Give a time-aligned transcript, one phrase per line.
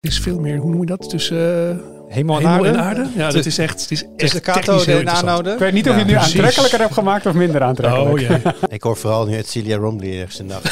[0.00, 1.10] Het is veel meer, hoe noem je dat?
[1.10, 2.68] Tussen eh, Hemel en hemel aarde.
[2.68, 3.06] en aarde?
[3.16, 5.52] Ja, dat is echt, het is echt de heel en anode.
[5.52, 6.34] Ik weet niet of Ja, je het nu precies.
[6.34, 8.10] aantrekkelijker hebt gemaakt of minder aantrekkelijk.
[8.10, 8.38] Oh jee.
[8.76, 10.54] Ik hoor vooral nu het Celia Rombly ergens in de.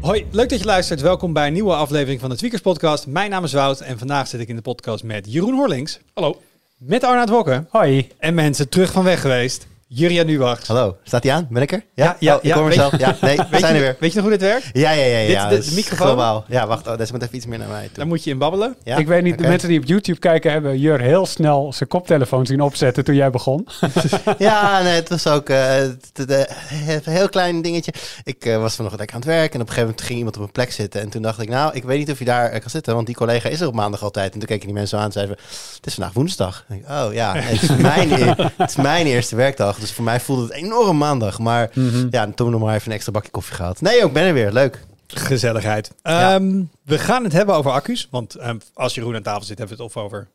[0.00, 1.00] Hoi, leuk dat je luistert.
[1.00, 3.06] Welkom bij een nieuwe aflevering van de Tweakers Podcast.
[3.06, 6.00] Mijn naam is Wout en vandaag zit ik in de podcast met Jeroen Horlings.
[6.14, 6.40] Hallo.
[6.76, 7.64] Met Arnaud Wokke.
[7.68, 8.08] Hoi.
[8.18, 9.66] En mensen terug van weg geweest.
[9.90, 10.66] Jurja Nuwacht.
[10.66, 11.46] Hallo, staat hij aan?
[11.50, 11.82] Ben ik er?
[11.94, 12.98] Ja, ja, Oh, ik ja, hoor mezelf.
[12.98, 13.96] Ja, nee, we zijn je, er weer.
[14.00, 14.70] weet je nog hoe dit werkt?
[14.72, 15.20] Ja, ja, ja.
[15.26, 16.06] Dit- ja de- dat de is microfoon?
[16.06, 16.44] Globaal.
[16.48, 16.86] Ja, wacht.
[16.86, 17.94] Oh, deze moet even iets meer naar mij toe.
[17.96, 18.76] Dan moet je in babbelen.
[18.84, 18.96] Ja?
[18.96, 22.46] Ik weet niet, de mensen die op YouTube kijken hebben Jur heel snel zijn koptelefoon
[22.46, 23.66] zien opzetten toen jij begon.
[24.38, 27.92] Ja, nee, het was ook eh, eh, een heel klein dingetje.
[28.24, 30.36] Ik eh, was vanochtend lekker aan het werk en op een gegeven moment ging iemand
[30.36, 31.00] op een plek zitten.
[31.00, 33.14] En toen dacht ik, nou, ik weet niet of je daar kan zitten, want die
[33.16, 34.32] collega is er op maandag altijd.
[34.32, 35.36] En toen keken die mensen aan en zeiden,
[35.76, 36.64] het is vandaag woensdag.
[36.68, 39.77] En ik, oh ja, het is, mijn, e- het is mijn eerste werkdag.
[39.80, 41.38] Dus voor mij voelde het enorm maandag.
[41.38, 41.70] Maar
[42.10, 43.80] ja, toen nog maar even een extra bakje koffie gehad.
[43.80, 44.52] Nee, ook ben er weer.
[44.52, 44.86] Leuk.
[45.06, 45.90] Gezelligheid.
[46.02, 46.34] Ja.
[46.34, 48.08] Ehm, we gaan het hebben over accu's.
[48.10, 50.28] Want ehm, als Jeroen aan tafel zit, hebben we het of over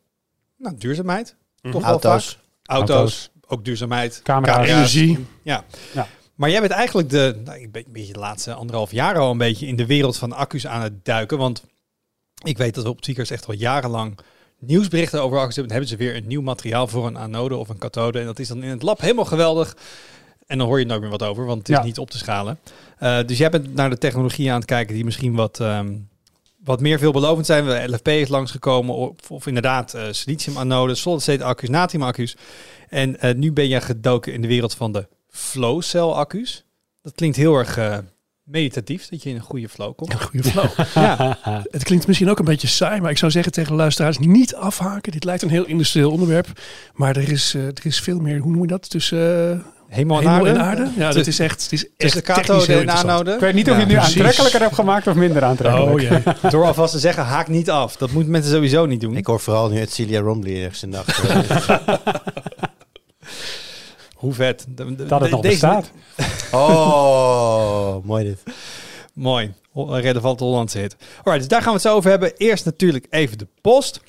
[0.58, 1.36] nou, duurzaamheid.
[1.62, 2.28] Toch wel Auto's.
[2.28, 2.76] vaak.
[2.76, 2.96] Auto's.
[2.96, 3.30] Auto's.
[3.46, 4.20] Ook duurzaamheid.
[4.22, 4.68] Camera's.
[4.68, 5.26] Energie.
[5.42, 5.64] Ja.
[5.92, 6.06] Ja.
[6.34, 9.30] Maar jij bent eigenlijk de, nou, ik ben een beetje de laatste anderhalf jaar al
[9.30, 11.38] een beetje in de wereld van accu's aan het duiken.
[11.38, 11.62] Want
[12.42, 14.18] ik weet dat we op Tweakers echt al jarenlang
[14.66, 15.72] nieuwsberichten over accu's hebben.
[15.74, 18.18] Dan hebben ze weer een nieuw materiaal voor een anode of een kathode.
[18.18, 19.76] En dat is dan in het lab helemaal geweldig.
[20.46, 21.82] En dan hoor je nooit meer wat over, want het is Ja.
[21.84, 22.58] niet op te schalen.
[22.98, 25.94] Eh, dus jij bent naar de technologieën aan het kijken die misschien wat, ehm,
[26.64, 27.66] wat meer veelbelovend zijn.
[27.66, 32.36] We LFP is langsgekomen, of, of inderdaad eh silicium-anodes, solid-state accu's, natrium-accu's.
[32.88, 36.64] En eh, nu ben je gedoken in de wereld van de flow cell accu's.
[37.02, 37.78] Dat klinkt heel erg
[38.44, 40.12] meditatief, dat je in een goede flow komt.
[40.12, 40.68] Een goede flow.
[40.94, 41.38] Ja,
[41.70, 44.54] Het klinkt misschien ook een beetje saai, maar ik zou zeggen tegen de luisteraars niet
[44.54, 45.12] afhaken.
[45.12, 46.60] Dit lijkt een heel industrieel onderwerp,
[46.94, 48.90] maar er is, eh, er is veel meer, hoe noem je dat?
[48.90, 50.50] Tussen eh, hemel en hemel aarde.
[50.50, 50.90] en aarde?
[50.96, 53.32] Ja, dat is echt, het is echt technisch kathode en anode.
[53.32, 54.14] Ik weet niet of je het nu precies.
[54.14, 56.26] aantrekkelijker hebt gemaakt of minder aantrekkelijk.
[56.26, 56.50] Oh.
[56.52, 57.96] Door alvast te zeggen, haak niet af.
[57.96, 59.16] Dat moeten mensen sowieso niet doen.
[59.16, 61.02] Ik hoor vooral nu het Celia Rombly ergens in de.
[64.24, 64.66] Hoe vet.
[64.68, 65.90] De- de- Dat het de- nog deze- bestaat.
[66.62, 68.42] oh, mooi dit.
[69.14, 69.52] Mooi.
[69.74, 70.96] Relevant Hollandse hit.
[71.16, 72.36] Alright, dus daar gaan we het zo over hebben.
[72.36, 74.00] Eerst natuurlijk even de post.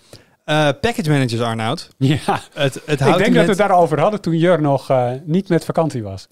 [0.46, 1.90] Eh, package managers, Arnoud.
[1.98, 2.18] Ja,
[2.54, 5.66] Het, het ik denk dat we het daarover hadden toen Jur nog eh, niet met
[5.66, 6.28] vakantie was.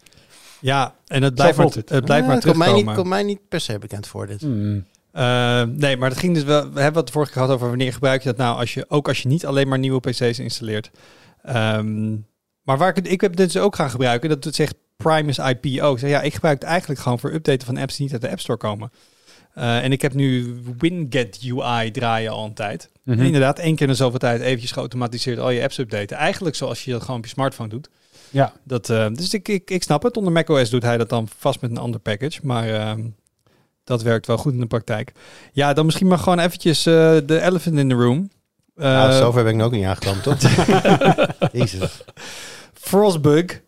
[0.59, 1.75] Ja, en het blijft, maar, het.
[1.75, 2.05] het.
[2.05, 2.85] blijft maar Ja, komt mij, terugkomen.
[2.85, 4.41] niet, komt mij niet per se bekend voor dit.
[4.41, 4.85] Hmm.
[5.11, 6.71] Eh, nee, maar dat ging dus wel.
[6.71, 9.07] We hebben het vorige keer gehad over wanneer gebruik je dat nou als je ook
[9.07, 10.91] als je niet alleen maar nieuwe PC's installeert.
[11.43, 12.15] Ehm,
[12.63, 15.37] maar waar ik het, ik heb dit dus ook gaan gebruiken, dat het zegt Primus
[15.37, 15.93] IPO.
[15.93, 18.21] Ik zeg ja, ik gebruik het eigenlijk gewoon voor updaten van apps die niet uit
[18.21, 18.91] de App Store komen.
[19.53, 22.89] Eh, en ik heb nu Winget UI draaien al een tijd.
[23.03, 23.19] Mhm.
[23.19, 26.17] En inderdaad, één keer in de zoveel tijd eventjes geautomatiseerd al je apps updaten.
[26.17, 27.89] Eigenlijk zoals je dat gewoon op je smartphone doet.
[28.29, 30.17] Ja, Dat, eh, dus ik, ik, ik snap het.
[30.17, 32.39] Onder macOS doet hij dat dan vast met een ander package.
[32.43, 33.01] Maar ehm,
[33.83, 35.11] dat werkt wel goed in de praktijk.
[35.51, 36.93] Ja, dan misschien maar gewoon eventjes eh,
[37.25, 38.29] de elephant in the room.
[38.75, 40.37] Eh, nou, zover ben ik nog ook niet aangekomen, toch?
[41.51, 42.03] Jezus.
[42.85, 43.61] Frostbug.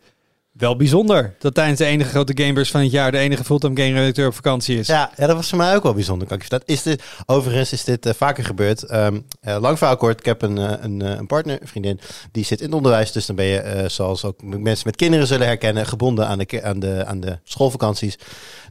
[0.57, 3.99] Wel bijzonder dat tijdens de enige grote gamers van het jaar de enige fulltime game
[3.99, 4.87] redacteur op vakantie is.
[4.87, 6.27] Ja, ja, dat was voor mij ook wel bijzonder.
[6.27, 6.65] Kan ik vertellen.
[6.67, 8.83] Is dit, overigens is dit eh, vaker gebeurd.
[8.83, 11.99] Ehm, eh, lang verhaal kort, ik heb een, eh, een, een partner, vriendin,
[12.31, 13.11] die zit in het onderwijs.
[13.11, 16.79] Dus dan ben je, zoals ook mensen met kinderen zullen herkennen, gebonden aan de, aan
[16.79, 18.17] de, aan de schoolvakanties.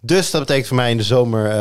[0.00, 1.52] Dus dat betekent voor mij in de zomer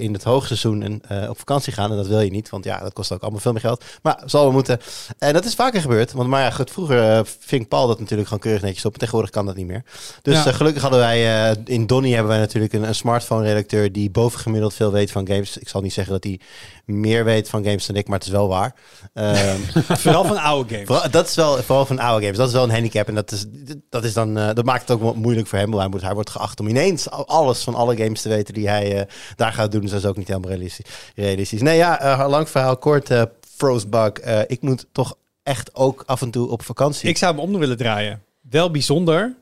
[0.00, 1.90] in het hoogseizoen en, op vakantie gaan.
[1.90, 3.84] En dat wil je niet, want ja, dat kost ook allemaal veel meer geld.
[4.02, 4.80] Maar zal wel moeten.
[5.18, 6.12] En dat is vaker gebeurd.
[6.12, 8.92] Want maar ja, goed, vroeger ving Paul dat natuurlijk gewoon keurig netjes op.
[8.92, 9.82] En tegenwoordig kan dat niet meer.
[10.22, 10.46] Dus Ja.
[10.46, 14.74] eh, gelukkig hadden wij, eh, in Donny hebben wij natuurlijk een, een smartphone-redacteur die bovengemiddeld
[14.74, 15.58] veel weet van games.
[15.58, 16.40] Ik zal niet zeggen dat hij
[16.84, 18.74] meer weet van games dan ik, maar het is wel waar.
[19.14, 19.60] Ehm,
[20.02, 20.86] Vooral van oude games.
[20.86, 22.38] Vooral, dat is wel, vooral van oude games.
[22.38, 23.08] Dat is wel een handicap.
[23.08, 23.44] En dat, is,
[23.90, 25.74] dat, is dan, eh, dat maakt het ook moeilijk voor hem.
[25.74, 28.68] Hij, moet, hij wordt geacht om ineens al- alles van alle games te weten die
[28.68, 29.80] hij daar gaat doen.
[29.80, 30.86] Dus dat is ook niet helemaal realistisch.
[31.14, 31.62] realistisch.
[31.62, 33.10] Nee, ja, lang verhaal kort.
[33.10, 33.22] eh
[33.56, 34.12] Frostbug.
[34.46, 37.08] Ik moet toch echt ook af en toe op vakantie.
[37.08, 38.22] Ik zou hem om willen draaien.
[38.50, 39.34] Wel bijzonder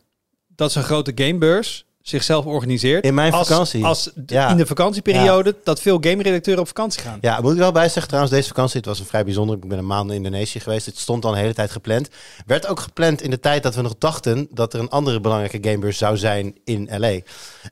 [0.56, 3.04] dat zo'n grote gamebeurs zichzelf organiseert.
[3.04, 3.84] In mijn als, vakantie.
[3.84, 4.48] Als Ja.
[4.51, 7.18] in de vakantieperiode dat veel game-redacteuren op vakantie gaan.
[7.21, 9.56] Ja, moet ik wel bij zeggen trouwens, deze vakantie, het was een vrij bijzonder.
[9.56, 10.86] Ik ben een maand in Indonesië geweest.
[10.86, 12.09] Het stond al een hele tijd gepland.
[12.47, 15.68] Werd ook gepland in de tijd dat we nog dachten dat er een andere belangrijke
[15.68, 17.18] gamebeurs zou zijn in LA.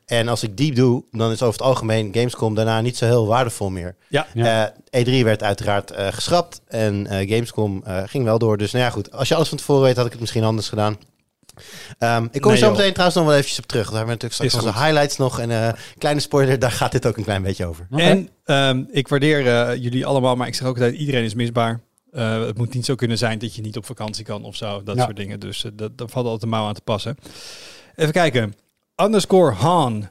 [0.05, 3.27] En als ik die doe, dan is over het algemeen Gamescom daarna niet zo heel
[3.27, 3.95] waardevol meer.
[4.07, 4.27] Ja.
[4.33, 4.73] Ja.
[4.91, 8.57] Eh, E3 werd uiteraard eh, geschrapt en eh, Gamescom eh, ging wel door.
[8.57, 9.11] Dus nou ja, goed.
[9.11, 10.97] Als je alles van tevoren weet, had ik het misschien anders gedaan.
[11.97, 12.75] Ehm, ik kom Nee, er zo joh.
[12.75, 13.85] meteen trouwens nog wel eventjes op terug.
[13.89, 14.87] Daar hebben we natuurlijk straks onze goed.
[14.87, 15.39] highlights nog.
[15.39, 17.87] En eh kleine spoiler, daar gaat dit ook een klein beetje over.
[17.91, 21.81] En ehm, ik waardeer eh, jullie allemaal, maar ik zeg ook altijd, iedereen is misbaar.
[22.11, 24.83] Eh, het moet niet zo kunnen zijn dat je niet op vakantie kan of zo.
[24.83, 25.03] Dat Ja.
[25.03, 25.39] soort dingen.
[25.39, 27.15] Dus dat, daar valt altijd een mouw aan te passen.
[27.95, 28.53] Even kijken.
[28.95, 30.09] Underscore Han.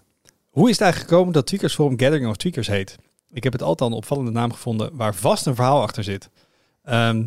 [0.50, 2.96] Hoe is het eigenlijk gekomen dat Tweakers Forum Gathering of Tweakers heet?
[3.32, 6.28] Ik heb het altijd al een opvallende naam gevonden waar vast een verhaal achter zit.
[6.84, 7.24] Ehm,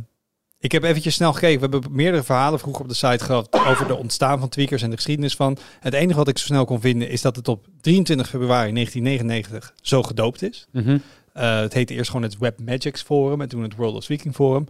[0.66, 1.60] ik heb eventjes snel gekeken.
[1.60, 4.90] We hebben meerdere verhalen vroeger op de site gehad over de ontstaan van Tweakers en
[4.90, 5.58] de geschiedenis van.
[5.80, 9.74] Het enige wat ik zo snel kon vinden is dat het op 23 februari 1999
[9.82, 10.68] zo gedoopt is.
[10.72, 10.98] Mhm.
[11.34, 14.36] Eh, het heette eerst gewoon het Web Magics Forum en toen het World of Speaking
[14.36, 14.68] Forum.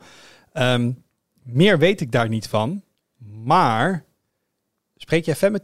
[0.54, 0.92] Ehm,
[1.44, 2.84] meer weet ik daar niet van.
[3.44, 4.06] Maar
[4.96, 5.60] spreek jij Femme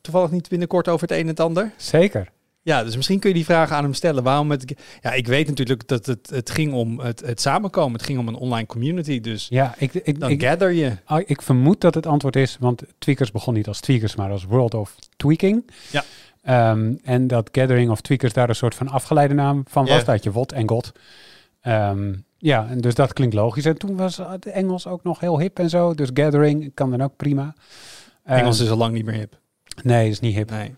[0.00, 1.72] toevallig niet binnenkort over het een en het ander?
[1.76, 2.32] Zeker.
[2.66, 4.22] Ja, dus misschien kun je die vraag aan hem stellen.
[4.22, 4.74] Waarom het...
[5.00, 7.92] Ja, ik weet natuurlijk dat het, het ging om het, het samenkomen.
[7.92, 9.20] Het ging om een online community.
[9.20, 10.96] Dus Ja, ik, ik, dan ik, gather je.
[11.04, 14.44] ah, ik vermoed dat het antwoord is, want Tweakers begon niet als Tweakers, maar als
[14.44, 15.70] World of Tweaking.
[15.90, 16.04] Ja.
[16.42, 20.04] Ehm, en dat Gathering of Tweakers daar een soort van afgeleide naam van was.
[20.04, 20.92] Dat je WOT en GOT.
[21.60, 23.64] Ehm, ja, en dus dat klinkt logisch.
[23.64, 25.94] En toen was het Engels ook nog heel hip en zo.
[25.94, 27.54] Dus Gathering kan dan ook prima.
[28.24, 29.38] Ehm, Engels is al lang niet meer hip.
[29.82, 30.50] Nee, is niet hip.
[30.50, 30.74] Nee.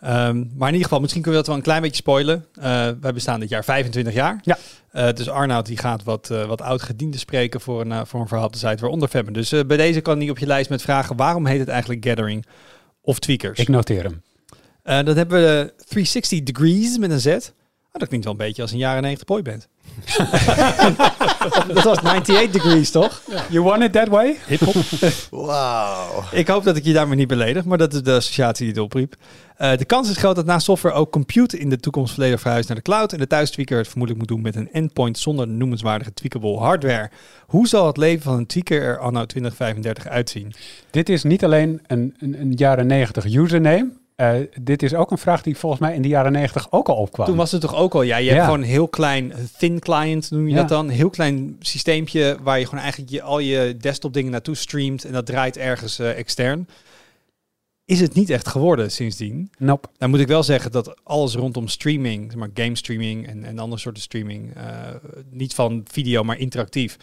[0.00, 2.46] Ehm, maar in ieder geval, misschien kunnen we dat wel een klein beetje spoilen.
[2.54, 4.40] Eh, wij bestaan dit jaar 25 jaar.
[4.42, 4.58] Ja.
[4.90, 8.46] Eh, dus Arnoud die gaat wat, eh, wat oud-gediende spreken voor een, voor een verhaal
[8.46, 9.30] op de site, waaronder Femme.
[9.30, 12.46] Dus bij deze kan hij op je lijst met vragen, waarom heet het eigenlijk Gathering
[13.00, 13.58] of Tweakers?
[13.58, 14.22] Ik noteer hem.
[14.82, 17.52] Dan hebben we 360 Degrees met een Z.
[17.92, 19.68] Oh, dat klinkt wel een beetje als een jaren 90 boyband.
[21.74, 23.22] dat was 98 Degrees, toch?
[23.48, 24.36] You want it that way?
[24.46, 24.74] Hip-hop.
[25.46, 26.22] Wauw.
[26.32, 28.82] Ik hoop dat ik je daarmee niet beledig, maar dat is de associatie die het
[28.82, 29.16] opriep.
[29.56, 32.68] Eh, de kans is groot dat na software ook compute in de toekomst volledig verhuist
[32.68, 36.14] naar de cloud en de thuistweaker het vermoedelijk moet doen met een endpoint zonder noemenswaardige
[36.14, 37.10] tweakable hardware.
[37.46, 40.52] Hoe zal het leven van een tweaker er anno 2035 uitzien?
[40.90, 43.99] Dit is niet alleen een, een, een jaren 90 username.
[44.20, 46.96] Eh, dit is ook een vraag die volgens mij in de jaren 90 ook al
[46.96, 47.26] opkwam.
[47.26, 49.78] Toen was het toch ook al, ja, je hebt gewoon een heel klein eh, thin
[49.78, 50.60] client, noem je Ja.
[50.60, 50.88] dat dan?
[50.88, 55.04] Een heel klein systeempje waar je gewoon eigenlijk je, al je desktop dingen naartoe streamt
[55.04, 56.68] en dat draait ergens eh, extern.
[57.84, 59.50] Is het niet echt geworden sindsdien?
[59.58, 59.88] Nope.
[59.98, 63.58] Nou moet ik wel zeggen dat alles rondom streaming, zeg maar game streaming en, en
[63.58, 64.52] andere soorten streaming,
[65.30, 66.96] niet van video, maar interactief,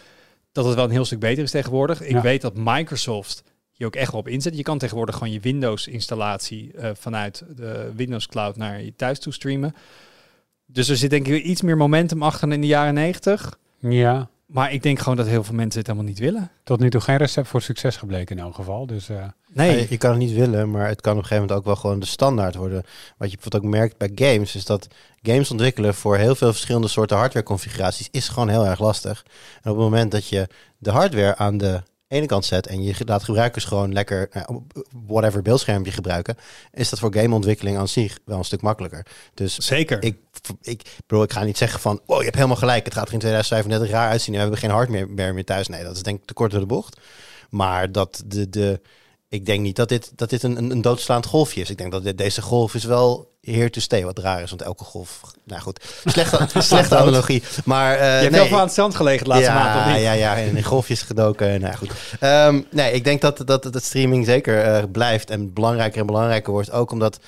[0.52, 2.00] dat het wel een heel stuk beter is tegenwoordig.
[2.02, 2.20] Ik Ja.
[2.20, 3.42] weet dat Microsoft
[3.78, 4.56] hier ook echt wel op inzet.
[4.56, 9.32] Je kan tegenwoordig gewoon je Windows-installatie eh, vanuit de Windows Cloud naar je thuis toe
[9.32, 9.74] streamen.
[10.66, 13.58] Dus er zit denk ik iets meer momentum achter dan in de jaren 90.
[13.78, 16.50] Ja, Maar ik denk gewoon dat heel veel mensen het helemaal niet willen.
[16.64, 18.86] tot nu toe geen recept voor succes gebleken in elk geval.
[18.86, 19.80] Dus eh, Nee.
[19.80, 21.76] Je, je kan het niet willen, maar het kan op een gegeven moment ook wel
[21.76, 22.82] gewoon de standaard worden.
[23.16, 24.88] Wat je bijvoorbeeld ook merkt bij games, is dat
[25.22, 29.24] games ontwikkelen voor heel veel verschillende soorten hardwareconfiguraties is gewoon heel erg lastig.
[29.62, 30.48] En op het moment dat je
[30.78, 34.62] de hardware aan de ene kant zet en je laat gebruikers gewoon lekker nou,
[35.06, 36.36] whatever beeldschermpje gebruiken,
[36.72, 39.06] is dat voor gameontwikkeling aan zich wel een stuk makkelijker.
[39.34, 40.02] Dus Zeker.
[40.02, 40.16] ik,
[40.62, 43.12] ik bedoel, ik ga niet zeggen van, oh, je hebt helemaal gelijk, het gaat er
[43.12, 45.68] in 2035 raar uitzien en we hebben geen hardware meer, meer thuis.
[45.68, 47.00] Nee, dat is denk ik te kort door de bocht.
[47.50, 48.80] Maar dat de, de,
[49.28, 51.70] ik denk niet dat dit, dat dit een, een, doodslaand golfje is.
[51.70, 54.62] Ik denk dat dit, deze golf is wel here to stay, wat raar is, want
[54.62, 57.42] elke golf, nou goed, slechte, slechte analogie.
[57.64, 59.86] Maar eh, je hebt nee, heel veel aan het strand gelegen de laatste ja, maand,
[59.86, 60.02] of niet?
[60.02, 61.60] Ja, ja, en in golfjes gedoken.
[61.60, 61.90] Nou goed.
[62.20, 66.52] Ehm, nee, ik denk dat, dat, dat streaming zeker eh, blijft en belangrijker en belangrijker
[66.52, 66.70] wordt.
[66.70, 67.18] Ook omdat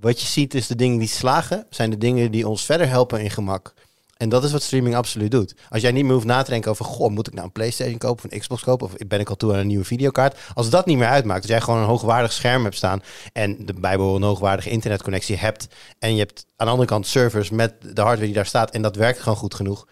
[0.00, 3.20] wat je ziet is de dingen die slagen, zijn de dingen die ons verder helpen
[3.20, 3.74] in gemak.
[4.22, 5.54] En dat is wat streaming absoluut doet.
[5.68, 7.98] Als jij niet meer hoeft na te denken over, goh, moet ik nou een PlayStation
[7.98, 8.86] kopen of een Xbox kopen?
[8.86, 10.38] Of ben ik al toe aan een nieuwe videokaart?
[10.54, 13.02] Als dat niet meer uitmaakt, als jij gewoon een hoogwaardig scherm hebt staan
[13.32, 17.74] en de bijbehorende hoogwaardige internetconnectie hebt en je hebt aan de andere kant servers met
[17.80, 19.86] de hardware die daar staat en dat werkt gewoon goed genoeg.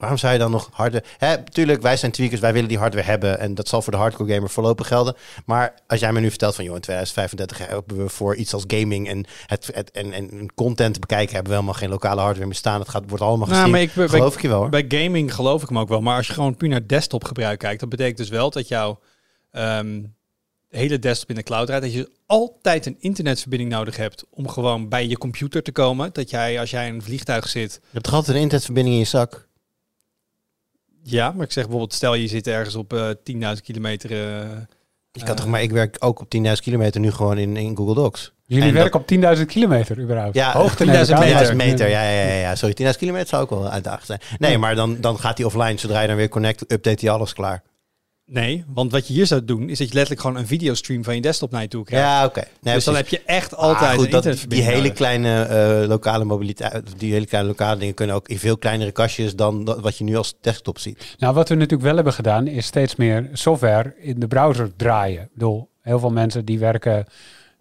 [0.00, 1.04] Waarom zou je dan nog hardware...
[1.18, 3.38] Hè, tuurlijk, wij zijn tweakers, wij willen die hardware hebben.
[3.38, 5.14] En dat zal voor de hardcore gamer voorlopig gelden.
[5.44, 6.64] Maar als jij me nu vertelt van...
[6.64, 10.94] joh, in 2035 hebben we voor iets als gaming en, het, het, en, en content
[10.94, 11.34] te bekijken...
[11.34, 12.80] hebben we helemaal geen lokale hardware meer staan.
[12.80, 14.68] Het gaat, wordt allemaal Nou, maar ik- bij- Geloof ik je wel, hoor.
[14.68, 16.00] Bij gaming geloof ik hem ook wel.
[16.00, 18.98] Maar als je gewoon puur naar desktop gebruik kijkt, dat betekent dus wel dat jouw
[19.50, 20.02] ehm,
[20.68, 21.84] hele desktop in de cloud rijdt.
[21.84, 26.10] Dat je altijd een internetverbinding nodig hebt om gewoon bij je computer te komen.
[26.12, 29.00] Dat jij, als jij in een vliegtuig zit, Je hebt toch altijd een internetverbinding in
[29.02, 29.48] je zak?
[31.10, 33.08] Ja, maar ik zeg bijvoorbeeld, stel je zit ergens op eh
[33.54, 34.10] 10.000 kilometer.
[34.10, 34.16] eh,
[35.12, 37.76] Je kan eh, toch, maar ik werk ook op 10.000 kilometer nu gewoon in, in
[37.76, 38.32] Google Docs.
[38.46, 40.34] jullie En werken op 10.000 kilometer überhaupt.
[40.34, 41.36] Ja, Hoogte 10.000 nemen we meter.
[41.36, 41.52] aan.
[41.52, 42.54] 10.000 meter, ja, ja, ja, ja.
[42.54, 44.20] Sorry, 10.000 kilometer zou ook wel uitdagend zijn.
[44.38, 45.78] Nee, maar dan, dan gaat hij offline.
[45.78, 47.62] Zodra je dan weer connect, update hij alles klaar.
[48.32, 51.14] Nee, want wat je hier zou doen, is dat je letterlijk gewoon een videostream van
[51.14, 52.06] je desktop naar je toe krijgt.
[52.06, 52.42] Ja, oké.
[52.60, 54.92] Nee, dus dan heb je echt Ah, altijd goed, een dat, die hele nodig.
[54.92, 59.36] kleine eh, lokale mobiliteit, die hele kleine lokale dingen kunnen ook in veel kleinere kastjes
[59.36, 61.14] dan dat- wat je nu als desktop ziet.
[61.18, 65.22] Nou, wat we natuurlijk wel hebben gedaan, is steeds meer software in de browser draaien.
[65.22, 67.06] Ik bedoel, heel veel mensen die werken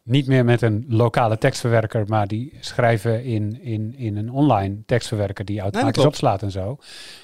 [0.10, 5.46] niet meer met een lokale tekstverwerker, maar die schrijven in, in, in een online tekstverwerker
[5.46, 6.78] die automatisch opslaat en zo.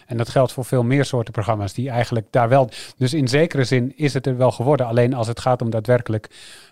[0.05, 2.69] En dat geldt voor veel meer soorten programma's die eigenlijk daar wel.
[2.97, 4.85] Dus in zekere zin is het er wel geworden.
[4.85, 6.29] Alleen als het gaat om daadwerkelijk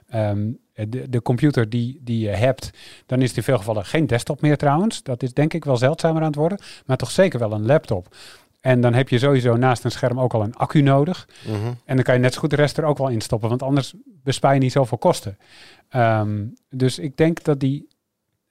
[0.07, 2.69] ehm, de, de computer die, die je hebt,
[3.05, 5.03] dan is het in veel gevallen geen desktop meer trouwens.
[5.03, 8.15] Dat is denk ik wel zeldzamer aan het worden, maar toch zeker wel een laptop.
[8.63, 11.27] En dan heb je sowieso naast een scherm ook al een accu nodig.
[11.47, 11.55] Mhm.
[11.85, 13.63] En dan kan je net zo goed de rest er ook wel in stoppen, want
[13.63, 13.93] anders
[14.23, 15.37] bespaar je niet zoveel kosten.
[15.89, 17.87] Ehm, dus ik denk dat die,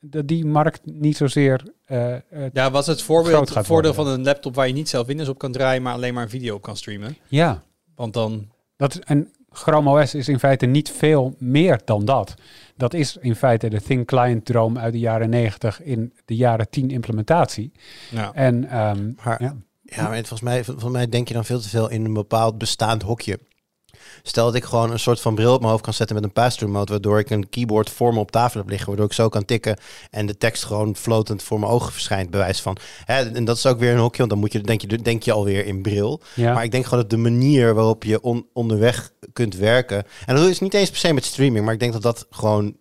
[0.00, 1.62] dat die markt niet zozeer.
[1.84, 2.20] eh, eh,
[2.52, 4.12] Ja, was het Groot voorbeeld, gaat voordeel worden.
[4.12, 6.28] van een laptop waar je niet zelf Windows op kan draaien, maar alleen maar een
[6.30, 7.16] video op kan streamen?
[7.28, 7.62] ja,
[7.94, 8.48] Want dan...
[8.76, 12.34] dat, en Chrome OS is in feite niet veel meer dan dat.
[12.76, 16.70] Dat is in feite de Thin Client droom uit de jaren 90 in de jaren
[16.70, 17.72] 10 implementatie.
[18.10, 19.56] Nou, En ehm, Maar- ja.
[19.96, 22.58] Ja, maar volgens mij, volgens mij denk je dan veel te veel in een bepaald
[22.58, 23.38] bestaand hokje.
[24.22, 26.32] Stel dat ik gewoon een soort van bril op mijn hoofd kan zetten met een
[26.32, 29.28] pass-through mode, waardoor ik een keyboard voor me op tafel heb liggen, waardoor ik zo
[29.28, 29.76] kan tikken
[30.10, 32.76] en de tekst gewoon floatend voor mijn ogen verschijnt, bewijs van.
[33.04, 35.22] Hè, en dat is ook weer een hokje, want dan moet je, denk, je, denk
[35.22, 36.20] je alweer in bril.
[36.34, 36.54] ja.
[36.54, 40.48] Maar ik denk gewoon dat de manier waarop je on- onderweg kunt werken, en dat
[40.48, 42.76] is niet eens per se met streaming, maar ik denk dat dat gewoon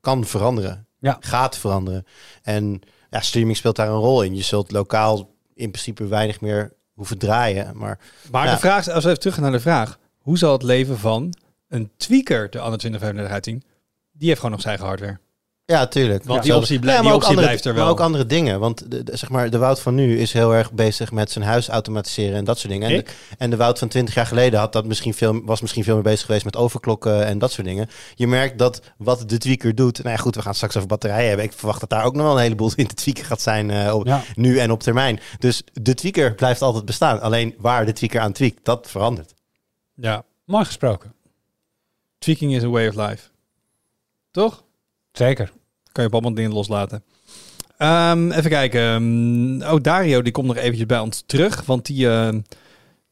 [0.00, 0.86] kan veranderen.
[0.98, 1.16] Ja.
[1.20, 2.04] Gaat veranderen.
[2.42, 4.36] En ja, streaming speelt daar een rol in.
[4.36, 5.31] Je zult lokaal
[5.62, 7.98] in principe weinig meer hoeven draaien, maar
[8.30, 8.52] maar Ja.
[8.52, 9.98] de vraag, als we even terug gaan naar de vraag.
[10.18, 11.34] Hoe zal het leven van
[11.68, 13.62] een tweaker de Anno 2035 uitzien?
[14.12, 15.20] Die heeft gewoon nog zijn eigen hardware.
[15.64, 16.24] Ja, tuurlijk.
[16.24, 16.44] Want Ja.
[16.44, 17.82] die optie, blij- Ja, die optie andere- blijft er wel.
[17.82, 18.60] Maar ook andere dingen.
[18.60, 21.44] Want de, de- zeg maar, de Wout van nu is heel erg bezig met zijn
[21.44, 22.90] huis automatiseren en dat soort dingen.
[22.90, 23.04] En de,
[23.38, 26.02] en de Wout van 20 jaar geleden had dat misschien veel, was misschien veel meer
[26.02, 27.88] bezig geweest met overklokken en dat soort dingen.
[28.14, 29.98] Je merkt dat wat de tweaker doet.
[29.98, 31.44] Nou ja, goed, we gaan het straks over batterijen hebben.
[31.46, 33.70] Ik verwacht dat daar ook nog wel een heleboel in te tweaken gaat zijn.
[33.70, 34.22] eh, op, ja.
[34.34, 35.20] Nu en op termijn.
[35.38, 37.20] Dus de tweaker blijft altijd bestaan.
[37.20, 39.34] Alleen waar de tweaker aan tweakt, dat verandert.
[39.94, 41.14] Ja, Mooi gesproken.
[42.18, 43.28] tweaking is a way of life.
[44.30, 44.62] Toch?
[45.12, 45.52] Zeker.
[45.92, 47.02] Kan je op allemaal dingen loslaten.
[47.76, 48.80] Ehm, even kijken.
[48.80, 51.64] Ehm, Oh, Dario die komt nog eventjes bij ons terug.
[51.64, 52.28] Want die, eh,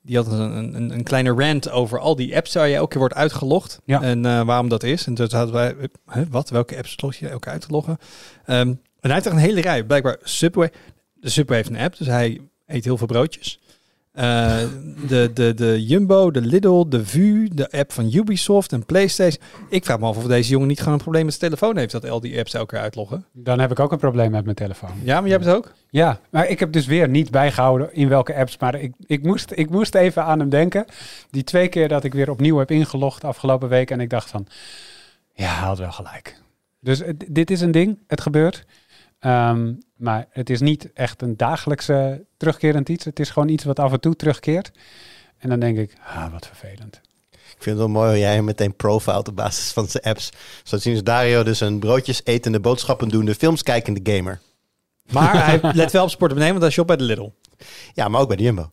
[0.03, 2.99] die had een, een, een kleine rant over al die apps waar je elke keer
[2.99, 3.81] wordt uitgelogd.
[3.85, 4.03] Ja.
[4.03, 5.07] En eh, waarom dat is.
[5.07, 5.75] En toen hadden wij...
[6.07, 6.51] hè, wat?
[6.51, 7.99] Welke apps log je elke keer uit te loggen?
[8.45, 9.85] Ehm, en hij heeft er een hele rij.
[9.85, 10.71] Blijkbaar Subway.
[11.15, 11.97] De Subway heeft een app.
[11.97, 13.61] Dus hij eet heel veel broodjes.
[14.21, 14.59] Eh,
[15.09, 19.43] de, de, de Jumbo, de Lidl, de VU, de app van Ubisoft en PlayStation.
[19.69, 21.93] Ik vraag me af of deze jongen niet gewoon een probleem met zijn telefoon heeft
[21.93, 23.25] dat al die apps elke keer uitloggen.
[23.33, 24.91] Dan heb ik ook een probleem met mijn telefoon.
[25.03, 25.73] Ja, maar jij hebt het ook?
[25.91, 28.59] Ja, maar ik heb dus weer niet bijgehouden in welke apps.
[28.59, 30.85] Maar ik, ik, moest, ik moest even aan hem denken.
[31.31, 33.91] Die twee keer dat ik weer opnieuw heb ingelogd afgelopen week.
[33.91, 34.47] En ik dacht van,
[35.33, 36.41] ja, hij had wel gelijk.
[36.81, 38.65] Dus dit is een ding, het gebeurt.
[39.21, 43.05] Ehm, maar het is niet echt een dagelijkse terugkerend iets.
[43.05, 44.73] Het is gewoon iets wat af en toe terugkeert.
[45.39, 47.01] En dan denk ik, ah, wat vervelend.
[47.31, 50.31] Ik vind het wel mooi hoe jij hem meteen profilt op basis van zijn apps.
[50.63, 54.41] Zo zien ze Dario dus een broodjes etende, boodschappen doende, films kijkende gamer.
[55.11, 57.31] Maar hij let wel op sport beneden, want hij shop bij de Lidl.
[57.95, 58.71] Ja, maar ook bij de Jumbo.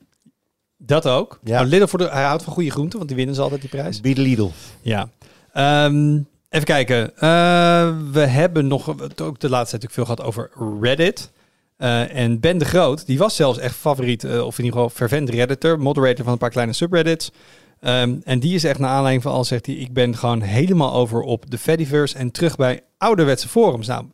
[0.78, 1.40] Dat ook.
[1.44, 1.58] Ja.
[1.58, 3.70] Maar Lidl voor de, hij houdt van goede groenten, want die winnen ze altijd die
[3.70, 4.02] prijs.
[4.02, 4.50] Be the Lidl.
[4.82, 5.10] Ja.
[5.54, 7.18] Ehm, even kijken.
[7.18, 8.90] Eh, we hebben nog
[9.22, 10.50] ook de laatste tijd natuurlijk veel gehad over
[10.82, 11.32] Reddit.
[11.78, 14.96] Eh, en Ben de Groot, die was zelfs echt favoriet, eh, of in ieder geval
[14.96, 17.32] fervent redditor, moderator van een paar kleine subreddits.
[17.80, 20.94] Ehm, en die is echt naar aanleiding van al zegt hij, ik ben gewoon helemaal
[20.94, 23.88] over op de Fediverse en terug bij ouderwetse forums.
[23.88, 24.06] Nou,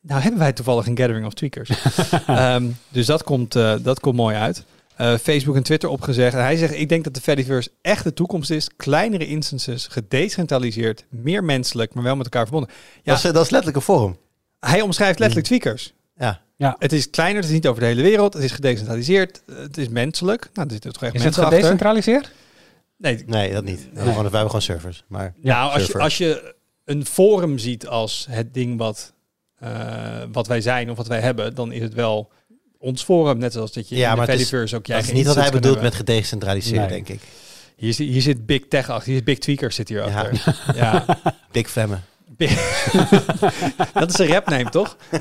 [0.00, 1.70] nou hebben wij toevallig een gathering of tweakers.
[2.26, 4.64] Ehm, dus dat komt, dat komt mooi uit.
[4.96, 6.34] Eh, Facebook en Twitter opgezegd.
[6.34, 8.68] En hij zegt, ik denk dat de Fediverse echt de toekomst is.
[8.76, 12.70] Kleinere instances, gedecentraliseerd, meer menselijk, maar wel met elkaar verbonden.
[12.94, 13.00] Ja.
[13.02, 14.16] Dat, is, dat is letterlijk een forum.
[14.60, 15.94] Hij omschrijft letterlijk tweakers.
[16.16, 16.42] Ja.
[16.56, 16.76] Ja.
[16.78, 18.34] Het is kleiner, het is niet over de hele wereld.
[18.34, 20.50] Het is gedecentraliseerd, het is menselijk.
[20.52, 22.32] Nou, er zitten toch echt Is het gedecentraliseerd?
[22.96, 23.80] Nee, Nee, dat niet.
[23.80, 25.04] We hebben gewoon, we hebben gewoon servers.
[25.06, 29.12] Maar nou, als je, als je een forum ziet als het ding wat,
[29.58, 32.30] eh, wat wij zijn of wat wij hebben, dan is het wel
[32.84, 33.38] ons forum.
[33.38, 35.12] Net zoals dat je Ja, in maar de het is- Fediverse ook je dat is
[35.12, 36.88] niet wat hij bedoelt met gedecentraliseerd, Nee.
[36.88, 37.20] denk ik.
[37.76, 40.20] Hier, zit- hier zit Big Tech achter, hier zit Big Tweaker zit hier Ja.
[40.22, 40.56] achter.
[40.76, 41.04] Ja.
[41.52, 41.98] Big Femme.
[43.92, 44.96] dat is een rapname, toch?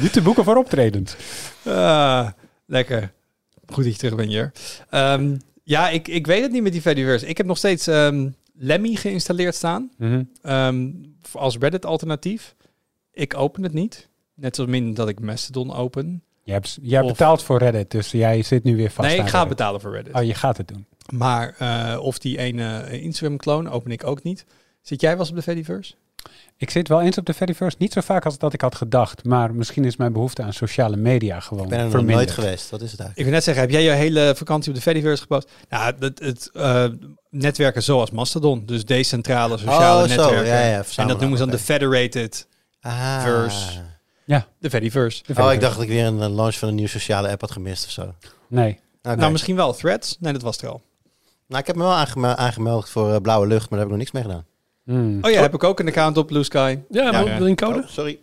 [0.00, 1.16] Niet te boeken voor optredens.
[1.64, 2.28] Ah,
[2.66, 3.12] lekker.
[3.72, 4.52] Goed dat je terug bent hier.
[4.90, 7.26] Ehm, ja, ik, ik weet het niet met die Fediverse.
[7.26, 9.90] Ik heb nog steeds ehm, Lemmy geïnstalleerd staan.
[9.98, 10.22] Mhm.
[10.42, 10.88] ehm,
[11.32, 12.54] als Reddit alternatief.
[13.12, 14.08] Ik open het niet.
[14.34, 16.22] Net zoals min dat ik Mastodon open.
[16.42, 19.26] Je hebt, jij Of- betaalt voor Reddit, dus jij zit nu weer vast nee, ik
[19.28, 19.56] ga Reddit.
[19.56, 20.14] betalen voor Reddit.
[20.14, 20.86] Oh, je gaat het doen.
[21.12, 24.44] Maar eh, of die ene Instagram clone open ik ook niet.
[24.82, 25.94] Zit jij wel eens op de Fediverse?
[26.56, 27.76] Ik zit wel eens op de Fediverse.
[27.80, 29.24] Niet zo vaak als dat ik had gedacht.
[29.24, 32.26] Maar misschien is mijn behoefte aan sociale media gewoon Ik ben er nog verminderd.
[32.26, 32.70] nooit geweest.
[32.70, 33.18] Wat is het eigenlijk?
[33.18, 35.50] Ik wil net zeggen, heb jij je hele vakantie op de Fediverse gepost?
[35.68, 36.84] Nou, het, het eh,
[37.30, 38.66] netwerken zoals Mastodon.
[38.66, 40.16] Dus decentrale sociale Oh, zo.
[40.16, 40.46] netwerken.
[40.52, 42.46] Ja, ja, en dat noemen ze dan de Federated,
[42.80, 43.22] Ah.
[43.22, 43.80] Verse.
[44.58, 45.22] De Fediverse.
[45.26, 47.40] De Oh, ik dacht dat ik weer een eh, launch van een nieuwe sociale app
[47.40, 48.14] had gemist of zo.
[48.48, 48.80] Nee.
[49.02, 50.16] Nou, misschien wel Threads.
[50.20, 50.82] Nee, dat was er al.
[51.48, 53.92] Nou, ik heb me wel aangeme- aangemeld voor eh, blauwe lucht, maar daar heb ik
[53.94, 54.44] nog niks mee gedaan.
[54.84, 55.24] Hmm.
[55.24, 56.78] Oh ja, heb ik ook een account op Blue Sky.
[56.90, 57.36] Ja, Ja, wil ja.
[57.36, 57.78] wil je een code?
[57.78, 58.18] Oh, sorry.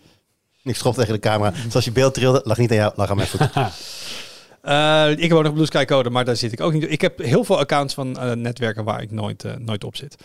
[0.64, 1.54] Ik schop tegen de camera.
[1.70, 3.50] Zoals je beeld trilde, lag niet aan jou, lag aan mijn voet.
[4.62, 6.92] Eh, ik heb ook nog Blue Sky code, maar daar zit ik ook niet.
[6.92, 10.16] Ik heb heel veel accounts van eh, netwerken waar ik nooit, nooit op zit.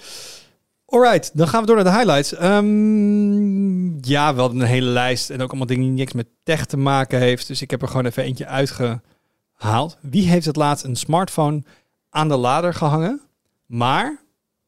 [0.87, 2.35] Alright, dan gaan we door naar de highlights.
[2.35, 6.67] Ehm, ja, we hadden een hele lijst en ook allemaal dingen die niks met tech
[6.67, 7.47] te maken heeft.
[7.47, 9.99] Dus ik heb er gewoon even eentje uitgehaald.
[10.01, 11.63] Wie heeft het laatst een smartphone
[12.11, 13.21] aan de lader gehangen?
[13.67, 14.21] Maar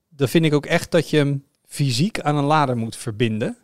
[0.08, 3.56] dan vind ik ook echt dat je hem fysiek aan een lader moet verbinden.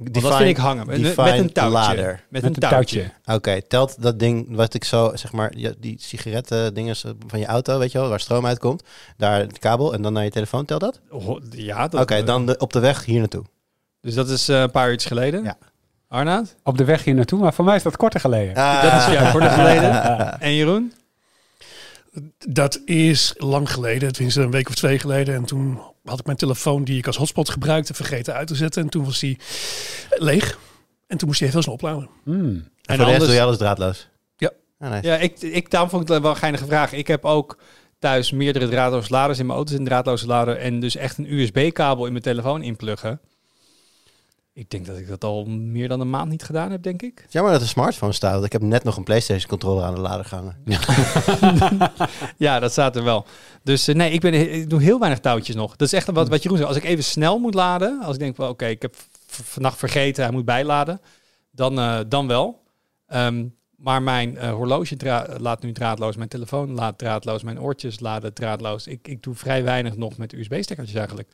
[0.00, 0.86] Want dat vind ik hangen.
[0.86, 1.72] Met, met define een touwtje.
[1.78, 2.06] lader.
[2.06, 3.10] Met, Met een een touwtje.
[3.24, 3.34] touwtje.
[3.34, 7.78] Oké, telt dat ding wat ik zo, zeg maar, die sigaretten dingen van je auto,
[7.78, 8.82] weet je wel, waar stroom uitkomt.
[9.16, 11.00] Daar het kabel en dan naar je telefoon, telt dat?
[11.10, 13.44] Oh, Ja, dat, Oké, dan de, op de weg hier naartoe.
[14.00, 15.42] Dus dat is eh, een paar uurtjes geleden.
[15.44, 15.56] Ja.
[16.08, 16.56] Arnaud?
[16.62, 18.54] Op de weg hier naartoe, maar voor mij is dat korter geleden.
[18.54, 19.92] Dat is ja, korter geleden.
[20.40, 20.92] En Jeroen?
[22.48, 25.34] Dat is lang geleden, tenminste een week of twee geleden.
[25.34, 25.80] En toen
[26.10, 28.82] had ik mijn telefoon die ik als hotspot gebruikte vergeten uit te zetten.
[28.82, 29.38] En toen was die
[30.10, 30.58] leeg.
[31.06, 32.08] En toen moest hij heel snel opladen.
[32.24, 32.44] Hmm.
[32.44, 34.08] En En voor de rest doe je alles draadloos?
[34.36, 34.50] Ja.
[34.78, 35.06] Ah, nice.
[35.06, 36.92] Ja, ik, ik, daarom vond ik het wel een geinige vraag.
[36.92, 37.58] Ik heb ook
[37.98, 39.74] thuis meerdere draadloze laders in mijn auto.
[39.74, 43.20] Een draadloze lader en dus echt een USB-kabel in mijn telefoon inpluggen.
[44.60, 47.26] Ik denk dat ik dat al meer dan een maand niet gedaan heb, denk ik.
[47.28, 50.00] Jammer dat de smartphone staat, want ik heb net nog een PlayStation controller aan de
[50.00, 50.56] lader gehangen.
[52.36, 53.26] Ja, dat staat er wel.
[53.62, 55.76] Dus eh, nee, ik, ben, ik doe heel weinig touwtjes nog.
[55.76, 56.68] Dat is echt wat, wat Jeroen zei.
[56.68, 58.94] Als ik even snel moet laden, als ik denk van oké, ik heb
[59.26, 61.00] vannacht vergeten, hij moet bijladen,
[61.50, 62.62] dan, eh, dan wel.
[63.06, 64.96] Ehm, maar mijn eh, horloge
[65.38, 68.86] laat nu draadloos, mijn telefoon laat draadloos, mijn oortjes laden draadloos.
[68.86, 71.28] Ik, ik doe vrij weinig nog met USB-stekkertjes eigenlijk.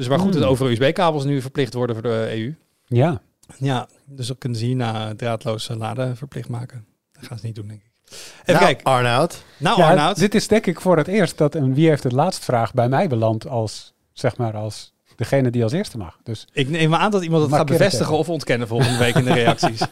[0.00, 0.50] Dus waar goed dat Hmm.
[0.50, 2.54] over USB-kabels nu verplicht worden voor de EU.
[2.86, 3.20] Ja.
[3.58, 6.84] Ja, dus dan kunnen ze hierna draadloos eh, laden verplicht maken.
[7.12, 7.90] Dat gaan ze niet doen, denk ik.
[8.10, 8.84] Even nou, kijken.
[8.84, 9.44] Arnoud.
[9.56, 10.18] Nou, ja, Arnoud.
[10.18, 12.88] dit is denk ik voor het eerst dat een wie heeft het laatst vraag bij
[12.88, 16.18] mij belandt als, zeg maar, als degene die als eerste mag.
[16.22, 19.24] Dus Ik neem aan dat iemand het gaat het bevestigen of ontkennen volgende week in
[19.24, 19.82] de reacties.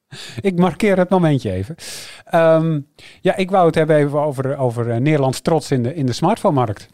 [0.40, 1.74] ik markeer het momentje even.
[2.24, 2.80] Ehm,
[3.20, 6.12] ja, ik wou het hebben even over, over eh, Nederlands trots in de, in de
[6.12, 6.88] smartphone-markt.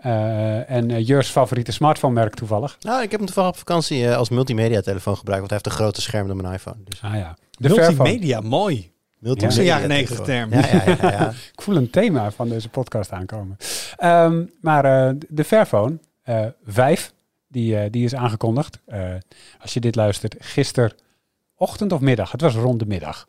[0.00, 2.76] Eh, en uh, Jurs favoriete smartphone-merk toevallig.
[2.80, 5.66] Nou, ik heb hem toevallig op vakantie eh, als multimedia telefoon gebruikt, want hij heeft
[5.66, 6.76] een groter scherm dan mijn iPhone.
[6.84, 7.36] Dus Ah ja.
[7.50, 7.96] De Fairphone.
[7.96, 8.92] Multimedia, mooi.
[9.18, 10.52] multimedia Dat is een jaren negentig term.
[10.52, 11.10] Ja, ja, ja.
[11.10, 11.32] ja.
[11.54, 13.56] Ik voel een thema van deze podcast aankomen.
[13.96, 17.12] Ehm, maar eh, de Fairphone eh 5,
[17.48, 18.78] die, eh, die is aangekondigd.
[18.86, 19.14] Eh,
[19.60, 22.32] als je dit luistert, gisterochtend of middag.
[22.32, 23.26] Het was rond de middag.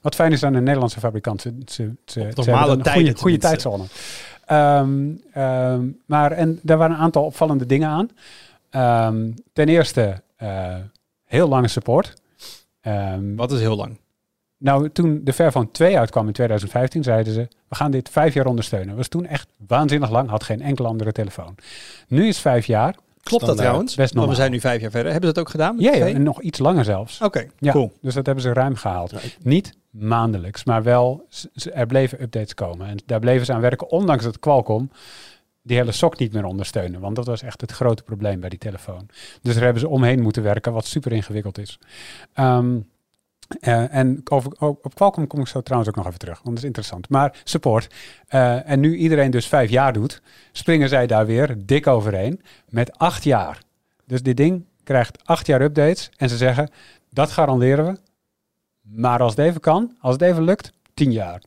[0.00, 1.40] Wat fijn is aan een Nederlandse fabrikant.
[1.66, 3.84] Ze, ze, normale een tijden goede, tijdzone.
[4.50, 8.10] Ehm, ehm, maar en daar waren een aantal opvallende dingen aan.
[8.70, 10.76] Ehm, ten eerste eh,
[11.24, 12.14] heel lange support.
[13.36, 13.98] Wat is heel lang?
[14.60, 18.46] nou, toen de Fairphone 2 uitkwam in 2015, zeiden ze: we gaan dit vijf jaar
[18.46, 18.96] ondersteunen.
[18.96, 21.54] Was toen echt waanzinnig lang, had geen enkele andere telefoon.
[22.08, 22.94] Nu is vijf jaar.
[23.22, 23.94] Klopt dat trouwens?
[23.94, 24.36] Best Want we normaal.
[24.36, 25.10] zijn nu vijf jaar verder.
[25.12, 25.74] Hebben ze dat ook gedaan?
[25.76, 26.14] met Ja, de ja, twee?
[26.14, 27.20] en nog iets langer zelfs.
[27.20, 27.92] Oké, Ja, cool.
[28.00, 29.10] Dus dat hebben ze ruim gehaald.
[29.10, 31.26] Ja, ik- Niet maandelijks, maar wel,
[31.72, 32.86] er bleven updates komen.
[32.86, 34.90] En daar bleven ze aan werken, ondanks dat Qualcomm
[35.62, 37.00] die hele sok niet meer ondersteunen.
[37.00, 39.06] Want dat was echt het grote probleem bij die telefoon.
[39.42, 41.78] Dus daar hebben ze omheen moeten werken, wat super ingewikkeld is.
[42.32, 42.76] Ehm,
[43.60, 44.22] eh, en
[44.58, 47.08] op Qualcomm kom ik zo trouwens ook nog even terug, want dat is interessant.
[47.08, 47.94] Maar support.
[48.26, 52.98] Eh, en nu iedereen dus vijf jaar doet, springen zij daar weer dik overheen met
[52.98, 53.62] acht jaar.
[54.04, 56.70] Dus dit ding krijgt acht jaar updates en ze zeggen,
[57.10, 57.98] dat garanderen we.
[58.82, 61.42] Maar als het even kan, als het even lukt, tien jaar.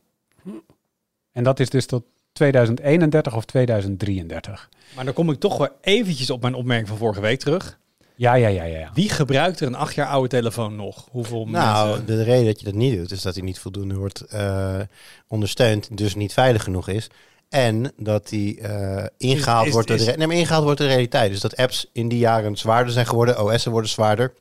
[1.32, 4.68] En dat is dus tot 2031 of 2033.
[4.94, 7.78] Maar dan kom ik toch wel eventjes op mijn opmerking van vorige week terug.
[8.16, 8.78] Ja, ja, ja, ja.
[8.78, 8.90] ja.
[8.94, 11.08] Wie gebruikt er een acht jaar oude telefoon nog?
[11.10, 12.06] Hoeveel Nou, mensen...
[12.06, 14.80] de reden dat je dat niet doet, is dat hij niet voldoende wordt eh,
[15.28, 17.06] ondersteund, dus niet veilig genoeg is.
[17.48, 20.78] En dat die eh, ingehaald, Is- is- wordt door de is- nee, maar ingehaald wordt
[20.78, 21.30] door de realiteit.
[21.30, 24.34] Dus dat apps in die jaren zwaarder zijn geworden, OS'en worden zwaarder,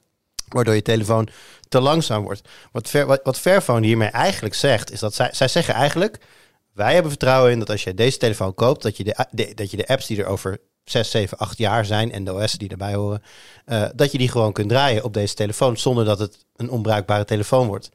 [0.47, 1.27] waardoor je telefoon
[1.69, 2.41] te langzaam wordt.
[2.71, 6.17] Wat, Fair, wat, wat Fairphone hiermee eigenlijk zegt, is dat zij, zij zeggen eigenlijk,
[6.73, 9.71] wij hebben vertrouwen in dat als je deze telefoon koopt, dat je de, de- dat
[9.71, 12.69] je de apps die er over 6, 7, 8 jaar zijn en de OS'en die
[12.69, 13.23] erbij horen,
[13.65, 17.25] eh, dat je die gewoon kunt draaien op deze telefoon zonder dat het een onbruikbare
[17.25, 17.89] telefoon wordt.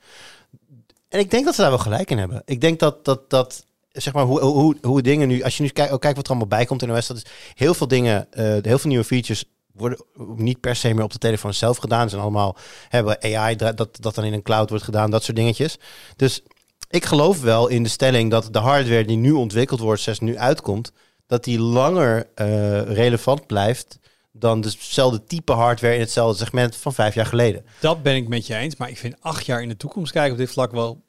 [1.09, 2.43] En ik denk dat ze daar wel gelijk in hebben.
[2.45, 5.69] Ik denk dat, dat, dat zeg maar, hoe, hoe, hoe dingen nu, als je nu
[5.69, 8.33] kijkt, ook kijkt wat er allemaal bij komt in OS, dat is heel veel dingen,
[8.33, 10.05] eh, heel veel nieuwe features worden
[10.37, 12.03] niet per se meer op de telefoon zelf gedaan.
[12.03, 12.57] Ze zijn allemaal
[12.89, 15.79] hebben AI dat dat dan in een cloud wordt gedaan, dat soort dingetjes.
[16.17, 16.43] Dus
[16.91, 20.39] ik geloof wel in de stelling dat de hardware die nu ontwikkeld wordt, zes nu
[20.39, 20.93] uitkomt,
[21.29, 22.47] dat die langer eh,
[22.83, 23.99] relevant blijft
[24.33, 27.65] dan dezelfde type hardware in hetzelfde segment van vijf jaar geleden.
[27.81, 30.33] Dat ben ik met je eens, maar ik vind acht jaar in de toekomst kijken
[30.33, 31.03] op dit vlak wel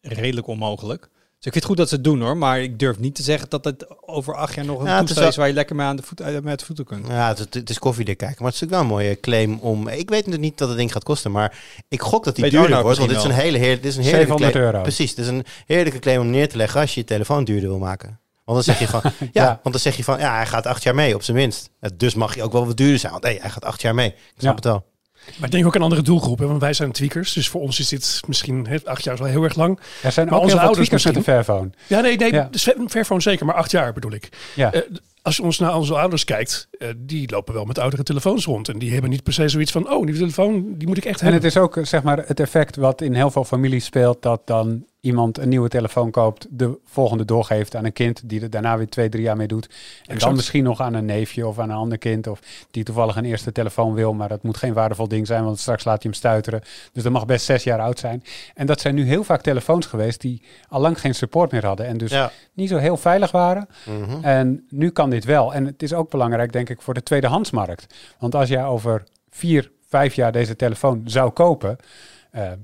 [0.00, 1.00] redelijk onmogelijk.
[1.00, 3.22] Dus ik vind het goed dat ze het doen hoor, maar ik durf niet te
[3.22, 5.86] zeggen dat het over acht jaar nog een Ja, toestel is waar je lekker mee
[5.86, 7.06] aan de voet, eh, met de voeten kunt.
[7.06, 9.88] Ja, het, het is koffiedik kijken, maar het is natuurlijk wel een mooie claim om.
[9.88, 12.52] Ik weet natuurlijk niet dat het ding gaat kosten, maar ik gok dat die Weet
[12.52, 14.66] duurder wordt, want dit is een hele heer, dit is een heerlijke 700 claim.
[14.66, 14.82] euro.
[14.82, 17.68] Precies, dit is een heerlijke claim om neer te leggen als je je telefoon duurder
[17.68, 18.20] wil maken.
[18.54, 19.00] Want dan zeg je van,
[19.32, 19.46] ja, Ja.
[19.46, 21.70] want dan zeg je van, ja, hij gaat acht jaar mee op zijn minst.
[21.94, 24.08] Dus mag je ook wel wat duurder zijn, want hey, hij gaat acht jaar mee.
[24.08, 24.54] Ik snap Ja.
[24.54, 24.86] het wel.
[25.36, 26.38] Maar ik denk ook een andere doelgroep.
[26.38, 26.46] Hè?
[26.46, 27.32] Want wij zijn tweakers.
[27.32, 29.80] Dus voor ons is dit misschien hè, acht jaar is wel heel erg lang.
[30.02, 31.70] Er zijn Maar ook onze ouders tweakers met een Fairphone.
[31.86, 32.32] Ja, nee, nee.
[32.32, 32.48] Ja.
[32.50, 34.28] Dus Ver- Fairphone zeker, maar acht jaar bedoel ik.
[34.54, 34.72] Ja.
[34.72, 34.80] Eh,
[35.22, 38.68] als je ons naar onze ouders kijkt, eh, die lopen wel met oudere telefoons rond.
[38.68, 41.20] En die hebben niet per se zoiets van, oh, die telefoon, die moet ik echt
[41.20, 41.44] En hebben.
[41.44, 44.84] het is ook zeg maar het effect wat in heel veel families speelt, dat dan
[45.00, 48.88] iemand een nieuwe telefoon koopt, de volgende doorgeeft aan een kind, die er daarna weer
[48.88, 49.68] twee, drie jaar mee doet.
[50.06, 53.16] En dan misschien nog aan een neefje of aan een ander kind, of die toevallig
[53.16, 56.08] een eerste telefoon wil, maar dat moet geen waardevol ding zijn, want straks laat je
[56.08, 56.60] hem stuiteren.
[56.92, 58.24] Dus dat mag best zes jaar oud zijn.
[58.54, 61.86] En dat zijn nu heel vaak telefoons geweest die al lang geen support meer hadden
[61.86, 62.30] en dus Ja.
[62.52, 63.68] niet zo heel veilig waren.
[63.86, 64.24] Mhm.
[64.24, 65.54] En nu kan dit wel.
[65.54, 67.94] En het is ook belangrijk, denk ik, voor de tweedehandsmarkt.
[68.18, 71.76] Want als jij over vier, vijf jaar deze telefoon zou kopen,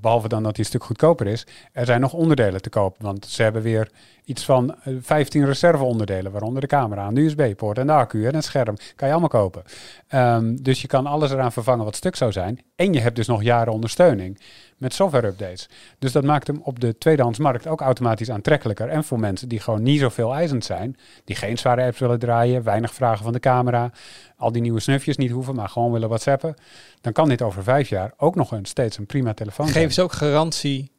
[0.01, 2.95] behalve dan dat hij een stuk goedkoper is, er zijn nog onderdelen te koop.
[2.99, 3.91] Want ze hebben weer
[4.25, 8.43] iets van eh, 15 reserveonderdelen, waaronder de camera, een USB-poort en de accu en een
[8.43, 8.75] scherm.
[8.95, 9.63] Kan je allemaal kopen.
[10.07, 12.59] Ehm, dus je kan alles eraan vervangen wat stuk zou zijn.
[12.75, 14.39] En je hebt dus nog jaren ondersteuning
[14.77, 15.69] met software-updates.
[15.99, 18.89] Dus dat maakt hem op de tweedehandsmarkt ook automatisch aantrekkelijker.
[18.89, 22.63] En voor mensen die gewoon niet zoveel eisend zijn, die geen zware apps willen draaien,
[22.63, 23.91] weinig vragen van de camera,
[24.37, 26.55] al die nieuwe snufjes niet hoeven, maar gewoon willen whatsappen,
[27.01, 29.77] dan kan dit over vijf jaar ook nog een, steeds een prima telefoon zijn.
[29.77, 30.91] Geven ze ook garantie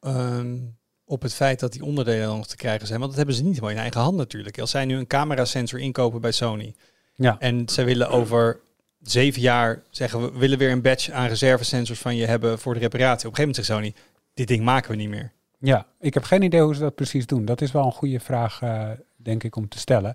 [0.00, 0.56] ehm,
[1.04, 2.98] op het feit dat die onderdelen nog te krijgen zijn?
[2.98, 4.58] Want dat hebben ze niet helemaal in eigen hand natuurlijk.
[4.58, 6.74] Als zij nu een camerasensor inkopen bij Sony
[7.14, 7.36] Ja.
[7.38, 8.60] en zij willen over
[9.00, 12.80] zeven jaar zeggen we willen weer een batch aan reservesensors van je hebben voor de
[12.80, 13.28] reparatie.
[13.28, 15.32] Op een gegeven moment zegt Sony, dit ding maken we niet meer.
[15.58, 17.44] Ja, ik heb geen idee hoe ze dat precies doen.
[17.44, 20.12] Dat is wel een goede vraag, eh, denk ik, om te stellen.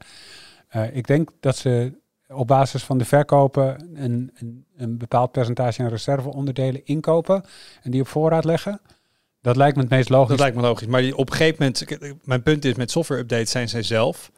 [0.68, 1.94] Eh, ik denk dat ze
[2.28, 7.44] op basis van de verkopen een, een, een bepaald percentage aan reserveonderdelen inkopen
[7.82, 8.82] en die op voorraad leggen.
[9.50, 10.30] Dat lijkt me het meest logisch.
[10.30, 10.88] Dat lijkt me logisch.
[10.88, 11.86] Maar op een gegeven moment,
[12.26, 14.32] mijn punt is met software updates zijn zij zelf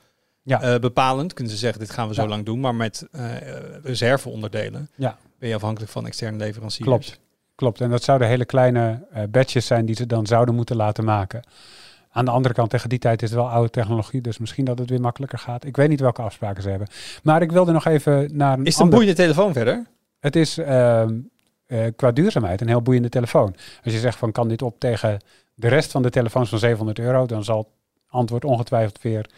[0.44, 0.62] Ja.
[0.62, 1.34] eh, bepalend.
[1.34, 2.28] Kunnen ze zeggen, dit gaan we zo Ja.
[2.28, 2.60] lang doen.
[2.60, 3.24] Maar met eh
[3.84, 5.18] reserveonderdelen Ja.
[5.40, 6.88] ben je afhankelijk van externe leveranciers.
[6.88, 7.20] Klopt.
[7.56, 11.04] Klopt, en dat zouden hele kleine eh batches zijn die ze dan zouden moeten laten
[11.04, 11.44] maken.
[12.12, 14.80] Aan de andere kant, tegen die tijd is het wel oude technologie, dus misschien dat
[14.80, 15.66] het weer makkelijker gaat.
[15.66, 16.88] Ik weet niet welke afspraken ze hebben.
[17.24, 19.86] Maar ik wilde nog even naar een Is het een ander- boeiende telefoon verder?
[20.20, 21.14] Het is ehm,
[21.72, 23.56] eh, qua duurzaamheid een heel boeiende telefoon.
[23.84, 25.20] Als je zegt van kan dit op tegen
[25.54, 27.68] de rest van de telefoons van 700 euro, dan zal het
[28.08, 29.30] antwoord ongetwijfeld weer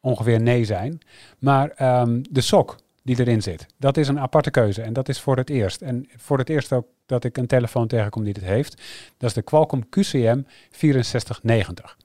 [0.00, 1.00] ongeveer nee zijn.
[1.38, 5.20] Maar ehm, de sok die erin zit, dat is een aparte keuze en dat is
[5.20, 5.82] voor het eerst.
[5.82, 8.82] En voor het eerst ook dat ik een telefoon tegenkom die dit heeft.
[9.16, 11.96] Dat is de Qualcomm QCM 6490.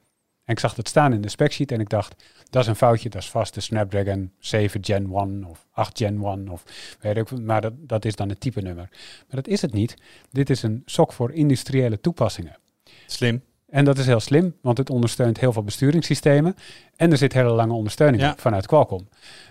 [0.44, 3.10] En ik zag het staan in de specsheet en ik dacht, dat is een foutje,
[3.10, 6.64] dat is vast de Snapdragon 7 Gen 1 of 8 Gen 1 of
[7.00, 8.88] weet ik, maar dat, dat is dan het type nummer.
[8.92, 9.96] Maar dat is het niet.
[10.32, 12.58] Dit is een sok voor industriële toepassingen.
[13.06, 13.42] Slim.
[13.70, 16.56] En dat is heel slim, want het ondersteunt heel veel besturingssystemen.
[16.96, 18.34] En er zit hele lange ondersteuning Ja.
[18.38, 19.08] vanuit Qualcomm.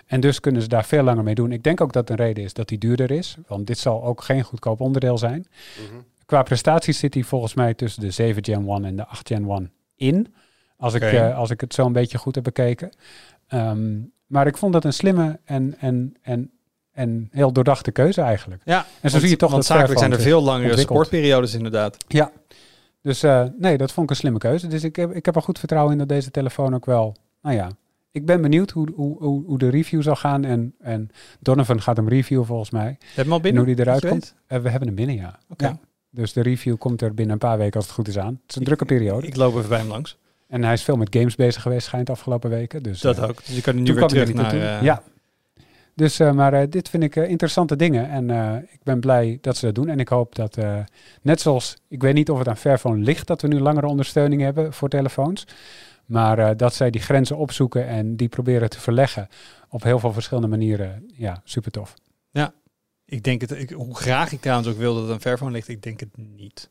[0.07, 1.53] En dus kunnen ze daar veel langer mee doen.
[1.53, 4.23] Ik denk ook dat een reden is dat die duurder is, want dit zal ook
[4.23, 5.47] geen goedkoop onderdeel zijn.
[6.27, 9.49] Qua prestaties zit hij volgens mij tussen de 7 Gen 1 en de 8 Gen
[9.49, 10.35] 1 in.
[10.79, 12.91] Als, ik, eh, als ik het zo een beetje goed heb bekeken.
[13.47, 16.51] Ehm, maar ik vond dat een slimme en, en, en,
[16.93, 18.62] en heel doordachte keuze eigenlijk.
[18.65, 20.99] Ja, En zo zie je toch want dat zakelijk zijn er veel langere ontwikkeld.
[20.99, 21.97] supportperiodes inderdaad.
[22.09, 22.31] Ja.
[23.03, 24.67] Dus eh, nee, dat vond ik een slimme keuze.
[24.67, 27.17] Dus ik heb, ik heb er goed vertrouwen in dat deze telefoon ook wel...
[27.43, 27.69] Nou ja,
[28.11, 30.45] ik ben benieuwd hoe, hoe, hoe, hoe de review zal gaan.
[30.45, 31.11] En, en
[31.41, 32.87] Donovan gaat hem reviewen volgens mij.
[32.87, 33.65] Heb je hem al En binnen?
[33.65, 34.35] hoe die eruit komt.
[34.47, 35.39] Eh, we hebben hem binnen, ja.
[35.49, 35.65] Oké.
[35.67, 35.79] ja.
[36.11, 38.33] Dus de review komt er binnen een paar weken als het goed is aan.
[38.43, 39.27] Het is een drukke periode.
[39.27, 40.17] Ik loop even bij hem langs.
[40.49, 42.83] En hij is veel met games bezig geweest, schijnt afgelopen weken.
[42.83, 43.45] Dus, Dat eh, ook.
[43.47, 44.53] Dus je kan nu weer kwam er terug naar...
[44.55, 45.03] eh, ja.
[45.95, 48.11] Dus, eh, maar dit vind ik interessante dingen.
[48.11, 48.31] En
[48.73, 49.89] ik ben blij dat ze dat doen.
[49.89, 50.59] En ik hoop dat,
[51.23, 54.43] net zoals, ik weet niet of het aan Fairphone ligt dat we nu langere ondersteuning
[54.43, 55.47] hebben voor telefoons.
[56.07, 59.29] Maar dat zij die grenzen opzoeken en die proberen te verleggen
[59.69, 61.07] op heel veel verschillende manieren.
[61.15, 61.95] Ja, super tof.
[63.09, 65.69] Ik denk het, ik, hoe graag ik trouwens ook wil dat het aan Fairphone ligt,
[65.69, 66.71] ik denk het niet.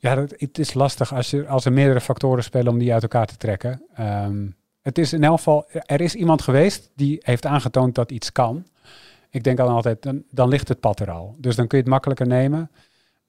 [0.00, 3.02] Ja, dat, het is lastig als, je, als er meerdere factoren spelen om die uit
[3.02, 3.82] elkaar te trekken.
[3.94, 4.46] Ehm,
[4.82, 8.66] het is in elk geval, er is iemand geweest die heeft aangetoond dat iets kan.
[9.30, 11.36] Ik denk dan altijd, dan, dan ligt het pad er al.
[11.38, 12.70] Dus dan kun je het makkelijker nemen.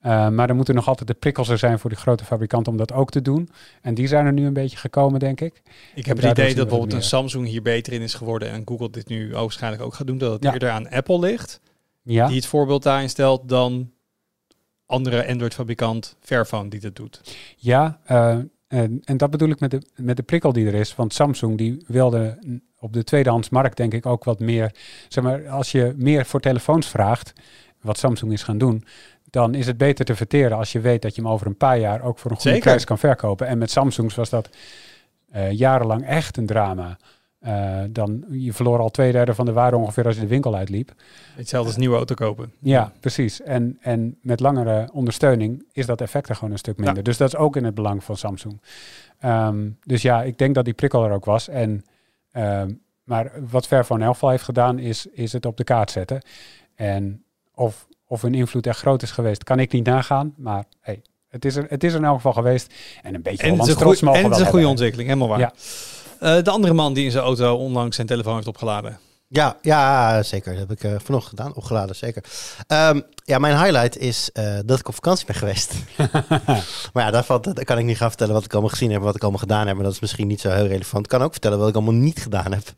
[0.05, 2.77] Uh, maar dan moeten nog altijd de prikkels er zijn voor die grote fabrikanten om
[2.77, 3.49] dat ook te doen.
[3.81, 5.61] En die zijn er nu een beetje gekomen, denk ik.
[5.95, 8.89] Ik heb het idee dat bijvoorbeeld een Samsung hier beter in is geworden en Google
[8.89, 10.17] dit nu waarschijnlijk ook gaat doen.
[10.17, 10.53] Dat het ja.
[10.53, 11.61] eerder aan Apple ligt,
[12.01, 12.27] ja.
[12.27, 13.91] die het voorbeeld daarin stelt, dan
[14.91, 17.21] andere Android-fabrikant Fairphone die dat doet.
[17.57, 20.95] Ja, uh, en, en, dat bedoel ik met de, met de prikkel die er is.
[20.95, 22.39] Want Samsung die wilde
[22.79, 24.75] op de tweedehandsmarkt denk ik ook wat meer...
[25.07, 27.33] Zeg maar, als je meer voor telefoons vraagt,
[27.81, 28.83] wat Samsung is gaan doen
[29.31, 31.79] dan is het beter te verteren als je weet dat je hem over een paar
[31.79, 33.47] jaar ook voor een goede prijs kan verkopen.
[33.47, 34.49] En met Samsungs was dat
[35.35, 36.97] uh, jarenlang echt een drama.
[37.47, 40.55] Uh, dan je verloor al twee derde van de waarde ongeveer als je de winkel
[40.55, 40.93] uitliep.
[41.35, 42.51] Hetzelfde als nieuwe auto kopen.
[42.59, 43.41] Ja, precies.
[43.41, 47.03] En, en met langere ondersteuning is dat effect er gewoon een stuk minder.
[47.03, 48.61] Dus dat is ook in het belang van Samsung.
[49.25, 51.47] Um, dus ja, ik denk dat die prikkel er ook was.
[51.47, 51.85] En,
[52.33, 56.21] um, maar wat Fairphone elk heeft gedaan, is, is het op de kaart zetten.
[56.75, 57.23] En
[57.53, 60.33] of of hun invloed echt groot is geweest, kan ik niet nagaan.
[60.37, 62.73] Maar hey, het, is er, het is er in elk geval geweest.
[63.01, 65.39] En een beetje en een, goeie, en het is een goede ontwikkeling, helemaal waar.
[65.39, 65.53] Ja.
[66.21, 68.99] Uh, de andere man die in zijn auto onlangs zijn telefoon heeft opgeladen.
[69.27, 70.51] Ja, ja, zeker.
[70.51, 72.23] Dat heb ik uh, vanochtend gedaan, opgeladen, zeker.
[72.67, 75.73] Um, ja, mijn highlight is uh, dat ik op vakantie ben geweest.
[76.93, 79.15] maar ja, daarvan dat kan ik niet gaan vertellen wat ik allemaal gezien heb, wat
[79.15, 79.75] ik allemaal gedaan heb.
[79.75, 81.03] Maar dat is misschien niet zo heel relevant.
[81.03, 82.73] Ik kan ook vertellen wat ik allemaal niet gedaan heb.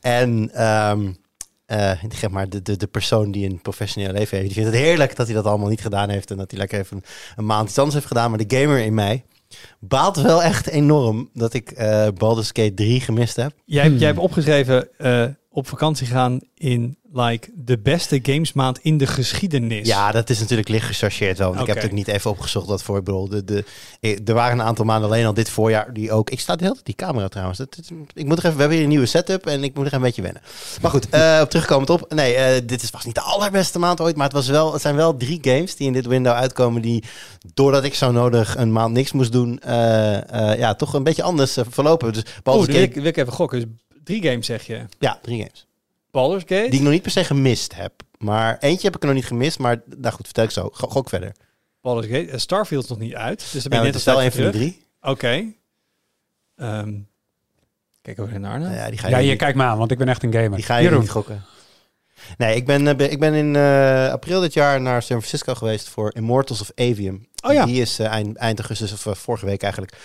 [0.00, 1.16] En um,
[1.66, 4.84] uh, zeg maar de, de, de persoon die een professioneel leven heeft, die vindt het
[4.86, 7.04] heerlijk dat hij dat allemaal niet gedaan heeft en dat hij lekker even
[7.36, 8.30] een, maand iets anders heeft gedaan.
[8.30, 9.24] Maar de gamer in mij
[9.80, 13.52] baalt wel echt enorm dat ik uh, Baldur's Gate 3 gemist heb.
[13.64, 15.24] Jij, jij hebt opgeschreven uh,
[15.58, 19.86] op vakantie gaan in like de beste gamesmaand in de geschiedenis.
[19.86, 21.48] Ja, dat is natuurlijk licht gechargeerd wel.
[21.54, 22.98] Want Ik heb het niet even opgezocht wat voor.
[22.98, 23.64] Ik bedoel, de, de,
[24.24, 26.30] er waren een aantal maanden alleen al dit voorjaar die ook.
[26.30, 27.58] Ik sta de hele die camera trouwens.
[27.58, 27.78] Dat,
[28.14, 28.52] ik moet nog even.
[28.52, 30.42] We hebben hier een nieuwe setup en ik moet er een beetje wennen.
[30.82, 32.12] Maar goed, uh, op terugkomend op.
[32.14, 34.72] Nee, uh, dit is, was niet de allerbeste maand ooit, maar het was wel.
[34.72, 37.04] Het zijn wel drie games die in dit window uitkomen die
[37.54, 39.72] doordat ik zo nodig een maand niks moest doen, uh,
[40.58, 42.12] ja, toch een beetje anders verlopen.
[42.12, 42.22] Dus
[42.66, 43.78] ik, wil ik even gokken.
[44.08, 44.84] Drie games zeg je?
[44.98, 45.66] Ja, drie games.
[46.10, 46.68] Baldur's Gate?
[46.70, 47.92] Die ik nog niet per se gemist heb.
[48.18, 49.58] Maar eentje heb ik er nog niet gemist.
[49.58, 50.70] Maar nou goed, vertel ik zo.
[50.72, 51.32] Gok verder.
[51.80, 52.26] Baldur's Gate.
[52.26, 53.38] Uh, Starfield is nog niet uit.
[53.38, 54.82] Dus dan ben je ja, net wel een van de drie.
[55.00, 55.10] Oké.
[55.10, 55.56] Okay.
[56.80, 57.08] Um,
[58.02, 58.74] kijk ook naar Arne.
[58.74, 60.56] Ja, die ga je, ja je kijkt me aan, want ik ben echt een gamer.
[60.56, 61.44] Die ga je niet gokken.
[62.36, 65.88] Nee, ik ben, uh, ik ben in uh, april dit jaar naar San Francisco geweest
[65.88, 67.26] voor Immortals of Avium.
[67.44, 67.64] Oh ja.
[67.64, 69.96] Die is uh, eind, eind augustus, of vorige week eigenlijk,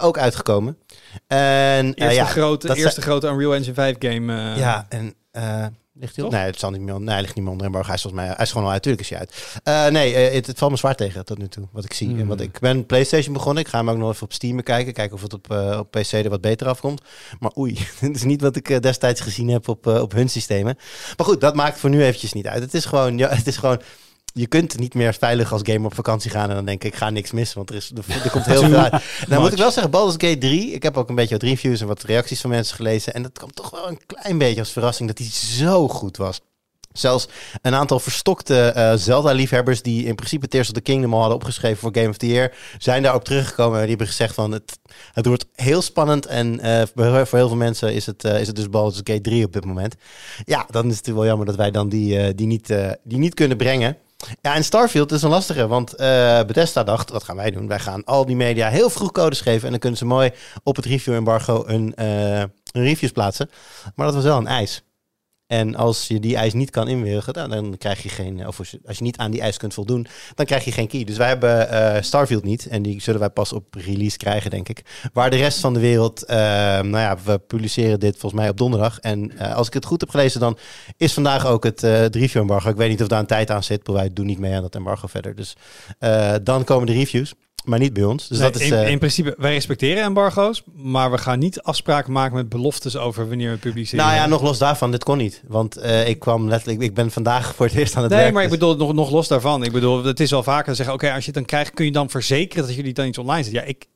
[0.00, 0.78] ook uitgekomen.
[1.26, 4.56] En, eerste, ja, grote, eerste grote Unreal Engine 5 game.
[4.56, 5.14] Ja, en
[6.02, 7.00] Ligt hij Nee, het zal niet meer.
[7.00, 7.86] Nee, hij ligt niet meer onder embargo.
[7.86, 8.32] Hij is volgens mij.
[8.34, 8.84] Hij is gewoon al uit.
[8.84, 9.60] Hij uit.
[9.64, 11.68] Uh, nee, uh, het, het, valt me zwaar tegen tot nu toe.
[11.72, 12.08] Wat ik zie.
[12.08, 12.48] En wat hmm.
[12.48, 13.62] ik ben PlayStation begonnen.
[13.62, 14.92] Ik ga hem ook nog even op Steam kijken.
[14.92, 17.02] Kijken of het op, uh, op PC er wat beter afkomt.
[17.40, 20.76] Maar oei, het is niet wat ik destijds gezien heb op, op hun systemen.
[21.16, 22.62] Maar goed, dat maakt voor nu eventjes niet uit.
[22.62, 23.18] Het is gewoon.
[23.18, 23.80] Ja, het is gewoon
[24.32, 26.98] je kunt niet meer veilig als gamer op vakantie gaan en dan denk ik, ik
[26.98, 27.92] ga niks missen, want er, is,
[28.24, 29.02] er, komt heel veel uit.
[29.28, 31.80] Dan moet ik wel zeggen, Baldur's Gate 3, ik heb ook een beetje wat reviews
[31.80, 34.72] en wat reacties van mensen gelezen en dat kwam toch wel een klein beetje als
[34.72, 36.40] verrassing dat hij zo goed was.
[36.92, 37.28] Zelfs
[37.62, 41.78] een aantal verstokte uh, Zelda-liefhebbers die in principe Tears of the Kingdom al hadden opgeschreven
[41.78, 44.78] voor Game of the Year, zijn daarop teruggekomen en die hebben gezegd van het,
[45.12, 48.56] het wordt heel spannend en uh, voor heel veel mensen is het, uh, is het
[48.56, 49.94] dus Baldur's Gate 3 op dit moment.
[50.44, 53.56] Ja, dan is het wel jammer dat wij dan die, die, niet, die niet kunnen
[53.56, 53.96] brengen.
[54.40, 55.98] Ja, en Starfield is een lastige, want uh,
[56.42, 57.68] Bethesda dacht, wat gaan wij doen?
[57.68, 60.30] Wij gaan al die media heel vroeg codes geven en dan kunnen ze mooi
[60.62, 63.50] op het review embargo een, uh, een reviews plaatsen.
[63.94, 64.82] Maar dat was wel een eis.
[65.52, 68.98] En als je die eis niet kan inwilligen, dan, dan krijg je geen, of als
[68.98, 71.04] je niet aan die eis kunt voldoen, dan krijg je geen key.
[71.04, 74.68] Dus wij hebben uh, Starfield niet en die zullen wij pas op release krijgen, denk
[74.68, 74.82] ik.
[75.12, 78.56] Waar de rest van de wereld, uh, nou ja, we publiceren dit volgens mij op
[78.56, 78.98] donderdag.
[78.98, 80.58] En als ik het goed heb gelezen, dan
[80.96, 82.70] is vandaag ook het, het review embargo.
[82.70, 84.62] Ik weet niet of daar een tijd aan zit, maar wij doen niet mee aan
[84.62, 85.34] dat embargo verder.
[85.34, 85.56] Dus
[86.42, 87.34] dan komen de reviews.
[87.64, 88.28] Maar niet bij ons.
[88.28, 88.90] Dus dat is, in, uh...
[88.90, 93.50] in, principe, wij respecteren embargo's, maar we gaan niet afspraken maken met beloftes over wanneer
[93.50, 94.04] we publiceren.
[94.04, 95.42] Nou ja, nog los daarvan, dit kon niet.
[95.48, 98.32] Want uh, ik kwam letterlijk, ik ben vandaag voor het eerst aan het nee, werk.
[98.32, 99.64] Nee, maar ik dus- bedoel, nog, nog los daarvan.
[99.64, 101.92] Ik bedoel, het is wel vaker zeggen, oké, als je het dan krijgt, kun je
[101.92, 103.62] dan verzekeren dat jullie dan iets online zetten.
[103.62, 103.86] Ja, ik,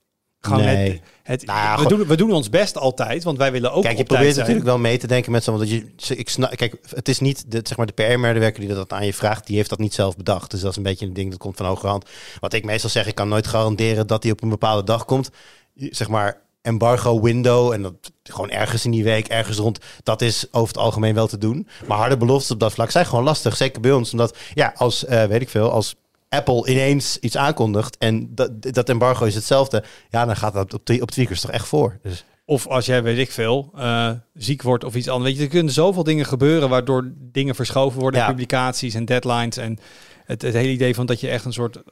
[0.47, 0.91] gewoon nee.
[1.23, 3.83] het, het nou we, doen, we doen ons best altijd, want wij willen ook.
[3.83, 5.69] Kijk, je probeert natuurlijk wel mee te denken met zo'n.
[5.69, 9.07] je, ik snap, kijk, het is niet de, zeg maar, de PR-medewerker die dat aan
[9.07, 10.51] je vraagt, die heeft dat niet zelf bedacht.
[10.51, 12.09] Dus dat is een beetje een ding dat komt van hoge hand.
[12.41, 15.31] Wat ik meestal zeg, ik kan nooit garanderen dat hij op een bepaalde dag komt.
[15.75, 20.47] Zeg maar, embargo window en dat gewoon ergens in die week, ergens rond, dat is
[20.51, 21.69] over het algemeen wel te doen.
[21.87, 25.05] Maar harde beloftes op dat vlak zijn gewoon lastig, zeker bij ons, omdat ja, als
[25.05, 25.95] uh, weet ik veel, als
[26.37, 30.90] Apple ineens iets aankondigt en dat, dat embargo is hetzelfde, ja, dan gaat dat op,
[31.01, 31.99] op tweakers toch echt voor.
[32.03, 32.25] Dus.
[32.49, 35.31] Of als jij, weet ik veel, eh, ziek wordt of iets anders.
[35.31, 38.20] Weet je, er kunnen zoveel dingen gebeuren waardoor dingen verschoven worden.
[38.20, 38.27] Ja.
[38.27, 39.57] Publicaties en deadlines.
[39.57, 39.79] En
[40.25, 41.83] het, het hele idee van dat je echt een soort eh,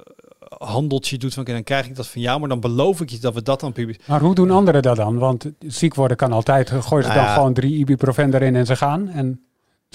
[0.59, 3.18] handeltje doet van, oké, dan krijg ik dat van jou, maar dan beloof ik je
[3.18, 4.07] dat we dat dan publiceren.
[4.09, 5.18] Maar hoe doen anderen dat dan?
[5.18, 6.70] Want ziek worden kan altijd.
[6.70, 7.35] Gooi ze Nou dan ja.
[7.35, 9.09] gewoon drie ibuprofen erin en ze gaan.
[9.09, 9.40] En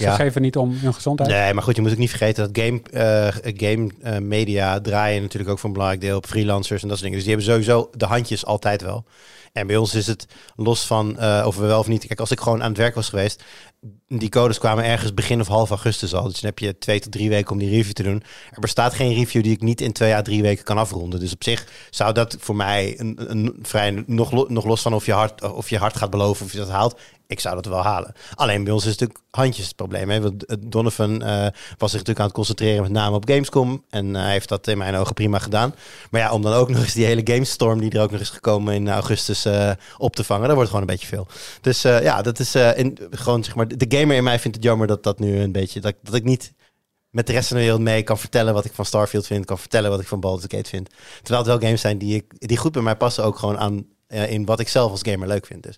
[0.00, 0.14] ze Ja.
[0.14, 1.30] geven niet om hun gezondheid.
[1.30, 3.28] Nee, maar goed, je moet ook niet vergeten dat game, eh,
[3.68, 7.10] game eh, media draaien natuurlijk ook voor een belangrijk deel op freelancers en dat soort
[7.10, 7.24] dingen.
[7.24, 9.04] Dus die hebben sowieso de handjes altijd wel.
[9.52, 12.06] En bij ons is het los van eh, of we wel of niet.
[12.06, 13.44] Kijk, als ik gewoon aan het werk was geweest,
[14.18, 16.22] die codes kwamen ergens begin of half augustus al.
[16.22, 18.22] Dus dan heb je twee tot drie weken om die review te doen.
[18.50, 21.20] Er bestaat geen review die ik niet in twee à drie weken kan afronden.
[21.20, 25.06] Dus op zich zou dat voor mij een, een vrij nog, nog los van of
[25.06, 27.00] je hard of je hard gaat beloven of je dat haalt.
[27.30, 28.12] Ik zou dat wel halen.
[28.34, 30.10] Alleen bij ons is het natuurlijk handjes het probleem.
[30.10, 30.20] Hè?
[30.20, 31.46] Want eh, Donovan eh,
[31.78, 33.84] was zich natuurlijk aan het concentreren met name op Gamescom.
[33.90, 35.74] En eh, hij heeft dat in mijn ogen prima gedaan.
[36.10, 38.30] Maar ja, om dan ook nog eens die hele Gamestorm die er ook nog is
[38.30, 39.46] gekomen in augustus
[39.98, 40.46] op te vangen.
[40.46, 41.26] Dat wordt gewoon een beetje veel.
[41.60, 43.68] Dus ja, dat is in, gewoon zeg maar.
[43.68, 45.80] De gamer in mij vindt het jammer dat dat nu een beetje.
[45.80, 46.52] Dat, dat ik niet
[47.10, 49.44] met de rest van de wereld mee kan vertellen wat ik van Starfield vind.
[49.44, 50.88] Kan vertellen wat ik van Baldur's Gate vind.
[51.22, 53.24] Terwijl het wel games zijn die, ik, die goed bij mij passen.
[53.24, 55.62] Ook gewoon aan eh, in wat ik zelf als gamer leuk vind.
[55.62, 55.76] Dus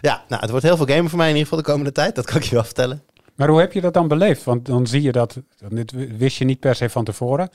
[0.00, 2.14] ja, nou, het wordt heel veel gamen voor mij in ieder geval de komende tijd.
[2.14, 3.02] Dat kan ik je wel vertellen.
[3.36, 4.44] Maar hoe heb je dat dan beleefd?
[4.44, 5.36] Want dan zie je dat,
[5.68, 7.48] dit wist je niet per se van tevoren.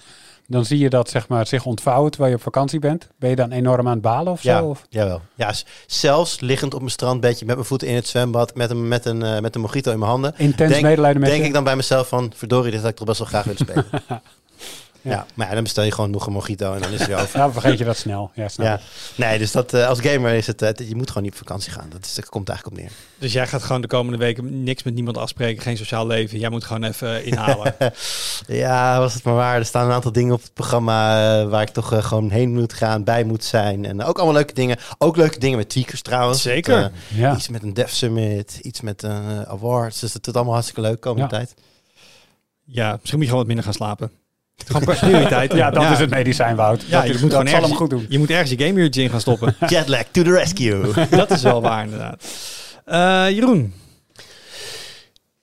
[0.48, 3.08] Dan zie je dat zeg maar, zich ontvouwen terwijl je op vakantie bent.
[3.20, 4.66] Ben je dan enorm aan het balen of Ja, zo?
[4.66, 4.86] Of?
[4.90, 5.22] jawel.
[5.36, 5.54] Ja,
[5.88, 8.56] zelfs liggend op mijn strandbedje met mijn voeten in het zwembad.
[8.56, 10.34] Met een, met een, eh, met een mojito in mijn handen.
[10.38, 11.48] Intens Denk- medelijden met denk je?
[11.48, 13.86] ik dan bij mezelf van, verdorie, dit had ik toch best wel graag willen spelen.
[15.02, 15.26] ja.
[15.34, 17.40] maar ja, dan bestel je gewoon nog een mojito en dan is het weer over.
[17.40, 18.32] Ja, vergeet je dat snel.
[18.34, 18.80] Ja, ik.
[19.16, 21.72] nee, dus dat, eh, als gamer is het, eh, je moet gewoon niet op vakantie
[21.72, 21.88] gaan.
[21.90, 22.94] Dat, is, dat komt eigenlijk op neer.
[23.18, 26.40] Dus jij gaat gewoon de komende weken niks met niemand afspreken, geen sociaal leven.
[26.40, 27.76] Jij moet gewoon even eh, inhalen.
[28.48, 29.56] Ja, was het maar waar.
[29.58, 33.04] Er staan een aantal dingen op het programma waar ik toch gewoon heen moet gaan,
[33.04, 33.86] bij moet zijn.
[33.86, 34.78] En ook allemaal leuke dingen.
[34.98, 36.42] Ook leuke dingen met tweakers trouwens.
[36.42, 36.82] Zeker.
[36.82, 37.36] Dat, Ja.
[37.36, 40.00] Iets met een Dev Summit, iets met eh, awards.
[40.00, 41.38] Dus dat is allemaal hartstikke leuk komende Ja.
[41.38, 41.54] tijd.
[42.66, 44.12] ja, misschien moet je gewoon wat minder gaan slapen.
[44.68, 45.54] Gewoon prioriteit.
[45.54, 46.84] ja, dat is het medicijn, Wout.
[46.88, 48.06] Ja, dat je is, moet dat gewoon ergens, goed doen.
[48.10, 49.56] Je moet ergens je gameuurtje in gaan stoppen.
[49.68, 51.08] Jetlag to the rescue.
[51.10, 52.24] dat is wel waar, inderdaad.
[52.86, 53.74] Eh, Jeroen,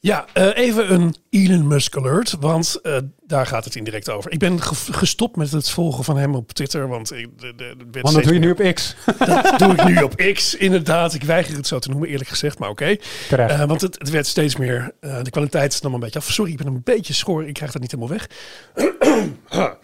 [0.08, 4.30] Ja, eh, even een Elon Musk alert, want eh, daar gaat het indirect over.
[4.32, 7.74] Ik ben ge- gestopt met het volgen van hem op Twitter, want ik, de, de,
[7.90, 8.96] de, Want dat doe je nu op X.
[9.26, 11.14] Dat doe ik nu op X, inderdaad.
[11.14, 12.96] Ik weiger het zo te noemen, eerlijk gezegd, maar oké.
[13.28, 13.50] Terecht.
[13.50, 16.32] Eh, want het, het werd steeds meer, de kwaliteit nam een beetje af.
[16.32, 18.28] Sorry, ik ben een beetje schor, ik krijg dat niet helemaal weg.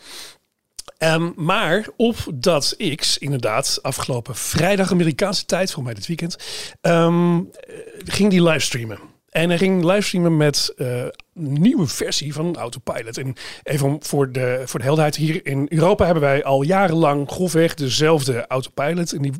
[0.98, 6.36] Ehm, maar op dat X, inderdaad, afgelopen vrijdag Amerikaanse tijd, voor mij dit weekend,
[6.80, 7.38] eh,
[8.04, 8.98] ging die livestreamen.
[9.34, 13.18] En hij ging livestreamen met eh, een nieuwe versie van Autopilot.
[13.18, 17.74] En even voor de, voor de helderheid, hier in Europa hebben wij al jarenlang grofweg
[17.74, 19.12] dezelfde Autopilot.
[19.12, 19.32] En die,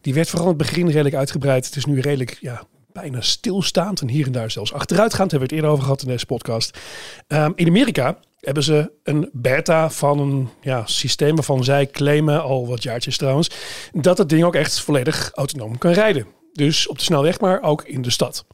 [0.00, 1.64] die werd vooral in het begin redelijk uitgebreid.
[1.66, 5.30] Het is nu redelijk, ja, bijna stilstaand en hier en daar zelfs achteruitgaand.
[5.30, 6.78] Daar hebben we het eerder over gehad in deze podcast.
[7.26, 12.66] Ehm, in Amerika hebben ze een beta van een ja, systeem waarvan zij claimen, al
[12.66, 13.50] wat jaartjes trouwens,
[13.92, 16.26] dat het ding ook echt volledig autonoom kan rijden.
[16.52, 18.44] Dus op de snelweg, maar ook in de stad.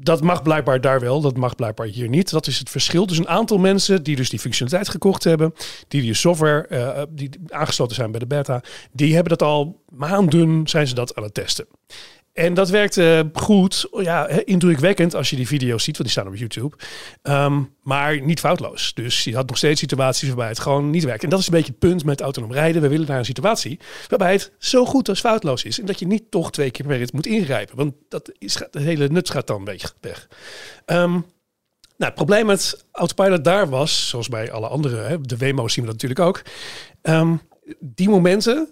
[0.00, 2.30] Dat mag blijkbaar daar wel, dat mag blijkbaar hier niet.
[2.30, 3.06] Dat is het verschil.
[3.06, 5.54] Dus een aantal mensen die dus die functionaliteit gekocht hebben,
[5.88, 10.68] die die software eh, die aangesloten zijn bij de beta, die hebben dat al maanden
[10.68, 11.66] zijn ze dat aan het testen.
[12.38, 16.32] En dat werkt eh, goed, ja, indrukwekkend als je die video's ziet, want die staan
[16.32, 16.76] op YouTube.
[17.22, 18.94] Ehm, maar niet foutloos.
[18.94, 21.24] Dus je had nog steeds situaties waarbij het gewoon niet werkt.
[21.24, 22.82] En dat is een beetje het punt met autonoom rijden.
[22.82, 25.80] We willen naar een situatie waarbij het zo goed als foutloos is.
[25.80, 27.76] En dat je niet toch twee keer per rit moet ingrijpen.
[27.76, 30.28] Want dat is, de hele nut gaat dan een beetje weg.
[30.84, 31.24] Ehm, nou,
[31.96, 35.90] het probleem met Autopilot daar was, zoals bij alle andere, hè, de Waymo's zien we
[35.90, 36.42] dat natuurlijk ook.
[37.02, 37.36] Ehm,
[37.80, 38.68] die momenten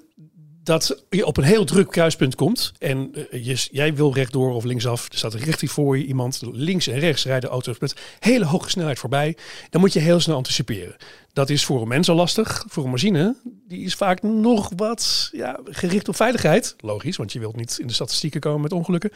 [0.67, 4.65] dat je op een heel druk kruispunt komt en eh, je, jij wil rechtdoor of
[4.65, 8.71] linksaf, er staat recht voor je iemand, links en rechts rijden auto's met hele hoge
[8.71, 9.37] snelheid voorbij,
[9.71, 10.97] dan moet je heel snel anticiperen.
[11.33, 13.37] Dat is voor een mens al lastig, voor een machine,
[13.69, 16.75] die is vaak nog wat ja, gericht op veiligheid.
[16.79, 19.11] Logisch, want je wilt niet in de statistieken komen met ongelukken.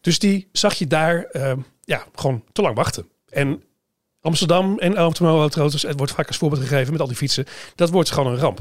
[0.00, 1.52] Dus die zag je daar eh,
[1.84, 3.08] ja, gewoon te lang wachten.
[3.28, 3.62] En
[4.22, 7.44] Amsterdam en auto's, het wordt vaak als voorbeeld gegeven met al die fietsen.
[7.74, 8.58] Dat wordt gewoon een ramp.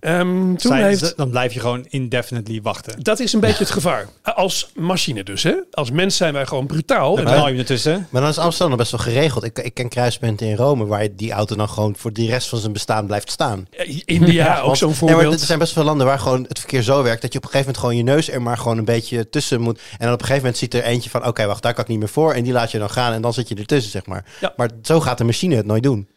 [0.00, 3.02] Ehm, toen Zij- heeft, dan blijf je gewoon indefinitely wachten.
[3.02, 4.08] dat is een beetje het gevaar.
[4.22, 5.42] Als machine dus.
[5.42, 5.54] Hè?
[5.70, 7.16] Als mens zijn wij gewoon brutaal.
[7.16, 8.06] Dan En knal je ertussen.
[8.10, 9.44] Maar dan is Amsterdam nog best wel geregeld.
[9.44, 12.58] Ik, ik ken kruispunten in Rome waar die auto dan gewoon voor de rest van
[12.58, 13.66] zijn bestaan blijft staan.
[14.04, 15.40] India ook Want- zo'n nee, maar voorbeeld.
[15.40, 17.50] er zijn best veel landen waar gewoon het verkeer zo werkt dat je op een
[17.50, 19.78] gegeven moment gewoon je neus er maar gewoon een beetje tussen moet.
[19.78, 21.90] En dan op een gegeven moment ziet er eentje van, oké, wacht, daar kan ik
[21.90, 22.32] niet meer voor.
[22.32, 24.24] En die laat je dan gaan en dan zit je ertussen, zeg maar.
[24.40, 24.52] Ja.
[24.56, 26.08] Maar zo gaat de machine het nooit doen.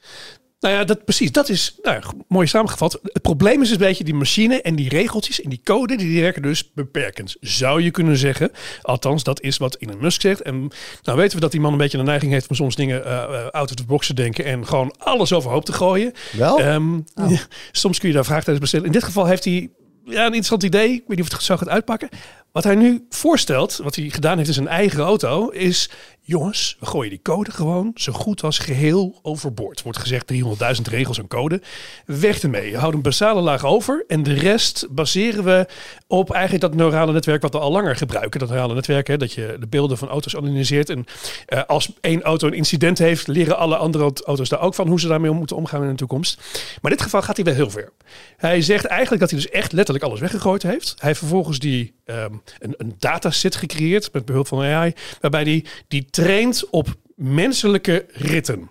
[0.60, 1.32] Nou ja, dat, precies.
[1.32, 3.00] Dat is nou, mooi samengevat.
[3.04, 6.42] Het probleem is een beetje die machine en die regeltjes en die code, die werken
[6.42, 7.36] dus beperkend.
[7.40, 8.52] Zou je kunnen zeggen.
[8.82, 10.42] Althans, dat is wat Elon Musk zegt.
[10.42, 10.72] En
[11.04, 13.24] nou weten we dat die man een beetje een neiging heeft om soms dingen eh,
[13.24, 16.12] eh, out of the box te denken en gewoon alles overhoop te gooien.
[16.32, 16.60] Wel?
[16.60, 17.40] Ehm, ja,
[17.72, 18.86] soms kun je daar vraagtekens bij stellen.
[18.86, 19.70] In dit geval heeft hij
[20.06, 20.92] ja, een interessant idee.
[20.92, 22.10] Ik weet niet of het zo gaat uitpakken.
[22.56, 25.90] Wat hij nu voorstelt, wat hij gedaan heeft in zijn eigen auto, is...
[26.28, 29.82] Jongens, we gooien die code gewoon zo goed als geheel overboord.
[29.82, 31.62] Wordt gezegd 300.000 regels en code.
[32.06, 32.70] Weg ermee.
[32.70, 34.04] Je houdt een basale laag over.
[34.08, 35.68] En de rest baseren we
[36.08, 38.40] op eigenlijk dat neurale netwerk wat we al langer gebruiken.
[38.40, 40.90] Dat neurale netwerk, hè, dat je de beelden van auto's analyseert.
[40.90, 41.06] En
[41.46, 45.00] eh, als één auto een incident heeft, leren alle andere auto's daar ook van hoe
[45.00, 46.38] ze daarmee moeten omgaan in de toekomst.
[46.82, 47.92] Maar in dit geval gaat hij wel heel ver.
[48.38, 50.96] Hij zegt eigenlijk dat hij dus echt letterlijk alles weggegooid heeft.
[50.98, 56.06] Hij vervolgens die, ehm, een, een dataset gecreëerd met behulp van AI, waarbij hij die
[56.06, 58.70] traint op menselijke ritten.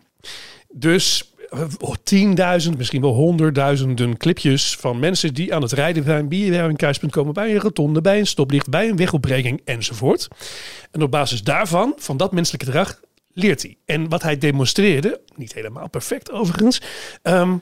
[0.72, 6.58] Dus eh, 10.000, misschien wel honderdduizenden clipjes van mensen die aan het rijden zijn, bij
[6.58, 10.28] een kruispunt komen, bij een rotonde, bij een stoplicht, bij een wegopbreking enzovoort.
[10.90, 13.00] En op basis daarvan, van dat menselijke gedrag,
[13.32, 13.76] leert hij.
[13.84, 16.80] En wat hij demonstreerde, niet helemaal perfect overigens,
[17.22, 17.56] ehm,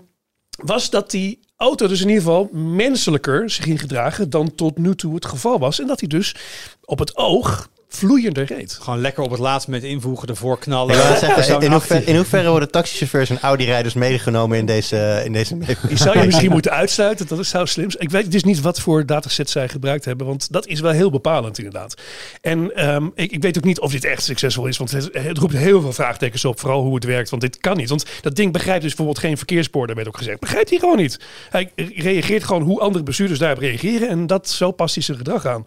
[0.50, 4.94] was dat die auto dus in ieder geval menselijker zich ging gedragen dan tot nu
[4.94, 5.80] toe het geval was.
[5.80, 6.36] En dat hij dus
[6.84, 8.78] op het oog vloeiender reed.
[8.80, 10.94] Gewoon lekker op het laatst met invoegen, ervoor knallen.
[10.94, 15.96] Zeggen, in, hoeverre, in hoeverre worden taxichauffeurs en Audi-rijders meegenomen in deze, in deze Die
[15.96, 17.26] zou je misschien moeten uitsluiten.
[17.26, 17.90] Dat is zou slim.
[17.90, 18.02] zijn.
[18.02, 20.26] Ik weet dus niet wat voor dataset zij gebruikt hebben.
[20.26, 21.94] Want dat is wel heel bepalend inderdaad.
[22.40, 24.76] En ehm, ik, ik weet ook niet of dit echt succesvol is.
[24.76, 26.60] Want het, het roept heel veel vraagtekens op.
[26.60, 27.30] Vooral hoe het werkt.
[27.30, 27.88] Want dit kan niet.
[27.88, 29.86] Want dat ding begrijpt dus bijvoorbeeld geen verkeerspoor.
[29.86, 30.40] Daar werd ook gezegd.
[30.40, 31.18] Begrijpt hij gewoon niet.
[31.50, 34.08] Hij reageert gewoon hoe andere bestuurders daarop reageren.
[34.08, 35.66] En dat, zo past hij zijn gedrag aan.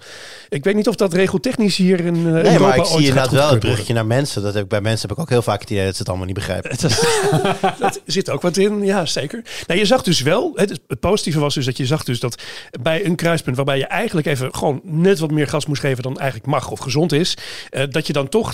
[0.49, 2.99] Ik weet niet of dat regeltechnisch hier in uh, Nee, Europa maar ik zie gaat
[2.99, 4.41] inderdaad wel het bruggetje naar mensen.
[4.41, 6.09] Dat heb ik bij mensen heb ik ook heel vaak het idee dat ze het
[6.09, 6.78] allemaal niet begrijpen.
[7.80, 9.41] Dat zit ook wat in, ja zeker.
[9.68, 12.41] Nou, je zag dus wel, het, het positieve was dus dat je zag dus dat
[12.82, 16.18] bij een kruispunt waarbij je eigenlijk even gewoon net wat meer gas moest geven dan
[16.18, 17.38] eigenlijk mag of gezond is,
[17.70, 18.53] eh, dat je dan toch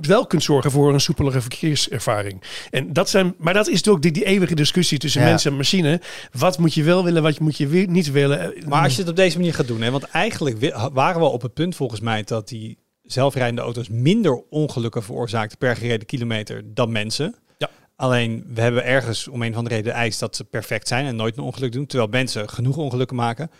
[0.00, 2.42] wel kunt zorgen voor een soepelere verkeerservaring.
[2.70, 5.26] En dat zijn, maar dat is natuurlijk die, die eeuwige discussie tussen Ja.
[5.28, 6.00] mensen en machine.
[6.32, 8.54] Wat moet je wel willen, wat moet je weer niet willen?
[8.68, 11.42] Maar als je het op deze manier gaat doen, hè, want eigenlijk waren we op
[11.42, 16.92] het punt volgens mij dat die zelfrijdende auto's minder ongelukken veroorzaakten per gereden kilometer dan
[16.92, 17.34] mensen.
[17.58, 17.70] Ja.
[17.96, 21.06] Alleen we hebben ergens om een van de reden de eis dat ze perfect zijn
[21.06, 23.50] en nooit een ongeluk doen, terwijl mensen genoeg ongelukken maken.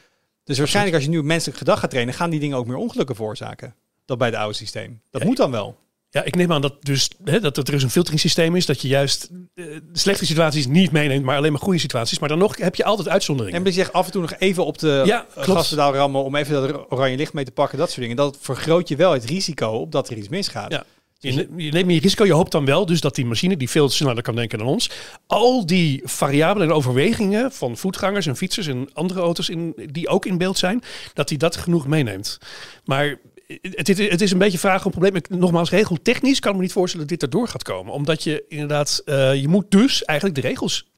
[0.44, 3.14] Dus waarschijnlijk als je nu menselijk gedrag gaat trainen, gaan die dingen ook meer ongelukken
[3.16, 3.74] veroorzaken.
[4.05, 5.01] Dat bij het oude systeem.
[5.11, 5.76] Dat Ja, moet dan wel.
[6.11, 8.66] Ja, ik neem aan dat, dus, hè, dat er dus een filteringssysteem is.
[8.66, 12.18] Dat je juist eh, slechte situaties niet meeneemt, maar alleen maar goede situaties.
[12.18, 13.59] Maar dan nog heb je altijd uitzonderingen.
[13.61, 15.48] En je zegt af en toe nog even op de Ja, klopt.
[15.50, 18.16] gaspedaal rammen om even dat oranje licht mee te pakken, dat soort dingen.
[18.16, 20.72] Dat vergroot je wel het risico op dat er iets misgaat.
[20.72, 20.84] Ja.
[21.20, 22.24] Je, ne- je neemt meer risico.
[22.24, 24.90] Je hoopt dan wel dus dat die machine, die veel sneller kan denken dan ons,
[25.26, 30.26] al die variabelen en overwegingen van voetgangers en fietsers en andere auto's in, die ook
[30.26, 30.82] in beeld zijn,
[31.14, 32.38] dat hij dat genoeg meeneemt.
[32.84, 33.18] Maar
[33.49, 35.14] het, het, het is een beetje vraag om probleem.
[35.28, 37.92] Nogmaals, regeltechnisch kan ik me niet voorstellen dat dit erdoor gaat komen.
[37.92, 40.90] Omdat je inderdaad, eh, je moet dus eigenlijk de regels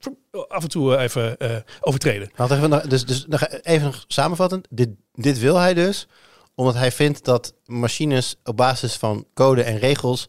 [0.48, 2.30] af en toe eh, even eh, overtreden.
[2.38, 4.66] Even, nog- dus, dus nog even samenvattend.
[4.70, 6.06] Dit, dit wil hij dus
[6.54, 10.26] omdat hij vindt dat machines op basis van code en regels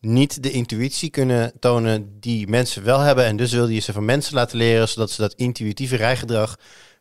[0.00, 3.24] niet de intuïtie kunnen tonen die mensen wel hebben.
[3.24, 6.56] En dus wil hij ze van mensen laten leren, zodat ze dat intuïtieve rijgedrag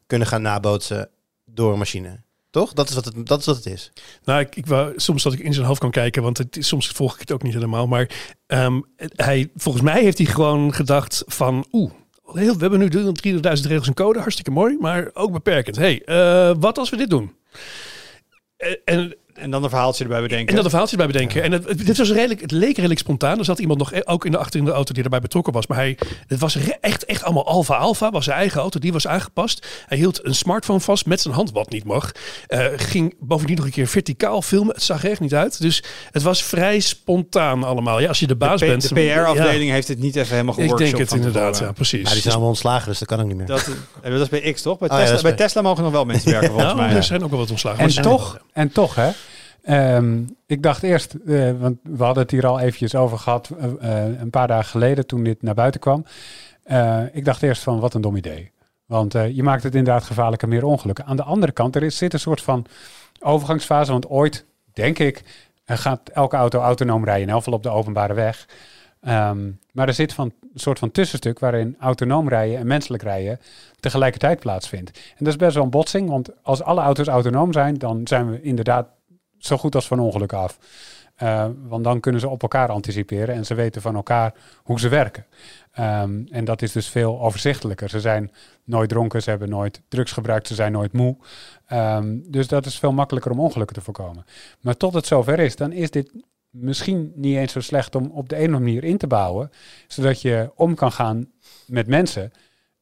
[0.06, 1.10] kunnen gaan nabootsen
[1.46, 2.24] door een machine.
[2.54, 2.74] Toch?
[2.74, 3.92] Dat is wat het, dat is, wat het is.
[4.24, 6.88] Nou, ik, ik wou soms dat ik in zijn hoofd kan kijken, want het, soms
[6.88, 7.88] volg ik het ook niet helemaal.
[7.88, 8.10] Maar
[8.48, 8.82] ehm,
[9.16, 11.92] hij, volgens mij heeft hij gewoon gedacht van, oeh,
[12.24, 15.76] we hebben nu 300.000 regels en code, hartstikke mooi, maar ook beperkend.
[15.76, 17.36] hey, eh, wat als we dit doen?
[18.58, 20.48] Eh, En, En dan een verhaaltje erbij bedenken.
[20.48, 21.44] en dat een verhaaltje bij bedenken.
[21.44, 23.40] En het, het- dit was redelijk, het leek redelijk spontaan.
[23.40, 25.54] Er zat iemand nog e- ook in de achter in de auto die erbij betrokken
[25.54, 25.68] was.
[25.68, 28.12] Maar hij, het was echt, echt allemaal alfa alfa.
[28.12, 29.68] Was zijn eigen auto, die was aangepast.
[29.88, 32.12] Hij hield een smartphone vast met zijn hand, wat niet mag.
[32.48, 34.74] Eh, ging bovendien nog een keer verticaal filmen.
[34.74, 35.62] Het zag er echt niet uit.
[35.62, 38.00] Dus het was vrij spontaan allemaal.
[38.00, 38.90] Ja, als je de baas de, bent.
[38.90, 42.04] de PR-afdeling heeft het niet even helemaal Ja, ik denk het inderdaad, ja, precies.
[42.04, 43.46] Maar die zijn allemaal ontslagen, dus dat kan ook niet meer.
[43.46, 43.70] Dat,
[44.02, 44.78] eh, dat is bij X toch?
[44.78, 46.96] Bij, Oh Tesla, bij Tesla mogen nog wel mensen werken volgens nou, mij.
[46.96, 47.80] er zijn ook wel wat ontslagen.
[47.84, 49.10] En toch, en toch hè.
[49.64, 54.06] Ehm, ik dacht eerst, eh, want we hadden het hier al eventjes over gehad eh,
[54.08, 56.06] eh, een paar dagen geleden toen dit naar buiten kwam.
[57.12, 58.52] Ik dacht eerst van wat een dom idee.
[58.86, 61.06] Want je maakt het inderdaad gevaarlijker, meer ongelukken.
[61.06, 62.66] Aan de andere kant, er zit een soort van
[63.20, 63.92] overgangsfase.
[63.92, 65.24] Want ooit, denk ik,
[65.66, 67.24] gaat elke auto autonoom rijden.
[67.24, 68.48] In elk geval op de openbare weg.
[69.02, 73.40] Ehm, maar er zit van, een soort van tussenstuk waarin autonoom rijden en menselijk rijden
[73.80, 74.90] tegelijkertijd plaatsvindt.
[74.98, 78.32] En dat is best wel een botsing, want als alle auto's autonoom zijn, dan zijn
[78.32, 78.88] we inderdaad
[79.46, 80.60] zo goed als van ongeluk af.
[81.16, 84.34] Eh, want dan kunnen ze op elkaar anticiperen en ze weten van elkaar
[84.64, 85.26] hoe ze werken.
[85.72, 87.90] Ehm, en dat is dus veel overzichtelijker.
[87.90, 88.32] Ze zijn
[88.64, 91.18] nooit dronken, ze hebben nooit drugs gebruikt, ze zijn nooit moe.
[91.66, 94.26] Ehm, dus dat is veel makkelijker om ongelukken te voorkomen.
[94.62, 96.12] Maar tot het zover is, dan is dit
[96.50, 99.52] misschien niet eens zo slecht om op de een of andere manier in te bouwen,
[99.88, 101.32] zodat je om kan gaan
[101.68, 102.32] met mensen.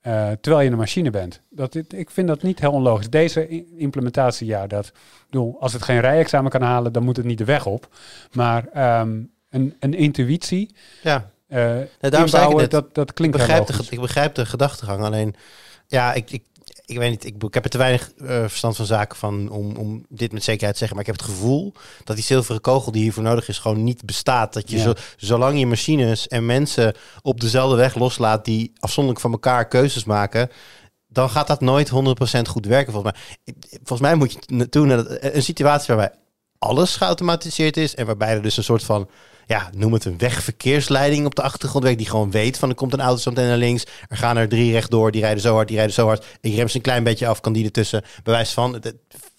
[0.01, 1.41] Eh, terwijl je een machine bent.
[1.49, 3.09] Dat, ik vind dat niet heel onlogisch.
[3.09, 4.93] Deze implementatie, ja, dat, ik
[5.29, 7.87] bedoel, als het geen rijexamen kan halen, dan moet het niet de weg op.
[8.31, 13.45] Maar ehm, een, een intuïtie Ja, eh daarom zei ik dat, dat ik klinkt heel
[13.45, 15.03] begrijp, de, ik begrijp de gedachtegang.
[15.03, 15.35] Alleen,
[15.87, 16.43] ja, ik, ik,
[16.91, 17.25] ik weet niet.
[17.25, 20.43] Ik, ik heb er te weinig eh, verstand van zaken van om, om dit met
[20.43, 20.97] zekerheid te zeggen.
[20.97, 21.73] Maar ik heb het gevoel
[22.03, 24.53] dat die zilveren kogel die hiervoor nodig is, gewoon niet bestaat.
[24.53, 24.83] Dat je Ja.
[24.83, 30.03] zo, zolang je machines en mensen op dezelfde weg loslaat die afzonderlijk van elkaar keuzes
[30.03, 30.49] maken.
[31.07, 31.93] Dan gaat dat nooit 100%
[32.49, 33.53] goed werken volgens mij.
[33.71, 36.15] Volgens mij moet je naartoe naar dat- een situatie waarbij
[36.57, 37.95] alles geautomatiseerd is.
[37.95, 39.09] En waarbij er dus een soort van,
[39.51, 41.99] ja, noem het een wegverkeersleiding op de achtergrond werkt.
[41.99, 43.83] Die gewoon weet van er komt een auto zo meteen naar links.
[44.07, 46.25] Er gaan er drie rechtdoor, die rijden zo hard, die rijden zo hard.
[46.41, 48.03] Ik rem ze een klein beetje af, kan die ertussen.
[48.23, 48.95] Bewijs van, het-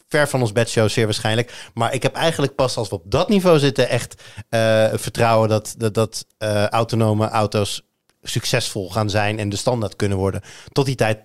[0.08, 1.70] ver van ons bedshow zeer waarschijnlijk.
[1.74, 5.74] Maar ik heb eigenlijk pas als we op dat niveau zitten echt eh, vertrouwen dat,
[5.78, 7.82] dat, dat eh, autonome auto's
[8.22, 10.40] succesvol gaan zijn en de standaard kunnen worden.
[10.72, 11.18] Tot die tijd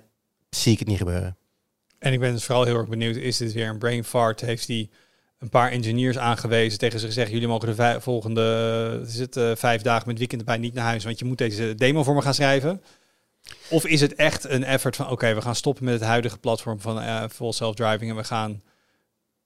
[0.50, 1.38] zie ik het niet gebeuren.
[2.00, 4.42] En ik ben dus vooral heel erg benieuwd, is dit weer een brain fart?
[4.42, 4.90] Heeft hij
[5.38, 9.82] een paar engineers aangewezen tegen ze gezegd, jullie mogen de volgende is het, eh, vijf
[9.82, 12.34] dagen met weekend erbij niet naar huis, want je moet deze demo voor me gaan
[12.34, 12.82] schrijven?
[13.70, 16.80] Of is het echt een effort van, oké, we gaan stoppen met het huidige platform
[16.80, 18.62] van eh, full self-driving en we gaan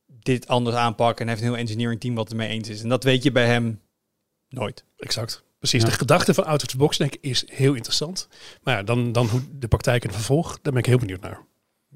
[0.05, 2.81] dit anders aanpakken en heeft een heel engineering team wat ermee eens is.
[2.81, 3.81] En dat weet je bij hem
[4.49, 4.85] nooit.
[4.97, 5.43] Exact.
[5.57, 5.81] Precies.
[5.81, 5.87] Ja.
[5.87, 8.27] De gedachte van out of the box denk ik is heel interessant.
[8.63, 11.39] Maar ja, dan, dan hoe de praktijk en vervolg, daar ben ik heel benieuwd naar.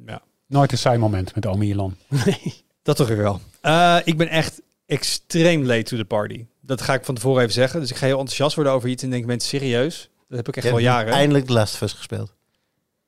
[0.06, 0.22] Ja.
[0.48, 1.96] Nooit een saai moment met Omi Elon.
[2.08, 2.64] Nee.
[2.86, 3.42] Dat toch weer wel.
[3.62, 6.46] Eh, ik ben echt extreem late to the party.
[6.62, 7.80] Dat ga ik van tevoren even zeggen.
[7.80, 10.10] Dus ik ga heel enthousiast worden over iets en denk, mensen serieus?
[10.28, 11.14] Dat heb ik echt Je al hebt jaren.
[11.14, 12.28] Eindelijk de Last of Us gespeeld.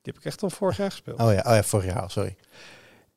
[0.02, 1.20] Die heb ik echt al vorig jaar gespeeld.
[1.20, 2.36] Oh ja, oh ja vorig jaar sorry.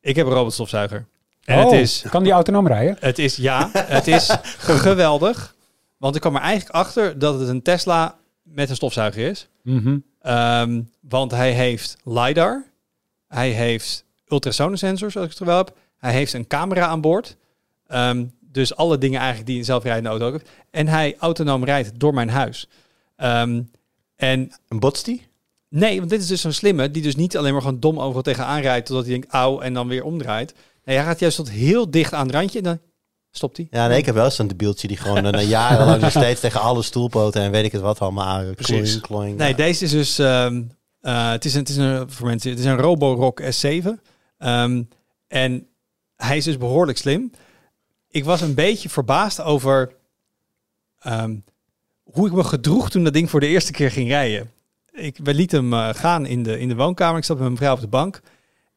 [0.00, 1.06] Ik heb een robotstofzuiger.
[1.44, 2.96] En Oh, het is, Kan die autonoom rijden?
[3.00, 5.54] het is, ja, het is geweldig.
[5.96, 9.48] Want ik kwam er eigenlijk achter dat het een Tesla met een stofzuiger is.
[9.62, 9.98] Mhm.
[10.20, 12.64] Ehm, want hij heeft LiDAR.
[13.28, 15.76] Hij heeft ultrasonensensors, als ik het er wel heb.
[16.02, 17.36] Hij heeft een camera aan boord.
[17.86, 20.48] Ehm, dus alle dingen eigenlijk die een zelfrijdende auto ook heeft.
[20.70, 22.68] En hij autonoom rijdt door mijn huis.
[23.16, 23.62] Ehm,
[24.16, 25.30] en botst die?
[25.68, 28.22] nee, want dit is dus zo'n slimme die dus niet alleen maar gewoon dom overal
[28.22, 30.54] tegenaan rijdt totdat hij denkt auw en dan weer omdraait.
[30.84, 32.78] Nee, hij gaat juist tot heel dicht aan het randje en dan
[33.30, 33.66] stopt hij.
[33.70, 36.60] Ja, nee, ik heb wel zo'n debieltje die gewoon eh, na jarenlang nog steeds tegen
[36.60, 38.54] alle stoelpoten en weet ik het wat allemaal.
[38.54, 38.90] Precies.
[38.90, 39.36] Kloing, kloing.
[39.36, 39.56] Nee, Ja.
[39.56, 40.18] deze is dus.
[40.18, 40.62] ehm,
[41.00, 42.50] eh, het, is een, het is een voor mensen.
[42.50, 43.88] Het is een Roborock S7.
[44.38, 44.82] Ehm,
[45.28, 45.66] en
[46.24, 47.32] hij is dus behoorlijk slim.
[48.10, 49.92] Ik was een beetje verbaasd over
[50.98, 51.36] ehm,
[52.02, 54.50] hoe ik me gedroeg toen dat ding voor de eerste keer ging rijden.
[54.92, 57.18] Ik, we lieten hem eh, gaan in de, in de woonkamer.
[57.18, 58.20] Ik zat met mijn vrouw op de bank.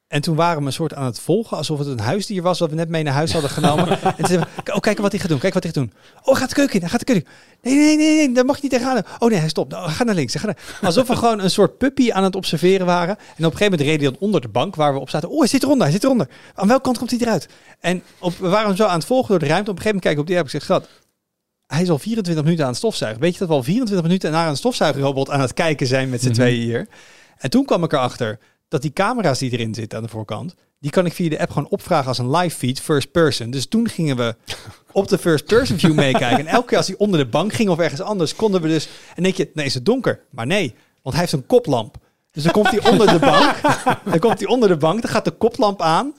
[0.08, 2.70] En toen waren we een soort aan het volgen, alsof het een huisdier was wat
[2.70, 3.88] we net mee naar huis hadden genomen.
[4.02, 5.92] en toen zeiden we, oh, kijk wat hij gaat doen, kijk wat hij gaat doen.
[6.20, 7.30] Oh, hij gaat de keuken in, hij gaat de keuken
[7.62, 7.70] in.
[7.70, 9.02] Nee, nee, nee, nee, daar mag je niet tegenaan.
[9.18, 9.72] Oh nee, hij stopt.
[9.72, 10.34] Nou, ga naar links.
[10.34, 10.58] Ga naar...
[10.82, 13.16] Alsof we gewoon een soort puppy aan het observeren waren.
[13.16, 15.28] En op een gegeven moment reed hij dan onder de bank waar we op zaten.
[15.28, 16.28] Oh, hij zit eronder, hij zit eronder.
[16.54, 17.48] Aan welke kant komt hij eruit?
[17.80, 19.70] En op, we waren hem zo aan het volgen door de ruimte.
[19.70, 20.46] Op een gegeven moment kijken we op die app.
[20.46, 20.88] Ik zeg, schat,
[21.66, 23.20] hij is al 24 minuten aan het stofzuigen.
[23.22, 26.20] Weet je dat we al 24 minuten naar een stofzuigerrobot aan het kijken zijn met
[26.20, 26.34] z'n Mhm.
[26.34, 26.88] tweeën hier?
[27.38, 28.38] En toen kwam ik erachter
[28.68, 31.50] dat die camera's die erin zitten aan de voorkant, die kan ik via de app
[31.50, 33.50] gewoon opvragen als een live feed, first person.
[33.50, 34.34] Dus toen gingen we
[34.92, 36.38] op de first person view meekijken.
[36.38, 38.88] En elke keer als hij onder de bank ging of ergens anders, konden we dus...
[39.14, 40.20] En denk je, nee, is het donker?
[40.30, 41.96] Maar nee, want hij heeft een koplamp.
[42.30, 43.54] Dus dan komt hij onder de bank.
[44.10, 46.14] Dan komt hij onder de bank, dan gaat de koplamp aan.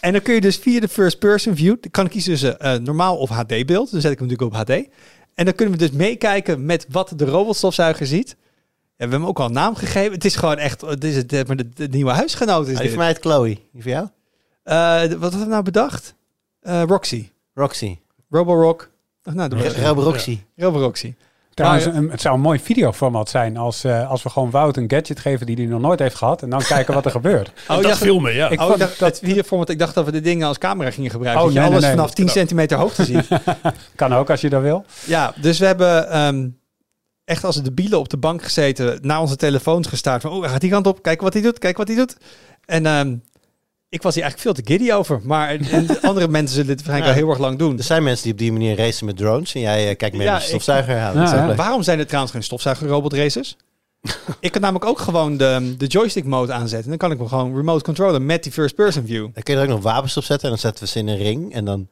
[0.00, 2.60] En dan kun je dus via de first person view, dan kan ik kiezen tussen
[2.60, 3.90] eh, normaal of HD beeld.
[3.90, 4.88] Dan zet ik hem natuurlijk op HD.
[5.34, 8.36] En dan kunnen we dus meekijken met wat de robotstofzuiger ziet.
[9.00, 10.12] Ja, we hebben hem ook al een naam gegeven.
[10.12, 12.82] Het is gewoon echt, het is het, maar de, de nieuwe huisgenoot is Ah, die
[12.82, 12.88] dit.
[12.90, 13.46] voor mij het Chloe.
[13.72, 14.08] Die voor jou?
[14.62, 16.14] Eh, wat hadden we nou bedacht?
[16.60, 17.28] Eh, Roxy.
[17.54, 17.98] Roxy.
[18.30, 18.90] Roborock.
[19.24, 20.38] Of nou, de Ro- Robo Roxy.
[20.56, 21.14] Roboroxy.
[21.54, 24.90] Trouwens, een- het zou een mooi videoformat zijn als, eh, als we gewoon Wout een
[24.90, 26.42] gadget geven die hij nog nooit heeft gehad.
[26.42, 27.48] En dan kijken wat er gebeurt.
[27.68, 28.48] Oh, dat ja, filmen, ja.
[28.48, 30.90] Ik oh, ik dacht, dat- het videoformat, ik dacht dat we de dingen als camera
[30.90, 31.40] gingen gebruiken.
[31.44, 31.98] Oh, dat je nee, alles nee, nee.
[32.00, 33.28] vanaf 10 centimeter hoogte ziet.
[33.96, 34.84] Kan ook als je dat wil.
[35.04, 36.48] ja, dus we hebben ehm,
[37.30, 40.22] echt als de bielen op de bank gezeten, naar onze telefoons gestaard.
[40.22, 42.16] Van, oh, hij gaat die kant op, kijk wat hij doet, kijk wat hij doet.
[42.64, 43.16] En ehm,
[43.88, 45.20] ik was hier eigenlijk veel te giddy over.
[45.24, 45.58] Maar
[46.02, 47.10] andere mensen zullen dit waarschijnlijk Ja.
[47.10, 47.78] al heel erg lang doen.
[47.78, 49.54] Er zijn mensen die op die manier racen met drones.
[49.54, 50.96] En jij eh, kijkt mee Ja, met de ik- stofzuiger.
[50.96, 51.54] Ja.
[51.54, 53.56] Waarom zijn er trouwens geen stofzuigerrobot races?
[54.40, 56.88] ik kan namelijk ook gewoon de, de joystick mode aanzetten.
[56.88, 59.22] Dan kan ik me gewoon remote controller met die first person view.
[59.34, 60.44] Dan kun je er ook nog wapens op zetten.
[60.44, 61.54] En dan zetten we ze in een ring.
[61.54, 61.88] En dan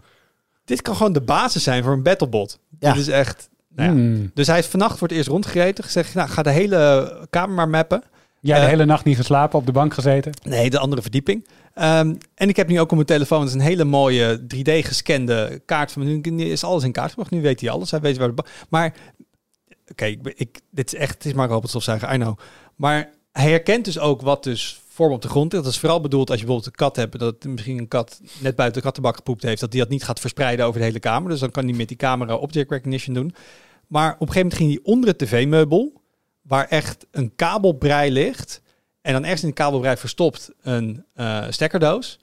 [0.65, 2.59] dit kan gewoon de basis zijn voor een battlebot.
[2.79, 2.93] Ja.
[2.93, 3.49] Dit is echt...
[3.69, 3.95] Nou ja.
[3.95, 4.31] Hmm.
[4.35, 5.85] Dus hij is vannacht voor het eerst rondgereden.
[5.85, 8.03] Gezegd, nou, ga de hele kamer maar mappen.
[8.41, 10.33] Jij de Eh, hele nacht niet geslapen, op de bank gezeten?
[10.43, 11.47] Nee, de andere verdieping.
[11.75, 15.93] Ehm, en ik heb nu ook op mijn telefoon dus een hele mooie 3D-gescande kaart
[15.93, 17.31] van nu is alles in kaart gebracht.
[17.31, 17.91] Nu weet hij alles.
[17.91, 18.95] Hij weet waar de Maar
[19.91, 22.39] oké, ik, ben- ik, dit is echt, het is maar een robotstofzuiger, I know.
[22.77, 25.51] Maar hij herkent dus ook wat dus vorm op de grond.
[25.51, 28.57] Dat is vooral bedoeld als je bijvoorbeeld een kat hebt, dat misschien een kat net
[28.57, 31.31] buiten de kattenbak gepoept heeft, dat die dat niet gaat verspreiden over de hele kamer.
[31.31, 33.35] Dus dan kan hij met die camera object recognition doen.
[33.87, 36.03] Maar op een gegeven moment ging hij onder het tv-meubel,
[36.43, 38.63] waar echt een kabelbrei ligt.
[39.01, 42.19] En dan ergens in de kabelbrei verstopt een eh, stekkerdoos.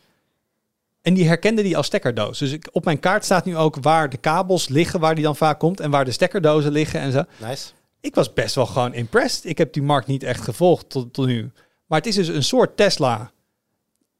[1.01, 2.39] En die herkende die als stekkerdoos.
[2.39, 5.36] Dus ik, op mijn kaart staat nu ook waar de kabels liggen, waar die dan
[5.36, 5.80] vaak komt.
[5.80, 7.23] En waar de stekkerdozen liggen en zo.
[7.38, 7.71] Nice.
[7.99, 9.45] Ik was best wel gewoon impressed.
[9.45, 11.51] Ik heb die markt niet echt gevolgd tot, tot nu.
[11.95, 13.31] Maar het is dus een soort Tesla.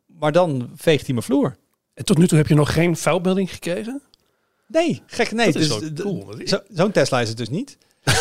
[0.06, 1.56] Maar dan veegt hij mijn vloer.
[1.94, 4.02] En tot nu toe heb je nog geen vuilmelding gekregen?
[4.68, 5.52] Nee, gek nee.
[5.52, 6.36] dat is dus cool.
[6.46, 7.78] zo- Zo'n Tesla is het dus niet.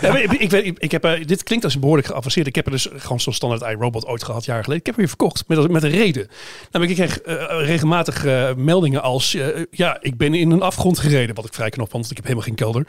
[0.00, 2.46] Ja, ik, ik, ik, ik heb, eh, dit klinkt als een behoorlijk geavanceerd.
[2.46, 4.80] Ik heb er dus gewoon zo'n standaard iRobot ooit gehad, jaren geleden.
[4.80, 6.28] Ik heb hem weer verkocht, met, met een reden.
[6.70, 9.36] Namelijk, ik kreeg eh, regelmatig eh, meldingen als...
[9.70, 11.34] ja, ik ben in een afgrond gereden.
[11.34, 12.86] Wat ik vrij knap vond, want ik heb helemaal geen kelder.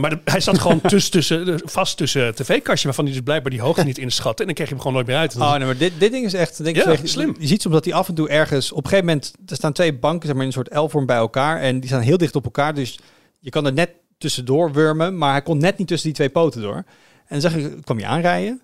[0.00, 2.86] Maar de- hij zat gewoon tussen, tussen, vast tussen het tv-kastje...
[2.86, 4.40] waarvan hij dus blijkbaar die hoogte niet inschatte.
[4.40, 5.36] En dan kreeg je hem gewoon nooit meer uit.
[5.36, 6.64] Oh, nee, maar dit, dit ding is echt...
[6.64, 7.36] Denk ik, Ja, slim.
[7.38, 8.72] Je ziet soms dat hij af en toe ergens...
[8.72, 11.16] Op een gegeven moment, er staan twee banken zeg maar, in een soort L-vorm bij
[11.16, 11.60] elkaar.
[11.60, 12.74] En die staan heel dicht op elkaar.
[12.74, 12.98] Dus
[13.38, 15.18] je kan er net tussendoor wurmen.
[15.18, 16.74] Maar hij kon net niet tussen die twee poten door.
[16.76, 16.84] En
[17.28, 18.50] dan zag ik, kwam hij aanrijden.
[18.52, 18.60] En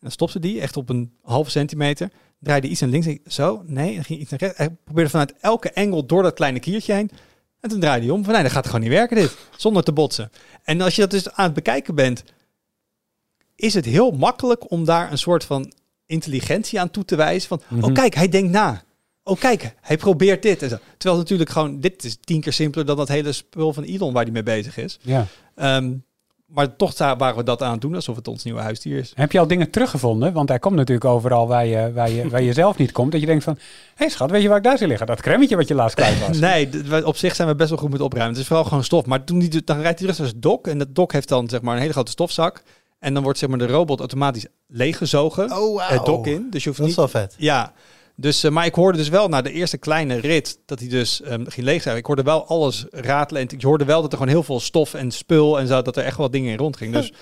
[0.00, 2.10] dan stopte die echt op een halve centimeter.
[2.38, 3.06] Draaide iets naar links.
[3.06, 3.88] Ik, zo, nee.
[3.88, 4.58] En dan ging iets naar rechts.
[4.58, 7.10] Hij probeerde vanuit elke engel door dat kleine kiertje heen.
[7.60, 8.24] En toen draaide hij om.
[8.24, 9.36] Van nee, dat gaat gewoon niet werken dit.
[9.56, 10.30] Zonder te botsen.
[10.62, 12.24] En als je dat dus aan het bekijken bent...
[13.56, 15.72] Is het heel makkelijk om daar een soort van
[16.06, 17.48] intelligentie aan toe te wijzen.
[17.48, 17.84] Van, Mhm.
[17.84, 18.82] oh kijk, hij denkt na.
[19.24, 20.76] Oh kijk, hij probeert dit en zo.
[20.76, 24.12] Terwijl het natuurlijk gewoon, dit is tien keer simpeler dan dat hele spul van Elon
[24.12, 24.98] waar hij mee bezig is.
[25.02, 25.26] Ja.
[25.54, 25.92] Ehm,
[26.46, 29.12] maar toch waren we dat aan het doen alsof het ons nieuwe huisdier is.
[29.14, 30.32] Heb je al dingen teruggevonden?
[30.32, 33.12] Want hij komt natuurlijk overal waar je, waar je, waar je zelf niet komt.
[33.12, 33.60] Dat je denkt van, hé
[33.94, 35.06] hey schat, weet je waar ik daar zie liggen?
[35.06, 36.38] Dat cremmetje wat je laatst kwijt was.
[36.38, 38.32] Nee, op zich zijn we best wel goed met opruimen.
[38.32, 39.06] Het is vooral gewoon stof.
[39.06, 40.66] Maar toen die, dan rijdt hij terug naar zijn dok.
[40.66, 42.62] En dat dok heeft dan zeg maar een hele grote stofzak.
[42.98, 45.52] En dan wordt zeg maar de robot automatisch leeggezogen.
[45.58, 45.88] Oh.
[45.88, 46.46] Het dok in.
[46.50, 47.12] Dus je hoeft Dat is niet...
[47.12, 47.34] wel vet.
[47.38, 47.72] Ja,
[48.16, 51.22] dus, eh, maar ik hoorde dus wel na de eerste kleine rit dat hij dus
[51.22, 51.96] ehm, ging leegzuigen.
[51.96, 53.42] Ik hoorde wel alles ratelen.
[53.42, 55.96] En ik hoorde wel dat er gewoon heel veel stof en spul en zo, dat
[55.96, 56.92] er echt wel dingen in rondging.
[56.92, 57.12] Dus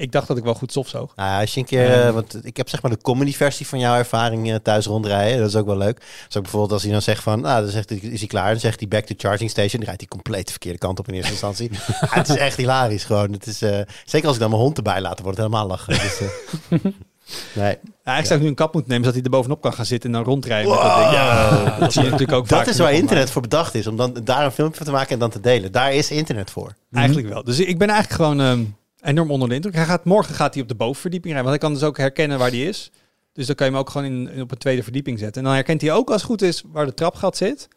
[0.00, 1.16] ik dacht dat ik wel goed stofzoog.
[1.16, 3.66] Nou, ja, als je een keer, eh, want ik heb zeg maar de comedy versie
[3.66, 5.38] van jouw ervaring eh, thuis rondrijden.
[5.38, 5.98] Dat is ook wel leuk.
[6.26, 8.50] Dus ook bijvoorbeeld als hij dan zegt van, nou, dan zegt hij, is hij klaar.
[8.50, 9.80] Dan zegt hij back to charging station.
[9.80, 11.70] Dan rijdt hij compleet de verkeerde kant op in eerste instantie.
[11.72, 13.32] ja, het is echt hilarisch gewoon.
[13.32, 13.58] Het is,
[14.04, 15.94] zeker als ik dan mijn hond erbij laat, dan wordt het helemaal lachen.
[15.94, 16.20] Dus,
[17.54, 17.78] nee.
[18.04, 20.10] Ja, ik zou nu een kap moeten nemen, zodat hij er bovenop kan gaan zitten
[20.10, 20.70] en dan rondrijden.
[20.70, 21.10] met dat ding.
[21.10, 23.86] Ja, dat zie je natuurlijk ook Dat is waar internet voor bedacht is.
[23.86, 25.72] Om dan daar een filmpje van te maken en dan te delen.
[25.72, 26.74] Daar is internet voor.
[26.92, 27.44] Eigenlijk wel.
[27.44, 28.64] Dus ik ben eigenlijk gewoon ehm,
[29.00, 29.74] enorm onder de indruk.
[29.74, 32.38] Hij gaat, morgen gaat hij op de bovenverdieping rijden, want hij kan dus ook herkennen
[32.38, 32.90] waar hij is.
[33.32, 35.42] Dus dan kan je hem ook gewoon in, in op een tweede verdieping zetten.
[35.42, 37.68] En dan herkent hij ook als het goed is waar de trapgat zit.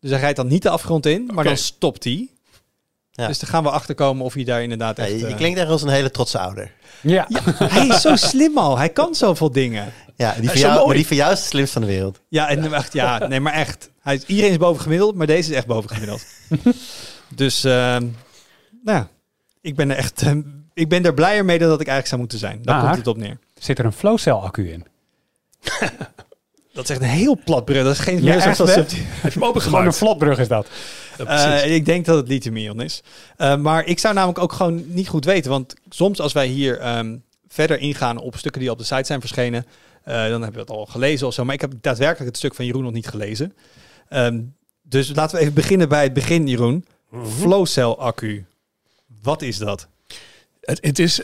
[0.00, 2.28] Dus hij rijdt dan niet de afgrond in, maar dan stopt hij.
[3.14, 3.26] Ja.
[3.26, 5.12] Dus dan gaan we achterkomen of hij daar inderdaad Ja, echt...
[5.12, 6.72] je, je eh, klinkt echt als een hele trotse ouder.
[7.00, 7.26] Ja.
[7.28, 8.78] Ja, hij is zo slim al.
[8.78, 9.92] Hij kan zoveel dingen.
[10.16, 12.20] Ja, die van, jou, maar die van jou is de slimste van de wereld.
[12.28, 13.90] Ja, en echt, ja, nee, maar echt.
[14.00, 16.24] Hij is, iedereen is boven gemiddeld, maar deze is echt boven gemiddeld.
[17.34, 18.06] dus, ehm,
[18.84, 19.08] nou ja,
[19.60, 20.40] ik ben er echt, ehm,
[20.74, 22.62] ik ben er blijer mee dan dat ik eigenlijk zou moeten zijn.
[22.62, 23.38] Daar Maar- komt het op neer.
[23.58, 24.86] Zit er een flowcell accu in?
[26.72, 27.82] Dat is echt een heel plat brug.
[27.82, 28.74] Dat is geen Ja, meer echt, zoals?
[28.74, 30.66] Heb je hem Gewoon een vlotbrug is dat.
[31.28, 31.60] Ja.
[31.60, 33.02] Eh, ik denk dat het lithium-ion is.
[33.36, 35.50] Eh, maar ik zou namelijk ook gewoon niet goed weten.
[35.50, 37.16] Want soms als wij hier ehm,
[37.48, 39.66] verder ingaan op stukken die op de site zijn verschenen,
[40.04, 41.44] eh, dan hebben we het al gelezen of zo.
[41.44, 43.54] Maar ik heb daadwerkelijk het stuk van Jeroen nog niet gelezen.
[44.08, 44.40] Ehm,
[44.82, 46.86] dus laten we even beginnen bij het begin, Jeroen.
[47.10, 47.26] Mhm.
[47.26, 48.44] Flowcell accu.
[49.22, 49.88] Wat is dat?
[50.60, 51.20] Het, het is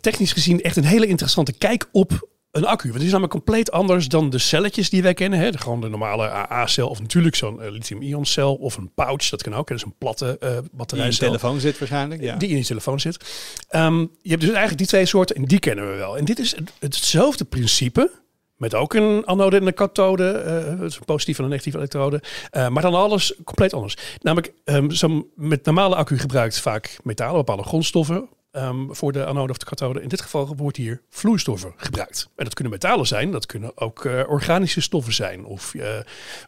[0.00, 2.82] technisch gezien echt een hele interessante kijk op een accu.
[2.82, 5.38] Want het is namelijk compleet anders dan de celletjes die wij kennen.
[5.38, 5.58] Hè?
[5.58, 9.28] Gewoon de normale AA-cel of natuurlijk zo'n eh, lithium-ion cel of een pouch.
[9.28, 9.68] Dat kan ook.
[9.68, 9.74] hè.
[9.74, 10.50] Dat is een platte eh
[10.86, 12.20] Die in je telefoon zit waarschijnlijk.
[12.22, 12.36] Ja.
[12.36, 13.24] Die in je telefoon zit.
[13.68, 16.16] Ehm, je hebt dus eigenlijk die twee soorten en die kennen we wel.
[16.18, 18.10] En dit is het, hetzelfde principe.
[18.56, 20.30] Met ook een anode en een kathode.
[20.30, 22.22] eh, het is een positieve en een negatieve elektrode.
[22.50, 23.96] Eh, maar dan alles compleet anders.
[24.20, 28.28] Namelijk, ehm, zo'n met normale accu gebruikt vaak metalen, bepaalde grondstoffen.
[28.56, 30.02] Ehm, voor de anode of de kathode.
[30.02, 32.28] In dit geval wordt hier vloeistoffen gebruikt.
[32.36, 35.88] En dat kunnen metalen zijn, dat kunnen ook eh, organische stoffen zijn of, eh,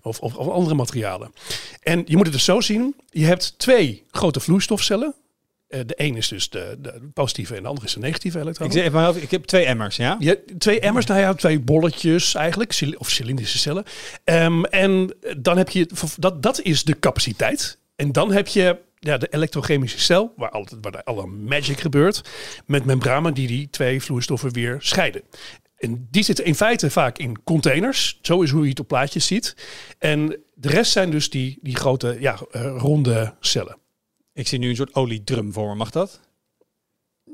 [0.03, 1.33] of, of, of andere materialen.
[1.83, 5.15] En je moet het dus zo zien: je hebt twee grote vloeistofcellen
[5.69, 8.45] Eh, de een is dus de, de positieve en de andere is de negatieve Ik,
[8.45, 8.73] elektron.
[8.73, 10.17] zeg hoofd, ik heb twee emmers, ja?
[10.19, 13.85] Ja, twee emmers, nou ja, twee bolletjes eigenlijk, of cilindrische cellen.
[14.25, 17.79] Ehm, en dan heb je, dat, dat is de capaciteit.
[17.97, 22.23] En dan heb je ja, de elektrochemische cel, waar, altijd, waar alle magic gebeurt,
[22.67, 25.23] met membranen die die twee vloeistoffen weer scheiden.
[25.77, 28.19] En die zitten in feite vaak in containers.
[28.23, 29.57] Zo is hoe je het op plaatjes ziet.
[29.99, 33.77] En de rest zijn dus die, die grote, ja, eh, ronde cellen.
[34.33, 36.21] Ik zie nu een soort oliedrum voor me, mag dat?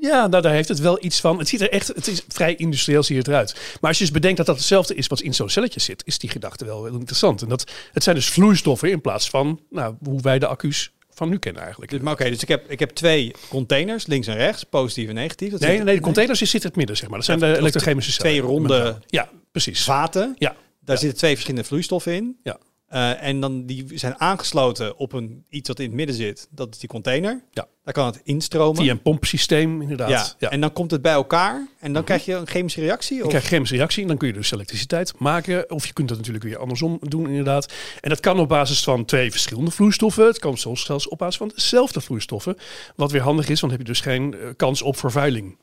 [0.00, 1.38] Ja, nou, daar heeft het wel iets van.
[1.38, 3.54] Het ziet er echt, het is vrij industrieel zie je het eruit.
[3.80, 6.18] Maar als je dus bedenkt dat dat hetzelfde is wat in zo'n celletje zit, is
[6.18, 7.42] die gedachte wel heel interessant.
[7.42, 11.28] En dat het zijn dus vloeistoffen in plaats van nou, hoe wij de accu's van
[11.28, 11.90] nu kennen eigenlijk.
[11.90, 15.14] Dus, maar oké, dus ik heb, ik heb twee containers, links en rechts, positief en
[15.14, 15.50] negatief.
[15.50, 17.16] Dat Nee, nee, de containers zitten in het midden, zeg maar.
[17.16, 18.30] Dat zijn de elektrochemische cellen.
[18.30, 19.84] twee ronde Ja, precies.
[19.84, 20.34] vaten.
[20.38, 21.00] Ja, Daar Ja.
[21.00, 22.36] zitten twee verschillende vloeistoffen in.
[22.42, 22.58] Ja.
[22.94, 26.48] Eh, en dan die zijn aangesloten op een, iets wat in het midden zit.
[26.50, 27.42] Dat is die container.
[27.50, 27.66] Ja.
[27.84, 28.82] Daar kan het instromen.
[28.82, 30.08] via een pompsysteem inderdaad.
[30.08, 30.16] ja.
[30.16, 30.34] Ja.
[30.38, 30.52] Mhm.
[30.52, 31.66] En dan komt het bij elkaar.
[31.80, 33.16] En dan krijg je een chemische reactie.
[33.16, 33.28] Je Of?
[33.28, 35.70] krijgt chemische reactie en dan kun je dus elektriciteit maken.
[35.70, 37.72] Of je kunt dat natuurlijk weer andersom doen inderdaad.
[38.00, 40.26] En dat kan op basis van twee verschillende vloeistoffen.
[40.26, 42.56] Het kan soms zelfs op basis van dezelfde vloeistoffen.
[42.96, 45.56] Wat weer handig is, want dan heb je dus geen eh, kans op vervuiling.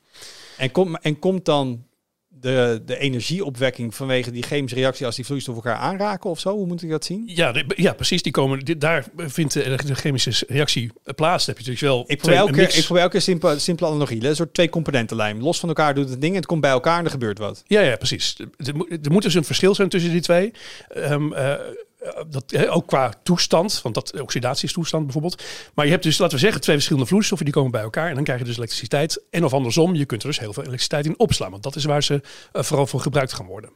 [0.58, 1.84] En, kom, en komt dan
[2.40, 6.56] de, de energieopwekking vanwege die chemische reactie als die vloeistoffen elkaar aanraken of zo?
[6.56, 7.24] Hoe moet ik dat zien?
[7.26, 8.22] Ja, de- ja precies.
[8.22, 11.46] Die komen, dit, daar vindt de, de chemische reactie plaats.
[11.46, 12.78] Heb je natuurlijk wel Ik probeer elke mix.
[12.78, 14.28] ik probeer elke simpele, simpele analogie.
[14.28, 15.42] Een soort twee componentenlijn.
[15.42, 17.64] Los van elkaar doet het ding en het komt bij elkaar en er gebeurt wat.
[17.68, 18.36] Ja, ja, precies.
[18.58, 20.52] Er, moet- er moet dus een verschil zijn tussen die twee.
[20.90, 21.54] Ehm, eh,
[22.28, 25.44] dat, eh, ook qua toestand, want dat oxidatiestoestand bijvoorbeeld.
[25.74, 28.10] Maar je hebt dus, laten we zeggen, twee verschillende vloeistoffen die komen bij elkaar.
[28.10, 29.24] En dan krijg je dus elektriciteit.
[29.30, 31.52] En of andersom, je kunt er dus heel veel elektriciteit in opslaan.
[31.52, 32.22] Want dat is waar ze
[32.52, 33.70] eh, vooral voor gebruikt gaan worden.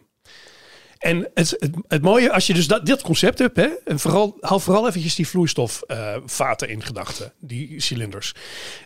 [0.97, 4.59] En het, het, mooie, als je dus dat, dit concept hebt, hè, en vooral, haal
[4.59, 8.34] vooral eventjes die vloeistofvaten in gedachten, die cilinders.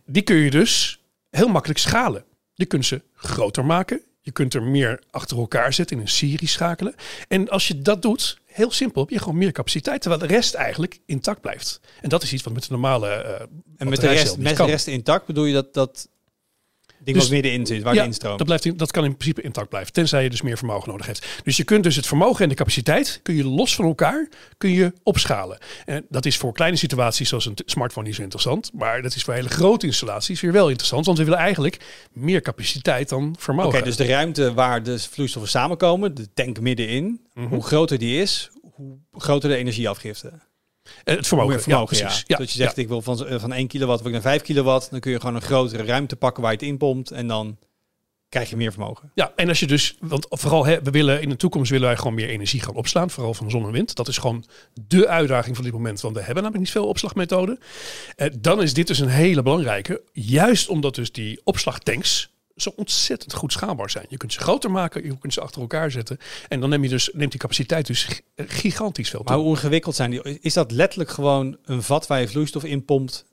[0.05, 2.25] Die kun je dus heel makkelijk schalen.
[2.53, 4.01] Je kunt ze groter maken.
[4.21, 6.95] Je kunt er meer achter elkaar zetten in een serie schakelen.
[7.27, 10.53] En als je dat doet, heel simpel, heb je gewoon meer capaciteit, terwijl de rest
[10.53, 11.79] eigenlijk intact blijft.
[12.01, 13.07] En dat is iets wat met de normale.
[13.09, 13.41] eh,
[13.77, 16.09] En met de rest, met de rest intact bedoel je dat dat
[17.03, 18.37] ding Dus- wat middenin zit, waar ja, de instroomt.
[18.37, 21.25] dat, blijft dat kan in principe intact blijven, tenzij je dus meer vermogen nodig hebt.
[21.43, 24.69] Dus je kunt dus het vermogen en de capaciteit, kun je los van elkaar, kun
[24.69, 25.57] je opschalen.
[25.85, 28.71] En dat is voor kleine situaties zoals een smartphone niet zo interessant.
[28.73, 31.05] Maar dat is voor hele grote installaties weer wel interessant.
[31.05, 31.77] Want we willen eigenlijk
[32.13, 33.83] meer capaciteit dan Oké, vermogen.
[33.83, 37.47] dus de ruimte waar de vloeistoffen samenkomen, de tank middenin, Mhm.
[37.47, 40.31] hoe groter die is, hoe groter de energieafgifte.
[41.03, 42.07] Eh, het vermogen, vermogen, ja, ja.
[42.07, 42.23] precies.
[42.27, 44.41] Ja, Dat je zegt, ik wil van, eh, van 1 kilowatt wil ik naar 5
[44.41, 47.57] kilowatt, dan kun je gewoon een grotere ruimte pakken waar je het inpompt en dan
[48.29, 49.11] krijg je meer vermogen.
[49.15, 51.97] Ja, en als je dus, want vooral hè, we willen in de toekomst willen wij
[51.97, 53.95] gewoon meer energie gaan opslaan, vooral van zon en wind.
[53.95, 54.45] Dat is gewoon
[54.87, 57.59] de uitdaging van dit moment, want we hebben namelijk niet veel opslagmethoden.
[58.15, 62.31] Eh, dan is dit dus een hele belangrijke, juist omdat dus die opslagtanks
[62.61, 64.05] zo ontzettend goed schaalbaar zijn.
[64.09, 66.89] Je kunt ze groter maken, je kunt ze achter elkaar zetten en dan neem je
[66.89, 69.29] dus, neemt die capaciteit dus gi- gigantisch veel toe.
[69.35, 70.39] Maar hoe ingewikkeld zijn die?
[70.41, 73.25] Is dat letterlijk gewoon een vat waar je vloeistof in pompt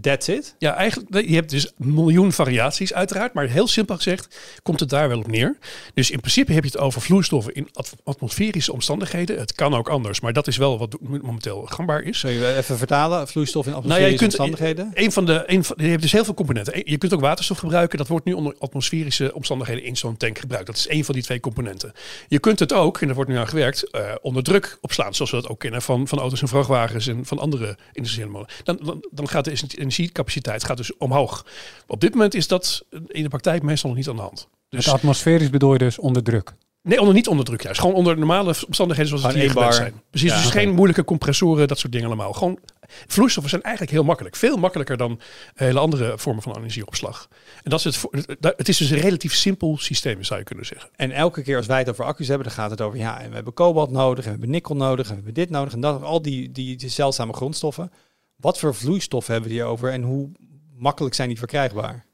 [0.00, 0.54] that's it?
[0.58, 4.88] Ja, eigenlijk, je hebt dus een miljoen variaties uiteraard, maar heel simpel gezegd komt het
[4.88, 5.58] daar wel op neer.
[5.94, 9.38] Dus in principe heb je het over vloeistoffen in at- atmosferische omstandigheden.
[9.38, 12.18] Het kan ook anders, maar dat is wel wat momenteel gangbaar is.
[12.18, 13.28] Zul je even vertalen?
[13.28, 14.90] Vloeistof in Nou ja, atmosferische je kunt omstandigheden?
[14.94, 16.90] een van de, een van, je hebt dus heel veel componenten.
[16.90, 17.98] Je kunt ook waterstof gebruiken.
[17.98, 20.66] Dat wordt nu onder atmosferische omstandigheden in zo'n tank gebruikt.
[20.66, 21.92] Dat is één van die twee componenten.
[22.28, 25.14] Je kunt het ook, en daar wordt nu aan gewerkt, eh, onder druk opslaan.
[25.14, 28.48] Zoals we dat ook kennen van, van auto's en vrachtwagens en van andere industriële molen.
[28.64, 31.46] Dan, dan, dan gaat de energiecapaciteit gaat dus omhoog.
[31.86, 34.48] Op dit moment is dat in de praktijk meestal nog niet aan de hand.
[34.68, 36.54] Dus Het atmosferisch bedoel je dus onder druk.
[36.82, 37.80] nee, onder, niet onder druk juist.
[37.80, 39.78] Gewoon onder normale omstandigheden zoals het hier één gewend bar.
[39.78, 40.02] zijn.
[40.10, 42.32] Precies, Ja, dus geen moeilijke compressoren, dat soort dingen allemaal.
[42.32, 42.58] Gewoon
[43.06, 44.36] vloeistoffen zijn eigenlijk heel makkelijk.
[44.36, 45.20] Veel makkelijker dan
[45.54, 47.28] hele andere vormen van energieopslag.
[47.62, 50.66] En dat is het, voor- het is dus een relatief simpel systeem, zou je kunnen
[50.66, 50.90] zeggen.
[50.96, 53.28] En elke keer als wij het over accu's hebben, dan gaat het over ja, en
[53.28, 55.80] we hebben kobalt nodig, en we hebben nikkel nodig, en we hebben dit nodig, en
[55.80, 57.92] dat, al die, die, die zeldzame grondstoffen.
[58.36, 60.30] Wat voor vloeistoffen hebben we over en hoe
[60.76, 62.06] makkelijk zijn die verkrijgbaar?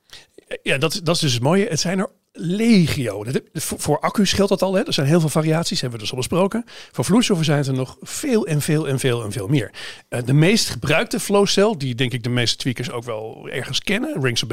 [0.62, 1.66] Ja, dat, dat is dus het mooie.
[1.68, 3.24] Het zijn er legio.
[3.24, 4.74] Dat, voor, accu's geldt dat al.
[4.74, 4.82] Hè.
[4.82, 6.64] Er zijn heel veel variaties, hebben we dus al besproken.
[6.92, 9.70] Voor vloeistoffen zijn er nog veel en veel en veel en veel meer.
[10.08, 14.22] Eh, de meest gebruikte flowcell, die denk ik de meeste tweakers ook wel ergens kennen,
[14.22, 14.44] rings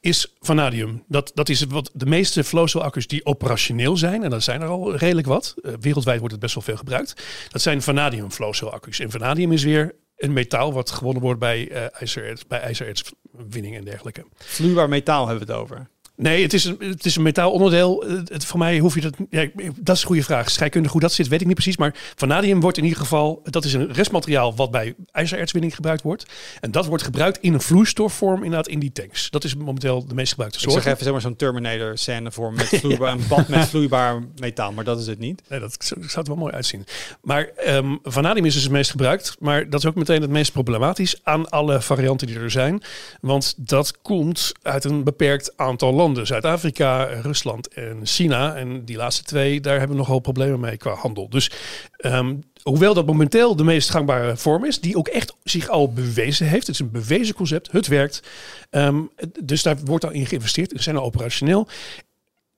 [0.00, 1.02] is vanadium.
[1.08, 4.68] Dat, dat is wat de meeste flowcell accu's die operationeel zijn, en dat zijn er
[4.68, 5.54] al redelijk wat.
[5.62, 7.22] Eh, wereldwijd wordt het best wel veel gebruikt.
[7.48, 8.98] Dat zijn vanadium flowcell accu's.
[8.98, 13.84] En vanadium is weer een metaal wat gewonnen wordt bij, eh ijzererts, bij ijzerertswinning en
[13.84, 14.24] dergelijke.
[14.36, 15.88] Vloeibaar metaal hebben we het over.
[16.22, 18.04] Nee, het is een, het is een metaalonderdeel.
[18.08, 19.14] Het, het- voor mij hoef je dat...
[19.30, 19.46] Ja,
[19.80, 20.50] dat is een goede vraag.
[20.50, 21.76] Scheikundig hoe dat zit, weet ik niet precies.
[21.76, 23.40] Maar vanadium wordt in ieder geval...
[23.44, 26.26] Dat is een restmateriaal wat bij ijzerertswinning gebruikt wordt.
[26.60, 29.30] En dat wordt gebruikt in een vloeistofvorm inderdaad in die tanks.
[29.30, 30.82] Dat is momenteel de meest gebruikte Ik soort.
[30.82, 34.72] zeg even zeg maar zo'n Terminator scène voor met vloeibaar, een bad met vloeibaar metaal,
[34.72, 35.42] maar dat is het niet.
[35.48, 36.84] Nee, dat zou zou er wel mooi uitzien.
[37.22, 39.36] Maar ehm, vanadium is dus het meest gebruikt.
[39.38, 42.82] Maar dat is ook meteen het meest problematisch aan alle varianten die er zijn.
[43.20, 46.11] Want dat komt uit een beperkt aantal landen.
[46.14, 48.54] Zuid-Afrika, Rusland en China.
[48.54, 51.28] En die laatste twee, daar hebben we nogal problemen mee qua handel.
[51.28, 51.50] Dus
[51.96, 56.46] ehm, hoewel dat momenteel de meest gangbare vorm is, die ook echt zich al bewezen
[56.46, 56.66] heeft.
[56.66, 58.22] Het is een bewezen concept, het werkt.
[58.70, 59.00] Ehm,
[59.42, 60.70] dus daar wordt al in geïnvesteerd.
[60.70, 61.68] Ze zijn al operationeel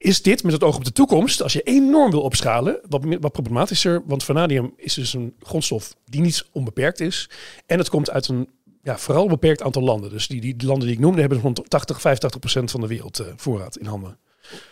[0.05, 3.33] is dit met het oog op de toekomst, als je enorm wil opschalen, wat, wat
[3.33, 4.03] problematischer.
[4.07, 7.31] Want vanadium is dus een grondstof die niet onbeperkt is.
[7.67, 8.49] En het komt uit een
[8.85, 10.11] ja, vooral beperkt aantal landen.
[10.11, 13.18] Dus die, die, landen die ik noemde hebben rond 80, 85 procent van de wereld
[13.18, 14.18] eh, voorraad in handen.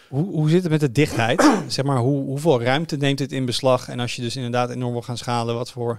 [0.08, 1.50] Hoe, hoe zit het met de dichtheid?
[1.66, 3.88] zeg maar, hoe, hoeveel ruimte neemt het in beslag?
[3.88, 5.98] En als je dus inderdaad enorm wil gaan schalen, wat voor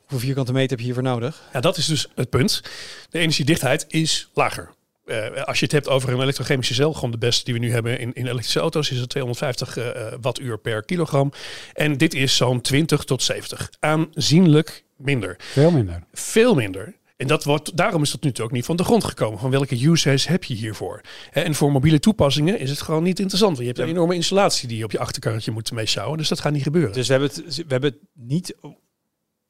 [0.00, 1.42] hoeveel vierkante meter heb je hiervoor nodig?
[1.52, 2.62] Ja, dat is dus het punt.
[3.10, 4.70] De energiedichtheid is lager.
[5.08, 7.72] Eh, als je het hebt over een elektrochemische cel, gewoon de beste die we nu
[7.72, 11.32] hebben in, in elektrische auto's, is het 250 eh, eh, wattuur per kilogram.
[11.74, 13.70] En dit is zo'n 20 tot 70.
[13.80, 15.36] Aanzienlijk minder.
[15.38, 16.02] Veel minder.
[16.12, 16.96] Veel minder.
[17.16, 19.38] En dat wordt, daarom is dat nu ook niet van de grond gekomen.
[19.38, 21.00] Van welke use heb je hiervoor?
[21.30, 23.56] Hè, En voor mobiele toepassingen is het gewoon niet interessant.
[23.56, 26.18] Want je hebt een enorme installatie die je op je achterkarretje moet meesjouwen.
[26.18, 26.92] Dus dat gaat niet gebeuren.
[26.92, 28.82] Dus we hebben het, we hebben het niet, we hebben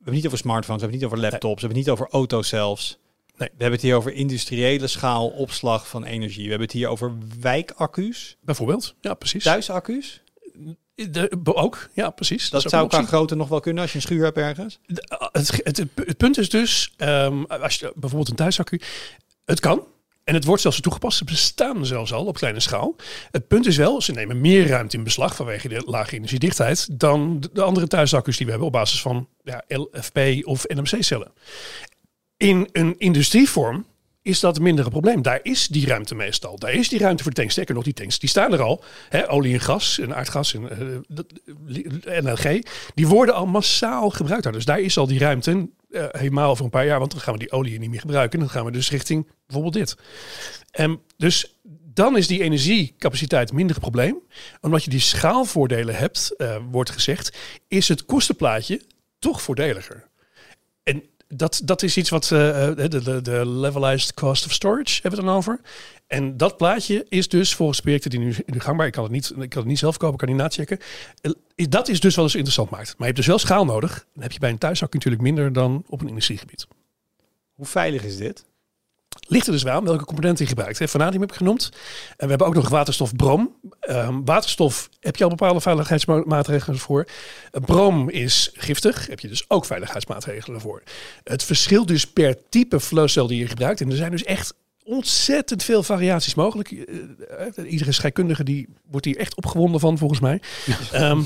[0.05, 2.09] het niet over smartphones, we hebben het niet over laptops, we hebben het niet over
[2.13, 2.99] auto's zelfs.
[3.39, 3.49] Nee.
[3.49, 6.43] We hebben het hier over industriële schaal opslag van energie.
[6.43, 8.95] We hebben het hier over wijkaccu's, Bijvoorbeeld.
[9.01, 9.45] Ja, precies.
[9.45, 10.23] thuisaccu's.
[10.95, 11.89] De, ook.
[11.95, 12.51] Ja, precies.
[12.51, 14.79] Dat, zou qua grootte nog wel kunnen als je een schuur hebt ergens.
[14.87, 18.81] De- Het, het, het punt is dus, ehm, als je bijvoorbeeld een thuisaccu,
[19.45, 19.87] het kan.
[20.25, 21.19] En het wordt zelfs toegepast.
[21.19, 22.97] Ze bestaan zelfs al op kleine schaal.
[23.31, 27.41] Het punt is wel, ze nemen meer ruimte in beslag vanwege de lage energiedichtheid dan
[27.41, 31.33] de- de andere thuisaccu's die we hebben op basis van ja, LFP of NMC-cellen.
[32.39, 33.87] In een industrievorm
[34.23, 35.23] is dat minder een probleem.
[35.23, 36.59] Daar is die ruimte meestal.
[36.59, 37.53] Daar is die ruimte voor tanks.
[37.53, 38.85] Sterker nog, die tanks die staan er al.
[39.29, 41.33] Olie en gas en aardgas en eh, dat-
[42.23, 42.63] NLG.
[42.95, 44.53] Die worden al massaal gebruikt daar.
[44.53, 45.69] Dus daar is al die ruimte.
[45.91, 46.99] eh, helemaal over een paar jaar.
[46.99, 48.39] Want dan gaan we die olie niet meer gebruiken.
[48.39, 49.97] Dan gaan we dus richting bijvoorbeeld dit.
[50.71, 51.59] En dus
[51.95, 54.19] dan is die energiecapaciteit minder een probleem.
[54.61, 57.37] Omdat je die schaalvoordelen hebt, eh, wordt gezegd,
[57.69, 58.83] is het kostenplaatje
[59.19, 60.08] toch voordeliger.
[61.29, 65.11] Dat, dat is iets wat eh, eh, de, de, de levelized cost of storage hebben
[65.11, 65.61] we het dan over.
[66.07, 69.33] En dat plaatje is dus volgens projecten die nu, nu gangbaar, ik kan het niet,
[69.39, 70.79] ik kan het niet zelf kopen, kan niet nachecken.
[71.21, 72.87] Eh, Dat is dus wel eens interessant maakt.
[72.87, 74.07] Maar je hebt dus wel schaal nodig.
[74.15, 76.67] Dan heb je bij een thuisaccu natuurlijk minder dan op een industriegebied.
[77.53, 78.45] Hoe veilig is dit?
[79.29, 80.91] Ligt er dus wel aan welke componenten je gebruikt.
[80.91, 81.71] Vanadium heb ik genoemd.
[82.17, 83.55] En we hebben ook nog waterstof brom.
[83.81, 87.07] Ehm, waterstof heb je al bepaalde veiligheidsmaatregelen voor.
[87.51, 89.07] Eh, Brom is giftig.
[89.07, 90.83] Heb je dus ook veiligheidsmaatregelen voor.
[91.25, 93.81] Het verschilt dus per type flowcel die je gebruikt.
[93.81, 94.55] En er zijn dus echt
[94.85, 96.71] ontzettend veel variaties mogelijk.
[96.71, 100.41] Eh, eh, iedere scheikundige die wordt hier echt opgewonden van volgens mij.
[100.93, 101.23] Ehm,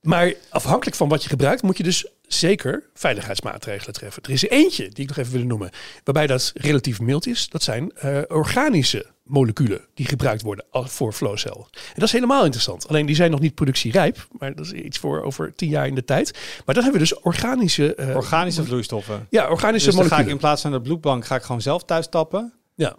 [0.00, 4.22] maar afhankelijk van wat je gebruikt, moet je dus zeker veiligheidsmaatregelen treffen.
[4.22, 5.70] Er is eentje die ik nog even wil noemen,
[6.04, 7.48] waarbij dat relatief mild is.
[7.48, 11.68] Dat zijn eh, organische moleculen die gebruikt worden als- voor flowcel.
[11.72, 12.88] En dat is helemaal interessant.
[12.88, 15.94] Alleen die zijn nog niet productierijp, maar dat is iets voor over tien jaar in
[15.94, 16.32] de tijd.
[16.64, 19.26] Maar dan hebben we dus organische, eh, Organische vloeistoffen.
[19.30, 20.30] ja, organische Dus dan ga ik moleculen.
[20.32, 22.52] in plaats van de bloedbank ga ik gewoon zelf thuis tappen.
[22.74, 22.96] Ja.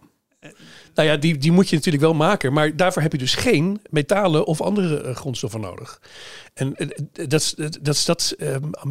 [0.95, 2.53] Nou ja, die, die moet je natuurlijk wel maken.
[2.53, 6.01] Maar daarvoor heb je dus geen metalen of andere eh, grondstoffen nodig.
[6.53, 8.83] En eh, dat is dat, is dat um, eh,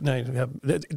[0.00, 0.48] nee, ja,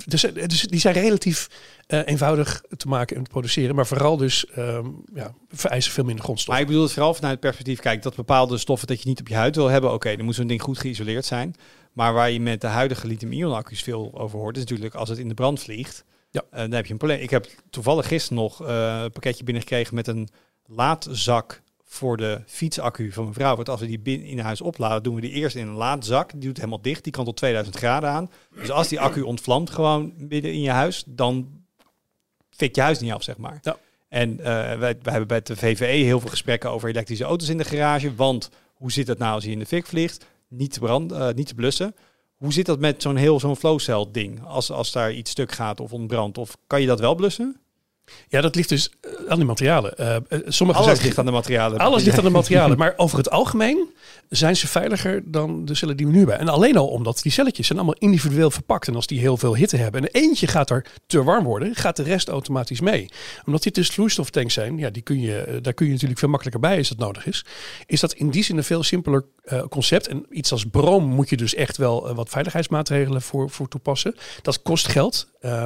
[0.05, 1.49] dus, die zijn relatief
[1.88, 3.76] eh, eenvoudig te maken en te produceren.
[3.76, 6.64] Maar vooral dus ehm, ja, vereisen veel minder Maar grondstoffen.
[6.64, 9.28] ik bedoel het vooral vanuit het perspectief, kijk, dat bepaalde stoffen dat je niet op
[9.28, 11.55] je huid wil hebben, oké, dan moet zo'n ding goed geïsoleerd zijn.
[11.93, 15.18] Maar waar je met de huidige lithium-ion accu's veel over hoort, is natuurlijk als het
[15.18, 16.03] in de brand vliegt,
[16.34, 16.43] Ja.
[16.51, 17.19] eh, dan heb je een probleem.
[17.19, 20.29] Ik heb toevallig gisteren nog eh, een pakketje binnengekregen met een
[20.65, 23.55] laadzak voor de fietsaccu van mijn vrouw.
[23.55, 26.31] Want als we die binnen in huis opladen, doen we die eerst in een laadzak.
[26.31, 28.31] Die doet helemaal dicht, die kan tot 2000 graden aan.
[28.55, 31.63] Dus als die accu ontvlamt gewoon midden in je huis, dan
[32.49, 33.59] fikt je huis niet af, zeg maar.
[33.61, 33.77] Ja.
[34.09, 37.57] En eh, wij, wij hebben bij de VVE heel veel gesprekken over elektrische auto's in
[37.57, 38.15] de garage.
[38.15, 40.25] Want hoe zit het nou als hij in de fik vliegt?
[40.47, 41.95] Niet te, branden, eh, niet te blussen.
[42.44, 44.46] Hoe zit dat met zo'n heel zo'n flowcell ding?
[44.46, 47.62] Als, als daar iets stuk gaat of ontbrandt, of kan je dat wel blussen?
[48.28, 49.97] Ja, dat ligt dus eh, aan die materialen.
[49.97, 50.16] Eh,
[50.47, 51.78] sommige Alles zijn- ligt aan de materialen.
[51.80, 52.78] Alles ligt aan de materialen.
[52.84, 53.89] Maar over het algemeen
[54.30, 56.39] zijn ze veiliger dan de cellen die we nu hebben.
[56.39, 58.88] En alleen al omdat die celletjes zijn allemaal individueel verpakt.
[58.88, 61.95] En als die heel veel hitte hebben en eentje gaat er te warm worden, gaat
[61.95, 63.10] de rest automatisch mee.
[63.45, 66.62] Omdat dit dus vloeistoftanks zijn, ja, die kun je, daar kun je natuurlijk veel makkelijker
[66.62, 67.45] bij als dat nodig is.
[67.86, 69.26] Is dat in die zin een veel simpeler
[69.70, 70.08] concept.
[70.08, 74.16] En iets als broom moet je dus echt wel wat veiligheidsmaatregelen voor, voor toepassen.
[74.41, 75.28] Dat kost geld.
[75.44, 75.64] Eh,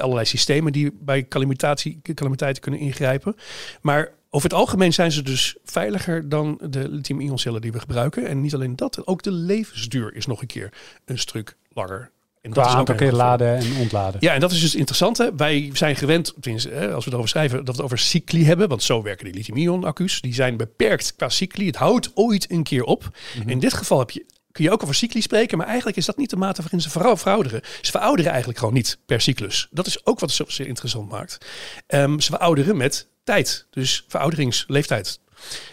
[0.00, 3.36] allerlei systemen die bij calamitatie, calamiteiten kunnen ingrijpen.
[3.80, 8.26] Maar over het algemeen zijn ze dus veiliger dan de lithium-ion cellen die we gebruiken.
[8.26, 10.72] En niet alleen dat, ook de levensduur is nog een keer
[11.04, 12.10] een stuk langer.
[12.40, 13.16] En Qua aantal keer veel.
[13.16, 14.20] laden en ontladen.
[14.20, 15.18] Ja, en dat is dus interessant.
[15.18, 15.34] Hè?
[15.36, 18.68] Wij zijn gewend, tenminste, als we erover schrijven, dat we het over cycli hebben.
[18.68, 20.20] Want zo werken die lithium-ion accu's.
[20.20, 21.66] Die zijn beperkt qua cycli.
[21.66, 23.08] Het houdt ooit een keer op.
[23.46, 25.58] In dit geval heb je, kun je ook over cycli spreken.
[25.58, 27.60] Maar eigenlijk is dat niet de mate waarin ze verou- verouderen.
[27.80, 29.68] Ze verouderen eigenlijk gewoon niet per cyclus.
[29.70, 31.46] Dat is ook wat het zo zeer interessant maakt.
[31.86, 33.66] Ehm, ze verouderen met tijd.
[33.70, 35.20] Dus verouderingsleeftijd.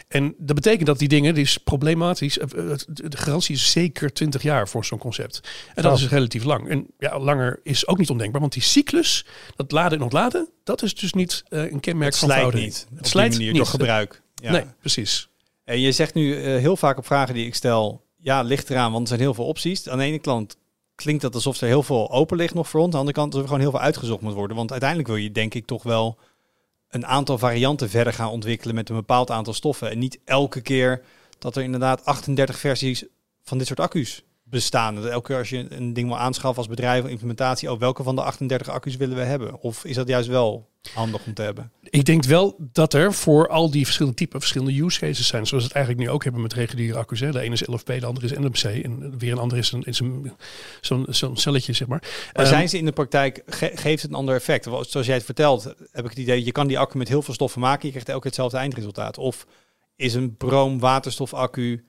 [0.08, 2.38] En dat betekent dat die dingen, die is problematisch.
[2.40, 5.40] eh, eh, De garantie is zeker 20 jaar voor zo'n concept.
[5.76, 6.00] En dat Oh.
[6.00, 6.70] is relatief lang.
[6.70, 8.42] En ja, langer is ook niet ondenkbaar.
[8.42, 9.26] Want die cyclus,
[9.56, 12.68] dat laden en ontladen, dat is dus niet eh, een kenmerk Het van veroudering.
[12.70, 12.88] niet.
[12.96, 13.56] Het slijt manier, niet.
[13.58, 14.22] door gebruik.
[14.36, 14.52] Ja.
[14.52, 15.30] Nee, precies.
[15.64, 19.02] En je zegt nu heel vaak op vragen die ik stel, ja, ligt eraan, want
[19.02, 19.90] er zijn heel veel opties.
[19.90, 20.58] Aan de ene kant
[20.96, 22.86] klinkt dat alsof er heel veel open ligt nog voor ons.
[22.86, 24.58] Aan de andere kant dat er gewoon heel veel uitgezocht moet worden.
[24.58, 26.18] Want uiteindelijk wil je denk ik toch wel
[26.90, 29.92] een aantal varianten verder gaan ontwikkelen met een bepaald aantal stoffen.
[29.92, 31.04] En niet elke keer
[31.40, 33.06] dat er inderdaad 38 versies
[33.44, 34.96] van dit soort accu's bestaan.
[34.96, 38.04] Dat elke keer als je een ding wil aanschaffen als bedrijf of implementatie, ook welke
[38.04, 39.62] van de 38 accu's willen we hebben?
[39.62, 41.72] Of is dat juist wel handig om te hebben?
[41.84, 45.48] Ik denk wel dat er voor al die verschillende typen verschillende use cases zijn.
[45.48, 47.20] Zoals we het eigenlijk nu ook hebben met reguliere accu's.
[47.20, 47.32] Hè.
[47.32, 48.84] De ene is LFP, de andere is NMC.
[48.84, 50.32] En weer een andere is een- is een-
[50.82, 52.00] zo'n zo'n celletje, zeg maar.
[52.34, 54.64] Maar Ehm, zijn ze in de praktijk, ge- geeft het een ander effect?
[54.64, 57.34] Zoals jij het vertelt, heb ik het idee, je kan die accu met heel veel
[57.34, 59.18] stoffen maken, je krijgt elke keer hetzelfde eindresultaat.
[59.18, 59.46] Of
[59.96, 61.84] is een broom-waterstofaccu,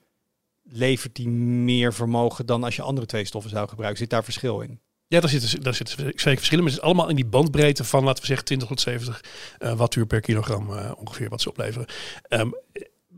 [0.71, 3.99] levert die meer vermogen dan als je andere twee stoffen zou gebruiken?
[3.99, 4.79] Zit daar verschil in?
[5.07, 6.63] Ja, daar zitten, daar zitten zeker verschillen.
[6.63, 9.23] Maar het is allemaal in die bandbreedte van, laten we zeggen, 20 tot 70
[9.57, 11.87] eh, wattuur per kilogram eh, ongeveer wat ze opleveren.
[12.27, 12.49] Ehm,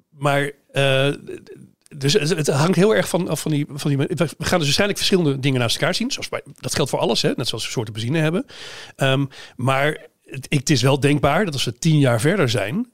[0.09, 1.13] maar eh,
[1.97, 3.97] dus het, hangt heel erg van, af van die, van die.
[3.97, 6.11] We gaan dus waarschijnlijk verschillende dingen naast elkaar zien.
[6.11, 8.45] Zoals bij, dat geldt voor alles, hè, net zoals we soorten benzine hebben.
[8.95, 9.25] Ehm,
[9.55, 12.91] maar het, het is wel denkbaar dat als we tien jaar verder zijn,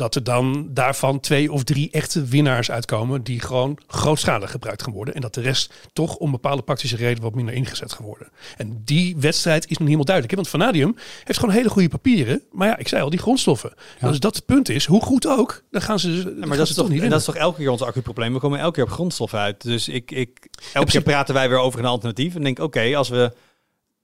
[0.00, 4.92] dat er dan daarvan twee of drie echte winnaars uitkomen die gewoon grootschalig gebruikt gaan
[4.92, 5.14] worden.
[5.14, 8.28] En dat de rest toch om bepaalde praktische redenen wat minder ingezet gaan worden.
[8.56, 10.36] En die wedstrijd is nog niet helemaal duidelijk.
[10.36, 12.42] hè, Want vanadium heeft gewoon hele goede papieren.
[12.52, 13.72] Maar ja, ik zei al, die grondstoffen.
[14.00, 14.08] Ja.
[14.08, 16.56] Dus dat het punt is, hoe goed ook, dan gaan ze, dan Ja, gaan maar
[16.56, 18.32] dat ze is, toch, niet en dat is toch elke keer ons accuprobleem?
[18.32, 19.62] We komen elke keer op grondstof uit.
[19.62, 22.34] Dus ik, ik, elke keer praten wij weer over een alternatief.
[22.34, 23.32] En denk, oké, als we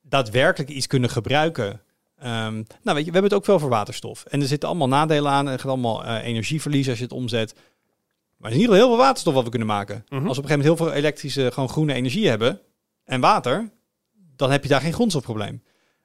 [0.03, 1.80] daadwerkelijk iets kunnen gebruiken.
[2.18, 4.24] Ehm, nou, weet je, we hebben het ook veel voor waterstof.
[4.24, 5.46] En er zitten allemaal nadelen aan.
[5.46, 7.54] Er gaat allemaal eh, energieverlies als je het omzet.
[8.36, 10.04] Maar er is in ieder geval heel veel waterstof wat we kunnen maken.
[10.08, 10.26] Mhm.
[10.26, 12.60] Als we op een gegeven moment heel veel elektrische, gewoon groene energie hebben
[13.04, 13.70] en water,
[14.36, 15.62] dan heb je daar geen grondstofprobleem.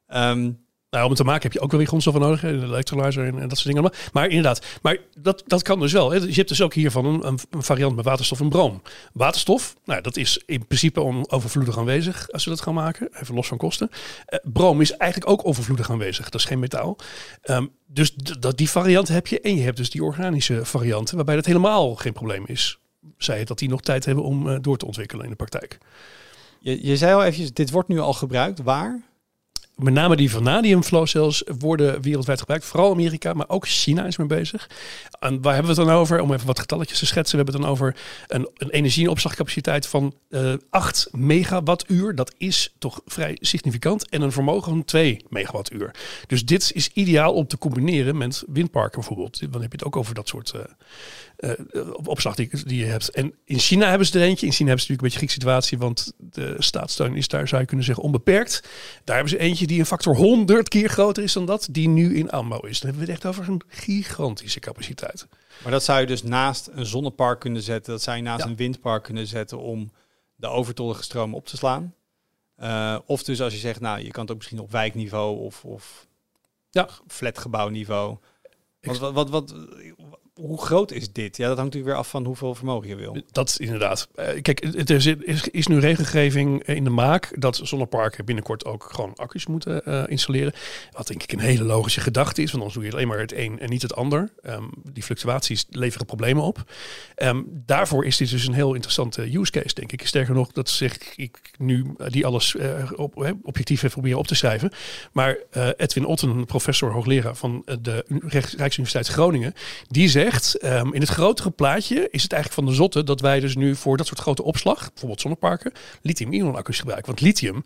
[0.08, 0.52] Ehm,
[0.92, 2.42] Nou, om het te maken heb je ook wel weer grondstoffen nodig.
[2.42, 3.82] De electrolyzer en, en dat soort dingen.
[3.82, 4.00] allemaal.
[4.14, 6.12] Maar inderdaad, maar dat, dat kan dus wel.
[6.12, 6.18] Hè.
[6.18, 8.82] Je hebt dus ook hiervan een, een, een variant met waterstof en broom.
[9.14, 13.10] Waterstof, nou, dat is in principe on, overvloedig aanwezig als we dat gaan maken.
[13.22, 13.90] Even los van kosten.
[14.26, 16.30] Eh, broom is eigenlijk ook overvloedig aanwezig.
[16.30, 16.98] Dat is geen metaal.
[17.42, 19.42] Ehm, dus dat, die variant heb je.
[19.42, 22.80] En je hebt dus die organische varianten, waarbij dat helemaal geen probleem is.
[23.18, 25.78] Zij het dat die nog tijd hebben om eh, door te ontwikkelen in de praktijk.
[26.60, 28.62] je, je zei al eventjes, dit wordt nu al gebruikt.
[28.62, 29.10] Waar?
[29.84, 32.66] Met name die vanadium flow cells worden wereldwijd gebruikt.
[32.66, 34.70] Vooral Amerika, maar ook China is mee bezig.
[35.20, 36.22] En waar hebben we het dan over?
[36.22, 37.38] Om even wat getalletjes te schetsen.
[37.38, 37.96] We hebben het dan over
[38.28, 42.16] een, een energieopslagcapaciteit van eh 8 megawattuur.
[42.16, 44.10] Dat is toch vrij significant.
[44.10, 45.96] En een vermogen van 2 megawattuur.
[46.28, 49.52] Dus dit is ideaal om te combineren met windparken bijvoorbeeld.
[49.52, 50.62] Dan heb je het ook over dat soort eh,
[52.04, 53.10] opslag die, die je hebt.
[53.10, 54.46] En in China hebben ze er eentje.
[54.46, 57.48] In China hebben ze natuurlijk een beetje een griekse situatie, want de staatssteun is daar,
[57.48, 58.70] zou je kunnen zeggen, onbeperkt.
[59.04, 62.18] Daar hebben ze eentje die een factor 100 keer groter is dan dat, die nu
[62.18, 62.80] in aanbouw is.
[62.80, 65.28] Dan hebben we het echt over een gigantische capaciteit.
[65.64, 67.92] Maar dat zou je dus naast een zonnepark kunnen zetten.
[67.94, 68.50] Dat zou je naast Ja.
[68.50, 69.92] een windpark kunnen zetten om
[70.36, 71.94] de overtollige stroom op te slaan.
[72.56, 75.66] Eh, of dus als je zegt, nou, je kan het ook misschien op wijkniveau of,
[75.66, 76.08] of
[76.70, 76.90] Ja.
[77.08, 78.18] flatgebouwniveau.
[78.82, 79.54] Want wat, wat, wat,
[80.42, 81.38] hoe groot is dit?
[81.38, 83.24] Ja, dat hangt natuurlijk weer af van hoeveel vermogen je wil.
[83.32, 84.08] Dat inderdaad.
[84.16, 88.90] Eh, kijk, het is, is, is nu regelgeving in de maak dat zonneparken binnenkort ook
[88.92, 90.54] gewoon accu's moeten eh, installeren.
[90.92, 93.34] Wat denk ik een hele logische gedachte is, want anders doe je alleen maar het
[93.34, 94.32] een en niet het ander.
[94.42, 96.72] Ehm, die fluctuaties leveren problemen op.
[97.16, 100.08] Ehm, daarvoor is dit dus een heel interessante use case, denk ik.
[100.08, 102.56] Sterker nog, dat zeg ik nu eh, die alles
[102.96, 104.72] op, objectief even proberen op te schrijven.
[105.12, 105.38] Maar
[105.78, 109.54] Edwin Otten, professor hoogleraar van de Rijksuniversiteit Groningen,
[109.88, 113.40] die zegt, ehm, in het grotere plaatje is het eigenlijk van de zotte dat wij
[113.40, 115.72] dus nu voor dat soort grote opslag, bijvoorbeeld zonneparken,
[116.02, 117.08] lithium-ion accu's gebruiken.
[117.08, 117.64] Want lithium,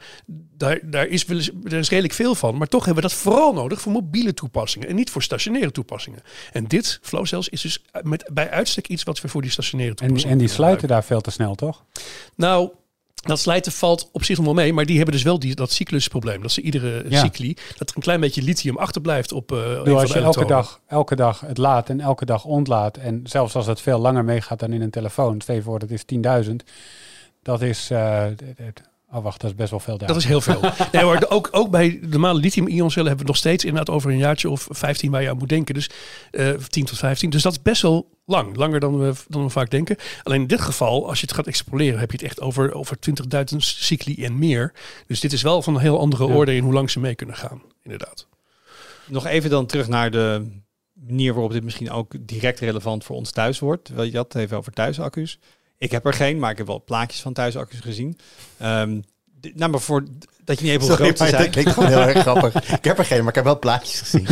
[0.57, 3.81] daar, daar, is er is redelijk veel van, maar toch hebben we dat vooral nodig
[3.81, 6.19] voor mobiele toepassingen en niet voor stationaire toepassingen.
[6.51, 9.95] En dit, flow cells, is dus met, bij uitstek iets wat we voor die stationaire
[9.95, 11.83] toepassingen en die sluiten daar veel te snel, toch?
[12.35, 12.69] nou,
[13.25, 15.71] dat slijten valt op zich nog wel mee, maar die hebben dus wel die, dat
[15.71, 16.41] cyclusprobleem.
[16.41, 17.19] Dat ze iedere Ja.
[17.19, 19.49] cycli, dat er een klein beetje lithium achterblijft op
[19.83, 22.97] van als je elke dag, elke dag het laat en elke dag ontlaat.
[22.97, 25.41] En zelfs als het veel langer meegaat dan in een telefoon.
[25.41, 26.03] Stel je voor, dat is
[26.45, 26.55] 10.000.
[27.41, 27.89] Dat is...
[27.91, 30.21] oh, wacht, dat is best wel veel Dat dagen.
[30.23, 30.59] is heel veel.
[30.91, 34.17] nee, maar ook, ook bij de normale lithium-ion-cellen hebben we nog steeds inderdaad over een
[34.17, 35.73] jaartje of 15 waar je aan moet denken.
[35.73, 35.89] Dus
[36.31, 37.29] eh 10 tot 15.
[37.29, 38.55] Dus dat is best wel lang.
[38.55, 39.95] Langer dan we, dan we vaak denken.
[40.23, 42.97] Alleen in dit geval, als je het gaat extrapoleren, heb je het echt over, over
[43.51, 44.73] 20.000 cycli en meer.
[45.07, 46.33] Dus dit is wel van een heel andere Ja.
[46.33, 47.61] orde in hoe lang ze mee kunnen gaan.
[47.83, 48.27] Inderdaad.
[49.07, 50.47] Nog even dan terug naar de
[50.93, 53.87] manier waarop dit misschien ook direct relevant voor ons thuis wordt.
[53.95, 55.39] Je had het even over thuisaccu's.
[55.77, 58.17] Ik heb er geen, maar ik heb wel plaatjes van thuisaccu's gezien.
[58.57, 58.99] Ehm
[59.55, 60.03] nou, maar voor
[60.43, 61.51] dat je niet even groot ze maar dat zijn.
[61.51, 62.69] klinkt gewoon heel erg grappig.
[62.77, 64.27] Ik heb er geen, maar ik heb wel plaatjes gezien.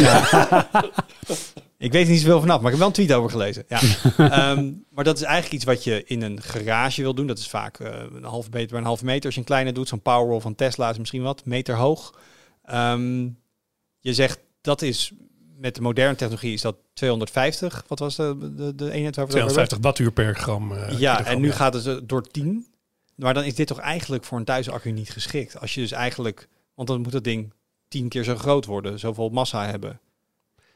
[1.78, 3.64] Ik weet er niet zoveel vanaf, maar ik heb wel een tweet over gelezen.
[3.68, 3.80] Ja.
[4.30, 7.28] Ehm, maar dat is eigenlijk iets wat je in een garage wil doen.
[7.28, 9.26] Dat is vaak eh, een halve meter bij een halve meter.
[9.26, 12.14] Als je een kleine doet, zo'n Powerwall van Tesla is misschien wat, meter hoog.
[12.66, 13.22] Ehm,
[14.00, 15.12] je zegt dat is
[15.58, 17.84] met de moderne technologie is dat 250.
[17.88, 19.78] Wat was de, de, de eenheid waar we het over hebben?
[19.78, 20.72] 250 wattuur per gram.
[20.72, 21.54] eh, Ja, kilogram, en nu ja.
[21.54, 22.68] gaat het eh, door 10.
[23.16, 25.60] Maar dan is dit toch eigenlijk voor een thuisaccu niet geschikt.
[25.60, 27.54] Als je dus eigenlijk, want dan moet dat ding
[27.88, 30.00] 10 keer zo groot worden, zoveel massa hebben.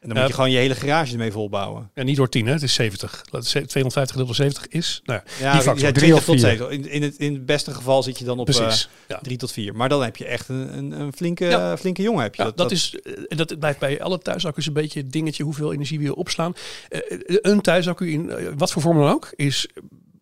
[0.00, 1.90] En dan moet je gewoon je hele garage ermee volbouwen.
[1.94, 2.52] En niet door 10, hè?
[2.52, 3.10] het is 70.
[3.30, 5.00] Laat het ze- 250 gedeeld door 70 is.
[5.04, 6.56] Nou, ja, Die factor, ja, drie 20 of tot vier.
[6.56, 6.70] 7.
[6.70, 8.84] In, in, het, in het beste geval zit je dan op precies.
[8.86, 9.18] eh ja.
[9.22, 9.74] 3 tot 4.
[9.76, 11.76] Maar dan heb je echt een, een, een flinke, Ja.
[11.76, 12.22] flinke jongen.
[12.22, 12.42] Heb je.
[12.42, 15.72] Ja, dat, is, eh, en dat blijft bij alle thuisaccu's een beetje het dingetje hoeveel
[15.72, 16.52] energie we je opslaan.
[16.88, 19.68] Eh, een thuisaccu in wat voor vorm dan ook is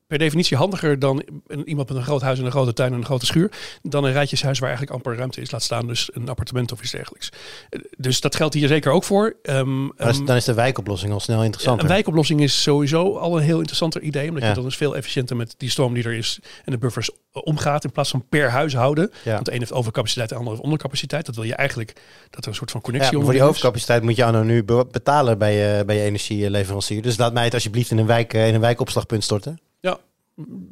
[0.07, 1.22] per definitie handiger dan
[1.64, 3.50] iemand met een groot huis en een grote tuin en een grote schuur.
[3.82, 5.50] Dan een rijtjeshuis waar eigenlijk amper ruimte is.
[5.50, 7.28] Laat staan dus een appartement of iets dergelijks.
[7.70, 9.36] Eh, Dus dat geldt hier zeker ook voor.
[9.42, 9.57] Ehm,
[9.96, 11.84] Dan is, ehm, dan is de wijkoplossing al snel ja, interessanter.
[11.84, 14.28] een wijkoplossing is sowieso al een heel interessanter idee.
[14.28, 14.48] Omdat Ja.
[14.48, 17.16] je dan dus veel efficiënter met die stroom die er is en de buffers eh,
[17.44, 17.84] omgaat.
[17.84, 19.11] In plaats van per huishouden.
[19.24, 19.32] ja.
[19.32, 21.26] Want de een heeft overcapaciteit, de ander heeft ondercapaciteit.
[21.26, 21.92] Dat wil je eigenlijk
[22.30, 24.64] dat er een soort van Ja, connectie maar voor die overcapaciteit moet je anno nu
[24.64, 27.02] be- betalen bij je, bij je energieleverancier.
[27.02, 29.61] Dus laat mij het alsjeblieft in een, wijk, eh, in een wijkopslagpunt storten.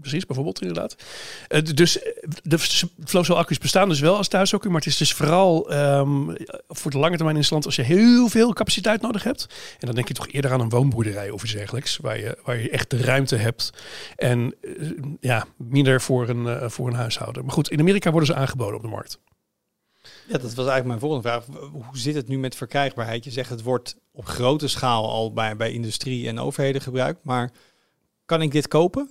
[0.01, 0.97] Precies, bijvoorbeeld inderdaad.
[1.49, 2.13] Eh, dus eh,
[2.43, 2.59] de
[3.05, 6.35] flow cell accu's bestaan dus wel als thuisaccu, maar het is dus vooral ehm,
[6.69, 9.47] voor de lange termijn in stand als je heel veel capaciteit nodig hebt.
[9.79, 12.61] En dan denk je toch eerder aan een woonboerderij of iets dergelijks, waar je, waar
[12.61, 13.71] je echt de ruimte hebt
[14.17, 14.91] en eh,
[15.21, 17.45] ja, minder voor een, voor een huishouden.
[17.45, 19.19] Maar goed, in Amerika worden ze aangeboden op de markt.
[20.03, 21.45] Ja, dat was eigenlijk mijn volgende vraag.
[21.73, 23.25] Hoe zit het nu met verkrijgbaarheid?
[23.25, 27.25] Je zegt het wordt op grote schaal al bij, bij industrie en overheden gebruikt.
[27.25, 27.51] Maar
[28.25, 29.11] kan ik dit kopen?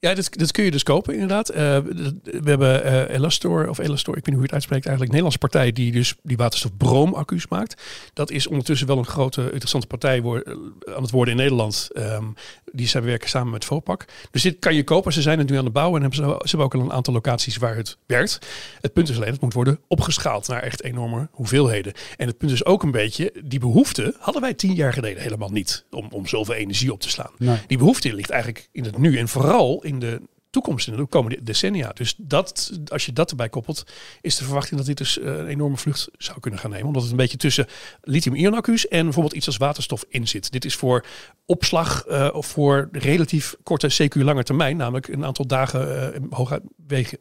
[0.00, 1.48] Ja, dat, dat kun je dus kopen inderdaad.
[1.48, 1.78] Eh,
[2.22, 5.22] we hebben eh Elastor, of Elastor, ik weet niet hoe je het uitspreekt eigenlijk, een
[5.22, 7.82] Nederlandse partij die dus die waterstofbroomaccu's maakt.
[8.12, 10.52] Dat is ondertussen wel een grote interessante partij eh,
[10.94, 11.88] aan het worden in Nederland.
[11.92, 12.24] Ehm,
[12.72, 14.04] die zijn werken samen met Vopak.
[14.30, 15.12] Dus dit kan je kopen.
[15.12, 16.96] Ze zijn het nu aan het bouwen en hebben ze, ze hebben ook al een
[16.96, 18.38] aantal locaties waar het werkt.
[18.80, 21.92] Het punt is alleen, het moet worden opgeschaald naar echt enorme hoeveelheden.
[22.16, 25.50] En het punt is ook een beetje, die behoefte hadden wij tien jaar geleden helemaal
[25.50, 27.32] niet om, om zoveel energie op te slaan.
[27.38, 27.58] Nee.
[27.66, 30.20] Die behoefte ligt eigenlijk in het nu en vooral in de
[30.50, 31.92] toekomst, in de komende decennia.
[31.92, 33.84] Dus dat, als je dat erbij koppelt,
[34.20, 36.86] is de verwachting dat dit dus eh, een enorme vlucht zou kunnen gaan nemen.
[36.86, 37.66] Omdat het een beetje tussen
[38.02, 40.52] lithium-ion accu's en bijvoorbeeld iets als waterstof in zit.
[40.52, 41.06] Dit is voor
[41.46, 46.62] opslag eh, of voor relatief korte, CQ lange termijn, namelijk een aantal dagen, uh, hooguit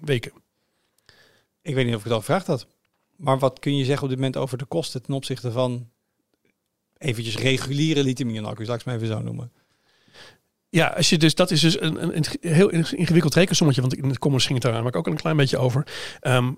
[0.06, 0.32] weken.
[1.62, 2.68] Ik weet niet of ik het al gevraagd had.
[3.16, 5.90] Maar wat kun je zeggen op dit moment over de kosten ten opzichte van
[6.98, 9.52] eventjes reguliere lithium-ion accu's, laat ik het maar even zo noemen.
[10.70, 14.10] Ja, als je dus, dat is dus een, een, een heel ingewikkeld rekensommetje, want in
[14.10, 15.88] de comments ging het daar namelijk ook een klein beetje over.
[16.22, 16.58] Um,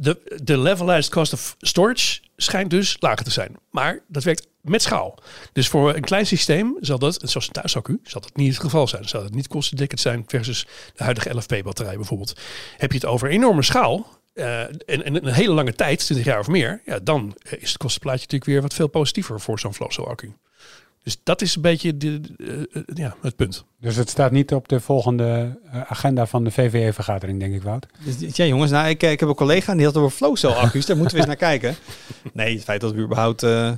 [0.00, 3.56] de, de levelized cost of storage schijnt dus lager te zijn.
[3.70, 5.18] Maar dat werkt met schaal.
[5.52, 8.88] Dus voor een klein systeem zal dat, zoals een thuisaccu, zal dat niet het geval
[8.88, 9.08] zijn.
[9.08, 12.40] Zal het niet kostendekkend zijn versus de huidige LFP-batterij bijvoorbeeld.
[12.76, 16.38] Heb je het over enorme schaal, uh, en, en, een hele lange tijd, 20 jaar
[16.38, 20.04] of meer, ja, dan is het kostenplaatje natuurlijk weer wat veel positiever voor zo'n cell
[20.04, 20.36] accu.
[21.02, 23.64] Dus dat is een beetje de, eh, eh, ja, het punt.
[23.80, 27.86] Dus het staat niet op de volgende eh, agenda van de VVE-vergadering, denk ik, Wout.
[28.04, 30.86] Dus, ja, jongens, nou, ik, ik heb een collega en die had over flowcell accu's.
[30.86, 31.74] Daar moeten we eens naar kijken.
[32.32, 33.72] Nee, het feit dat we überhaupt eh,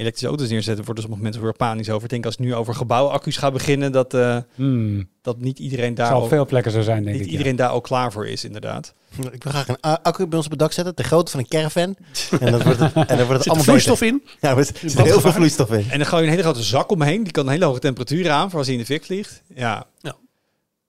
[0.00, 2.02] elektrische auto's neerzetten, worden sommige mensen weer panisch over.
[2.04, 5.08] Ik denk als het nu over gebouwaccu's gaat beginnen, dat, eh, Hmm.
[5.22, 7.30] dat niet iedereen daar zal al, veel plekken zo zijn, denk niet ik.
[7.30, 8.94] iedereen daar al klaar voor is, inderdaad.
[9.32, 11.48] Ik wil graag een accu bij ons op het dak zetten, de grootte van een
[11.48, 11.96] caravan.
[12.40, 14.22] En dan wordt het, en dan wordt het Er zit allemaal vloeistof in.
[14.40, 15.90] Ja, er zit heel veel vloeistof in.
[15.90, 17.22] En dan gooi je een hele grote zak omheen.
[17.22, 19.42] Die kan een hele hoge temperatuur aan voor als hij in de fik vliegt.
[19.54, 19.86] Ja.
[19.98, 20.16] Ja.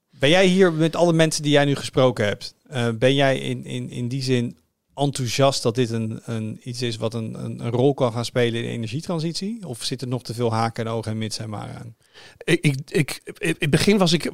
[0.09, 3.65] Ben jij hier met alle mensen die jij nu gesproken hebt, eh, ben jij in,
[3.65, 4.57] in, in die zin
[4.95, 8.65] enthousiast dat dit een, een, iets is wat een, een, rol kan gaan spelen in
[8.65, 9.67] de energietransitie?
[9.67, 11.95] Of zit er nog te veel haken en ogen en mits en maar aan?
[12.43, 14.31] Ik, ik, ik, in het begin was ik,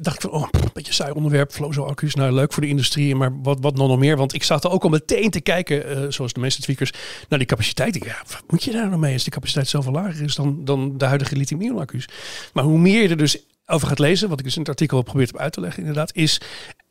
[0.00, 3.58] dacht van, oh, een beetje saai onderwerp, flozo-accu's, nou leuk voor de industrie, maar wat,
[3.60, 4.16] wat nog meer?
[4.16, 6.92] Want ik zat er ook al meteen te kijken, eh, zoals de meeste tweakers,
[7.28, 8.04] naar die capaciteit.
[8.04, 10.98] Ja, wat moet je daar nou mee als die capaciteit zoveel lager is dan, dan
[10.98, 12.08] de huidige lithium-ioon-accu's?
[12.52, 14.96] Maar hoe meer je er dus over gaat lezen, wat ik dus in het artikel
[14.96, 16.40] heb geprobeerd uit te leggen inderdaad, is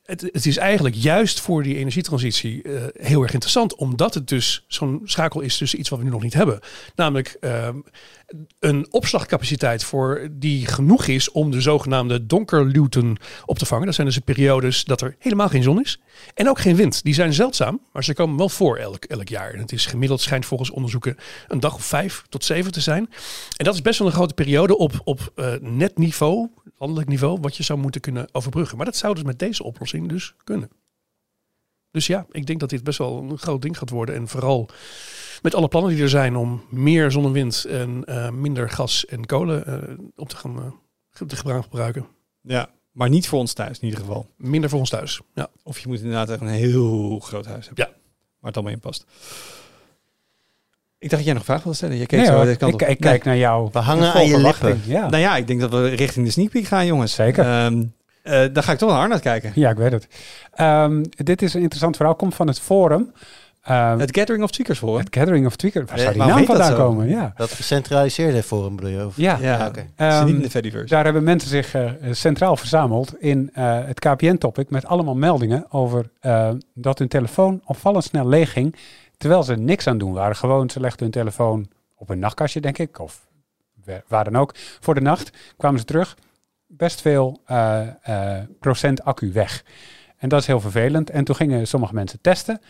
[0.04, 5.02] het, is eigenlijk juist voor die energietransitie eh, heel erg interessant, omdat het dus zo'n
[5.04, 6.60] schakel is tussen iets wat we nu nog niet hebben.
[6.96, 7.78] Namelijk ehm,
[8.60, 13.86] een opslagcapaciteit voor die genoeg is om de zogenaamde donkerluwten op te vangen.
[13.86, 16.00] Dat zijn dus de periodes dat er helemaal geen zon is.
[16.34, 17.04] En ook geen wind.
[17.04, 19.54] Die zijn zeldzaam, maar ze komen wel voor elk, elk jaar.
[19.54, 21.18] En het is gemiddeld schijnt volgens onderzoeken
[21.48, 23.10] een dag of vijf tot zeven te zijn.
[23.58, 27.38] En dat is best wel een grote periode op, op eh, net niveau, landelijk niveau,
[27.42, 28.78] wat je zou moeten kunnen overbruggen.
[28.78, 30.70] Maar dat zou dus met deze oplossing dus kunnen.
[31.92, 34.16] Dus ja, ik denk dat dit best wel een groot ding gaat worden.
[34.16, 34.70] En vooral
[35.42, 39.06] met alle plannen die er zijn om meer zon en wind en eh, minder gas
[39.06, 42.08] en kolen eh, op te gaan eh, te gebruik- gebruiken.
[42.42, 44.28] Ja, maar niet voor ons thuis in ieder geval.
[44.38, 45.22] Minder voor ons thuis.
[45.34, 45.48] Ja.
[45.64, 47.86] Of je moet inderdaad echt een heel groot huis hebben.
[47.86, 47.92] Ja.
[47.92, 49.06] Waar het allemaal in past.
[50.98, 51.98] Ik dacht dat jij nog vraag wilde stellen.
[51.98, 52.88] Je keek Nee, zo hoor, deze kant ik, op.
[52.88, 53.10] ik Nee.
[53.12, 53.70] kijk naar jou.
[53.72, 54.82] We hangen aan je lippen.
[54.86, 55.10] Ja.
[55.10, 57.14] Nou ja, ik denk dat we richting de sneak peek gaan, jongens.
[57.14, 57.46] Zeker.
[57.46, 57.84] Ehm,
[58.24, 59.52] eh, dan ga ik toch wel hard naar kijken.
[59.56, 60.08] ja, ik weet het.
[60.54, 62.16] Ehm, dit is een interessant verhaal.
[62.16, 63.12] Komt van het forum.
[63.64, 64.98] Ehm, Het Gathering of Tweakers voor.
[65.00, 65.86] het Gathering of Tweaker.
[65.86, 67.08] Waar zou die naam vandaan komen?
[67.10, 67.34] Ja.
[67.36, 69.06] Dat gecentraliseerde forum bedoel je?
[69.06, 69.18] Of?
[69.18, 69.38] Ja.
[69.42, 69.80] Ja, Ja, oké.
[69.80, 70.88] Ze Ehm, niet in de Fediverse.
[70.94, 76.10] Daar hebben mensen zich eh, centraal verzameld in eh, het KPN-topic met allemaal meldingen over
[76.20, 78.76] eh, dat hun telefoon opvallend snel leeg ging,
[79.18, 80.36] terwijl ze niks aan doen waren.
[80.36, 83.26] Gewoon, ze legden hun telefoon op een nachtkastje, denk ik, of
[83.86, 84.54] wa- waar dan ook.
[84.80, 86.18] Voor de nacht kwamen ze terug,
[86.78, 89.64] best veel eh, eh, procent accu weg.
[90.18, 91.10] En dat is heel vervelend.
[91.10, 92.62] En toen gingen sommige mensen testen,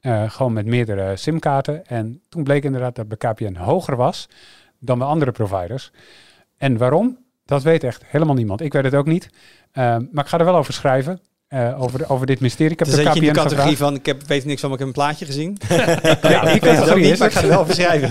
[0.00, 1.86] eh, gewoon met meerdere simkaarten.
[1.86, 4.28] En toen bleek inderdaad dat bij KPN hoger was
[4.78, 5.90] dan bij andere providers.
[6.56, 7.18] En waarom?
[7.44, 8.60] Dat weet echt helemaal niemand.
[8.60, 9.28] Ik weet het ook niet.
[9.72, 11.20] Maar ik ga er wel over schrijven.
[11.76, 12.72] over, over dit mysterie.
[12.72, 13.78] Ik heb de zit je in de KPN categorie gevraagd.
[13.78, 15.58] van, ik heb, weet niks van, maar ik heb een plaatje gezien.
[15.68, 18.10] Ja, die ik weet het ook categorie niet, is maar ik ga er wel beschrijven.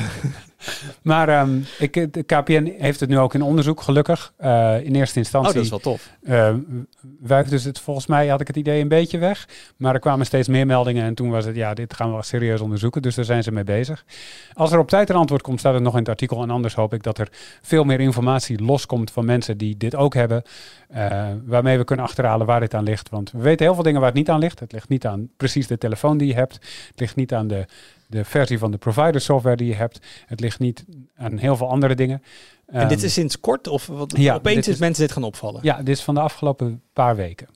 [1.02, 4.34] Maar ehm, ik, de KPN heeft het nu ook in onderzoek, gelukkig.
[4.38, 6.10] Eh, in eerste Oh, instantie dat is wel tof.
[6.24, 9.48] Uh, dus het volgens mij had ik het idee een beetje weg.
[9.78, 12.22] Maar er kwamen steeds meer meldingen en toen was het ja, dit gaan we wel
[12.24, 13.02] serieus onderzoeken.
[13.02, 14.06] Dus daar zijn ze mee bezig.
[14.54, 16.42] Als er op tijd een antwoord komt, staat het nog in het artikel.
[16.42, 17.28] En anders hoop ik dat er
[17.62, 20.44] veel meer informatie loskomt van mensen die dit ook hebben.
[20.90, 23.10] eh, waarmee we kunnen achterhalen waar dit aan ligt.
[23.10, 24.60] Want we weten heel veel dingen waar het niet aan ligt.
[24.60, 26.54] Het ligt niet aan precies de telefoon die je hebt.
[26.88, 27.66] Het ligt niet aan de,
[28.08, 30.00] de versie van de provider software die je hebt.
[30.26, 32.22] Het ligt niet aan heel veel andere dingen.
[32.66, 33.68] En dit Ehm, is sinds kort?
[33.68, 35.60] Of wat, ja, opeens is mensen dit gaan opvallen?
[35.64, 37.48] ja, dit is van de afgelopen paar weken.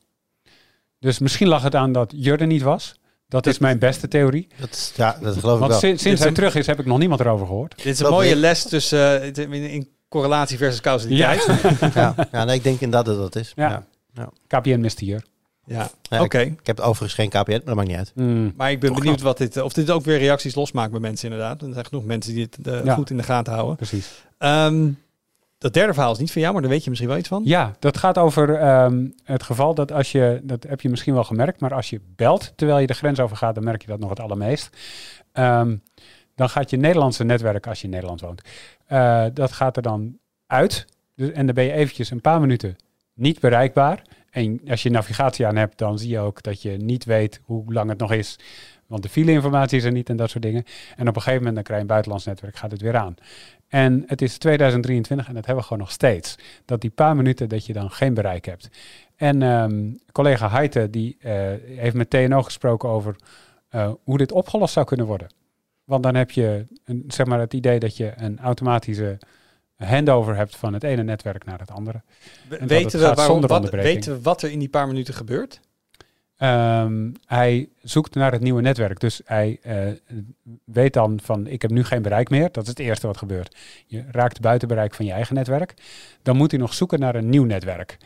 [0.99, 2.99] Dus misschien lag het aan dat Jur er niet was.
[3.27, 4.47] Dat is mijn beste theorie.
[4.59, 5.80] Dat is, ja, dat geloof ik Want wel.
[5.80, 7.76] sinds, Dit sinds hij een- terug is, heb ik nog niemand erover gehoord.
[7.77, 11.45] Dit is een Dat mooie les tussen eh, in, in correlatie versus causaliteit.
[11.93, 13.51] Ja, ja nee, ik denk inderdaad dat dat is.
[13.55, 13.85] Ja.
[14.13, 14.30] Ja.
[14.47, 15.23] KPN mist hier.
[15.69, 16.39] Ja, Ja, oké.
[16.39, 18.11] Ik heb overigens geen KPN, maar dat maakt niet uit.
[18.15, 18.53] Mm.
[18.55, 21.31] Maar ik ben Toch benieuwd wat dit, of dit ook weer reacties losmaakt bij mensen
[21.31, 21.61] inderdaad.
[21.61, 22.93] Er zijn genoeg mensen die het eh, Ja.
[22.93, 23.75] goed in de gaten houden.
[23.75, 24.25] Precies.
[24.37, 24.89] Ehm,
[25.57, 27.41] dat derde verhaal is niet van jou, maar daar weet je misschien wel iets van.
[27.45, 31.23] Ja, dat gaat over ehm, het geval dat als je, dat heb je misschien wel
[31.23, 33.99] gemerkt, maar als je belt terwijl je de grens over gaat, dan merk je dat
[33.99, 34.69] nog het allermeest.
[35.31, 35.75] Ehm,
[36.35, 38.41] dan gaat je Nederlandse netwerk, als je in Nederland woont,
[38.85, 40.17] eh, dat gaat er dan
[40.47, 40.85] uit.
[41.15, 42.75] Dus, en dan ben je eventjes een paar minuten
[43.13, 44.01] niet bereikbaar.
[44.31, 47.73] En als je navigatie aan hebt, dan zie je ook dat je niet weet hoe
[47.73, 48.39] lang het nog is.
[48.88, 50.64] Want de file-informatie is er niet en dat soort dingen.
[50.95, 53.15] En op een gegeven moment dan krijg je een buitenlands netwerk, gaat het weer aan.
[53.68, 56.35] En het is 2023 en dat hebben we gewoon nog steeds.
[56.65, 58.69] Dat die paar minuten dat je dan geen bereik hebt.
[59.15, 61.31] En ehm, collega Heite die eh,
[61.65, 63.15] heeft met TNO gesproken over
[63.69, 65.27] eh, hoe dit opgelost zou kunnen worden.
[65.84, 69.18] Want dan heb je een, zeg maar het idee dat je een automatische
[69.85, 72.01] handover hebt van het ene netwerk naar het andere.
[72.47, 75.60] Het Weten we, waarom, wat, weten we wat er in die paar minuten gebeurt?
[76.39, 78.99] Ehm, hij zoekt naar het nieuwe netwerk.
[78.99, 79.77] Dus hij eh,
[80.64, 82.51] weet dan van, ik heb nu geen bereik meer.
[82.51, 83.57] Dat is het eerste wat gebeurt.
[83.85, 85.73] Je raakt buiten bereik van je eigen netwerk.
[86.22, 87.97] Dan moet hij nog zoeken naar een nieuw netwerk.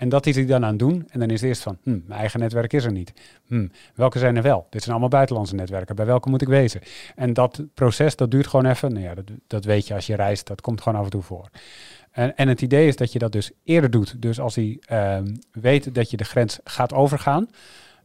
[0.00, 1.08] En dat is hij dan aan het doen.
[1.10, 3.12] En dan is het eerst van, hm, mijn eigen netwerk is er niet.
[3.46, 4.66] Hm, welke zijn er wel?
[4.70, 5.96] Dit zijn allemaal buitenlandse netwerken.
[5.96, 6.80] Bij welke moet ik wezen?
[7.14, 8.92] En dat proces, dat duurt gewoon even.
[8.92, 10.46] Nou ja, dat, dat weet je als je reist.
[10.46, 11.50] Dat komt gewoon af en toe voor.
[12.10, 14.22] En, en het idee is dat je dat dus eerder doet.
[14.22, 17.48] Dus als hij ehm, weet dat je de grens gaat overgaan,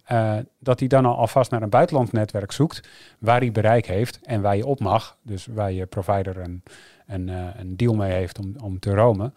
[0.04, 2.88] eh, dat hij dan al alvast naar een buitenlands netwerk zoekt
[3.20, 5.18] waar hij bereik heeft en waar je op mag.
[5.22, 6.64] Dus waar je provider een,
[7.08, 9.34] een, eh, een deal mee heeft om, om te roamen.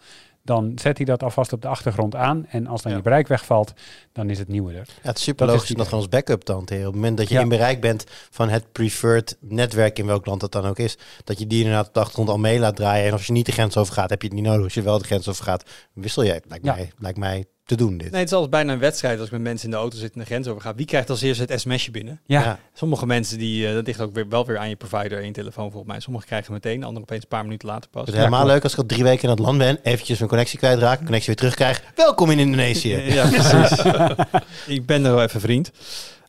[0.49, 2.45] Dan zet hij dat alvast op de achtergrond aan.
[2.49, 2.97] En als dan Ja.
[2.97, 3.73] je bereik wegvalt,
[4.11, 4.87] dan is het nieuwe er.
[4.87, 6.81] Ja, het is super Dat is logisch om dat gewoon als backup te hanteren.
[6.81, 7.41] Op het moment dat je Ja.
[7.41, 11.39] in bereik bent van het preferred netwerk in welk land dat dan ook is, dat
[11.39, 13.05] je die inderdaad op de achtergrond al mee laat draaien.
[13.07, 14.63] En als je niet de grens over gaat, heb je het niet nodig.
[14.63, 15.63] Als je wel de grens over gaat,
[15.93, 16.41] wissel je.
[16.47, 16.73] Lijkt, Ja.
[16.75, 18.11] mij, lijkt mij te doen dit.
[18.11, 20.13] Nee, het is als bijna een wedstrijd als ik met mensen in de auto zit
[20.13, 20.75] en de grens overga.
[20.75, 22.19] Wie krijgt als eerste het sms'je binnen?
[22.25, 22.59] Ja, Ja.
[22.73, 25.31] Sommige mensen, die, eh, dat ligt ook weer, wel weer aan je provider en je
[25.31, 25.99] telefoon volgens mij.
[25.99, 28.01] Sommigen krijgen meteen, anderen opeens een paar minuten later pas.
[28.01, 30.29] Het is helemaal leuk als ik al drie weken in het land ben, eventjes mijn
[30.29, 31.83] connectie kwijtraak, connectie weer terugkrijg.
[31.95, 32.95] Welkom in Indonesië.
[33.17, 33.83] Ja, precies.
[34.75, 35.71] ik ben er wel even vriend.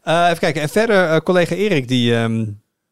[0.02, 0.62] Eh, even kijken.
[0.62, 2.46] En verder, eh, collega Erik, die ehm,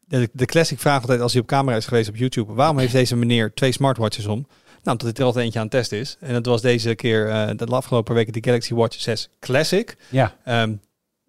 [0.07, 2.53] de, de classic vraag altijd als hij op camera is geweest op YouTube.
[2.53, 4.47] Waarom heeft deze meneer twee smartwatches om?
[4.89, 6.17] Nou, omdat hij er altijd eentje aan het testen is.
[6.21, 9.97] En dat was deze keer, eh, de afgelopen weken, de Galaxy Watch 6 Classic.
[10.11, 10.37] ja.
[10.45, 10.73] Ehm,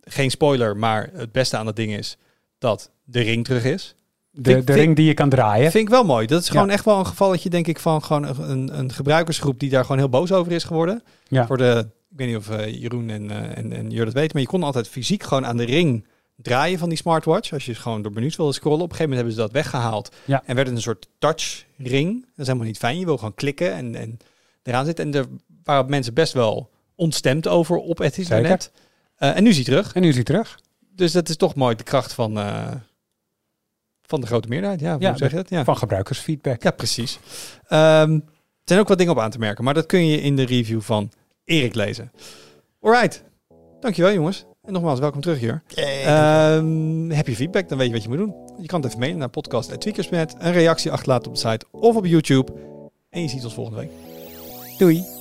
[0.01, 2.17] geen spoiler, maar het beste aan dat ding is
[2.57, 3.95] dat de ring terug is.
[4.31, 5.71] De, Vind- de ring die je kan draaien.
[5.71, 6.27] Vind ik wel mooi.
[6.27, 6.53] Dat is Ja.
[6.53, 9.81] gewoon echt wel een gevalletje, denk ik, van gewoon een, een, een gebruikersgroep die daar
[9.81, 11.03] gewoon heel boos over is geworden.
[11.27, 11.45] Ja.
[11.47, 14.31] Voor de, ik weet niet of eh, Jeroen en, eh en, en Jur dat weten,
[14.33, 16.05] maar je kon altijd fysiek gewoon aan de ring
[16.41, 17.53] draaien van die smartwatch.
[17.53, 18.81] Als je gewoon door menus wilde scrollen.
[18.81, 20.15] Op een gegeven moment hebben ze dat weggehaald.
[20.25, 20.43] Ja.
[20.45, 22.21] En werd het een soort touch ring.
[22.21, 22.99] Dat is helemaal niet fijn.
[22.99, 24.17] Je wil gewoon klikken en, en
[24.63, 25.05] eraan zitten.
[25.05, 25.25] En er
[25.63, 28.71] waren mensen best wel ontstemd over op het internet.
[29.15, 29.93] Eh, en nu is hij terug.
[29.93, 30.59] En nu is hij terug.
[30.95, 32.71] Dus dat is toch mooi de kracht van, eh,
[34.01, 34.79] van de grote meerderheid.
[34.79, 35.49] Ja, Ja, hoe zeg je dat?
[35.49, 35.63] Ja.
[35.63, 36.63] Van gebruikersfeedback.
[36.63, 37.19] Ja, precies.
[37.67, 38.21] Ehm, er
[38.63, 40.81] zijn ook wat dingen op aan te merken, maar dat kun je in de review
[40.81, 41.11] van
[41.43, 42.11] Erik lezen.
[42.81, 43.23] Alright,
[43.79, 44.45] dankjewel jongens.
[44.69, 45.63] En nogmaals, welkom terug hier.
[45.75, 48.35] Ehm, heb je feedback, dan weet je wat je moet doen.
[48.57, 52.05] Je kan het even mailen naar podcast.tweakers.net, een reactie achterlaten op de site of op
[52.05, 52.51] YouTube.
[53.09, 53.91] En je ziet ons volgende week.
[54.77, 55.18] Doei.